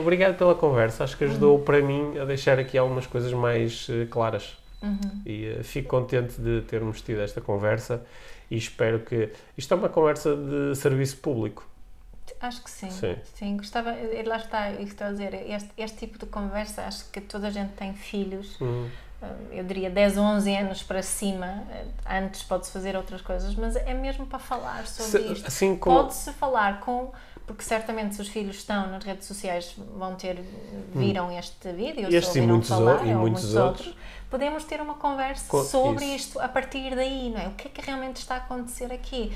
obrigado 0.00 0.36
pela 0.36 0.54
conversa. 0.54 1.04
Acho 1.04 1.16
que 1.16 1.24
ajudou 1.24 1.58
para 1.60 1.80
mim 1.80 2.18
a 2.18 2.24
deixar 2.24 2.58
aqui 2.58 2.76
algumas 2.76 3.06
coisas 3.06 3.32
mais 3.32 3.86
eh, 3.90 4.06
claras. 4.10 4.56
Uhum. 4.82 5.22
E 5.24 5.46
eh, 5.46 5.62
fico 5.62 5.88
contente 5.88 6.40
de 6.40 6.62
termos 6.62 7.00
tido 7.00 7.20
esta 7.20 7.40
conversa 7.40 8.02
e 8.50 8.56
espero 8.56 9.00
que. 9.00 9.30
Isto 9.56 9.74
é 9.74 9.76
uma 9.76 9.88
conversa 9.88 10.34
de 10.36 10.74
serviço 10.76 11.16
público. 11.18 11.66
Acho 12.40 12.62
que 12.62 12.70
sim. 12.70 12.90
Sim. 13.34 13.56
gostava. 13.56 13.90
eh, 13.90 14.22
Lá 14.26 14.36
está, 14.36 14.70
estou 14.72 15.06
a 15.06 15.10
dizer. 15.10 15.34
Este, 15.34 15.70
este 15.76 15.98
tipo 15.98 16.18
de 16.18 16.26
conversa, 16.26 16.82
acho 16.82 17.08
que 17.10 17.20
toda 17.20 17.46
a 17.48 17.50
gente 17.50 17.72
tem 17.74 17.94
filhos. 17.94 18.56
Hum, 18.60 18.88
eh, 19.22 19.26
Eu 19.60 19.64
diria 19.64 19.88
10 19.90 20.16
ou 20.16 20.24
11 20.24 20.54
anos 20.56 20.82
para 20.82 21.02
cima. 21.02 21.62
Antes 22.08 22.42
pode-se 22.42 22.72
fazer 22.72 22.96
outras 22.96 23.20
coisas, 23.22 23.54
mas 23.54 23.76
é 23.76 23.94
mesmo 23.94 24.26
para 24.26 24.38
falar 24.40 24.86
sobre 24.86 25.22
se- 25.26 25.32
isto. 25.32 25.46
assim. 25.46 25.76
Pode-se 25.76 26.32
falar 26.32 26.80
com. 26.80 27.12
Porque 27.46 27.64
certamente 27.64 28.14
se 28.14 28.22
os 28.22 28.28
filhos 28.28 28.56
estão 28.56 28.88
nas 28.88 29.02
redes 29.04 29.26
sociais 29.26 29.74
vão 29.96 30.14
ter, 30.14 30.38
viram 30.94 31.30
este 31.36 31.72
vídeo, 31.72 32.08
se 32.08 32.16
Este 32.16 32.26
e 32.38 32.40
ouviram 32.40 32.46
muitos 32.46 32.68
falar, 32.68 33.02
o- 33.02 33.06
e 33.06 33.14
ou 33.14 33.20
muitos 33.20 33.54
outros. 33.56 33.96
Podemos 34.32 34.64
ter 34.64 34.80
uma 34.80 34.94
conversa 34.94 35.44
Co- 35.48 35.62
sobre 35.62 36.04
isso. 36.06 36.16
isto 36.30 36.40
a 36.40 36.48
partir 36.48 36.96
daí, 36.96 37.30
não 37.30 37.38
é? 37.40 37.46
O 37.48 37.52
que 37.52 37.68
é 37.68 37.70
que 37.70 37.80
realmente 37.82 38.16
está 38.16 38.34
a 38.34 38.38
acontecer 38.38 38.90
aqui? 38.92 39.30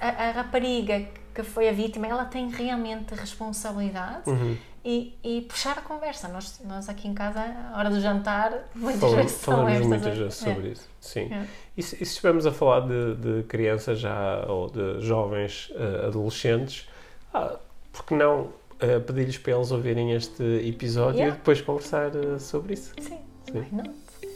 A, 0.00 0.08
a 0.08 0.30
rapariga 0.32 1.06
que 1.34 1.42
foi 1.42 1.68
a 1.68 1.72
vítima, 1.72 2.06
ela 2.06 2.24
tem 2.24 2.48
realmente 2.50 3.14
responsabilidade 3.14 4.28
Uhum. 4.30 4.56
e, 4.84 5.14
e 5.22 5.42
puxar 5.42 5.76
a 5.78 5.82
conversa. 5.82 6.26
Nós, 6.28 6.60
nós 6.64 6.88
aqui 6.88 7.06
em 7.06 7.12
casa, 7.14 7.38
à 7.72 7.78
hora 7.78 7.90
do 7.90 8.00
jantar, 8.00 8.50
muitas 8.74 9.00
Falamos, 9.00 9.22
vezes 9.24 9.44
falamos 9.44 9.72
estas 9.72 9.86
muitas 9.88 10.06
as- 10.12 10.18
vezes 10.18 10.34
sobre 10.34 10.68
é. 10.68 10.72
isso. 10.72 10.88
Sim. 11.00 11.28
É. 11.32 11.46
E 11.76 11.82
se, 11.82 11.94
e 11.96 11.98
se 11.98 12.04
estivermos 12.04 12.46
a 12.46 12.52
falar 12.52 12.80
de, 12.80 13.14
de 13.16 13.42
crianças 13.44 14.00
já 14.00 14.44
ou 14.48 14.70
de 14.70 15.00
jovens 15.02 15.70
eh, 15.74 16.06
adolescentes, 16.06 16.88
ah, 17.34 17.56
por 17.92 18.04
que 18.06 18.14
não 18.14 18.48
eh, 18.80 18.98
pedir-lhes 19.00 19.36
para 19.38 19.52
eles 19.52 19.70
ouvirem 19.70 20.12
este 20.12 20.42
episódio 20.66 21.18
Yeah. 21.18 21.34
e 21.34 21.38
depois 21.38 21.60
conversar 21.60 22.10
eh, 22.16 22.38
sobre 22.38 22.72
isso? 22.74 22.92
Sim, 22.98 23.18
Sim. 23.52 23.66
not? 23.72 23.90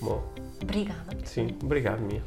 Bom, 0.04 0.22
Obrigada. 0.62 1.16
sim, 1.24 1.56
obrigado, 1.62 2.00
Mia. 2.02 2.22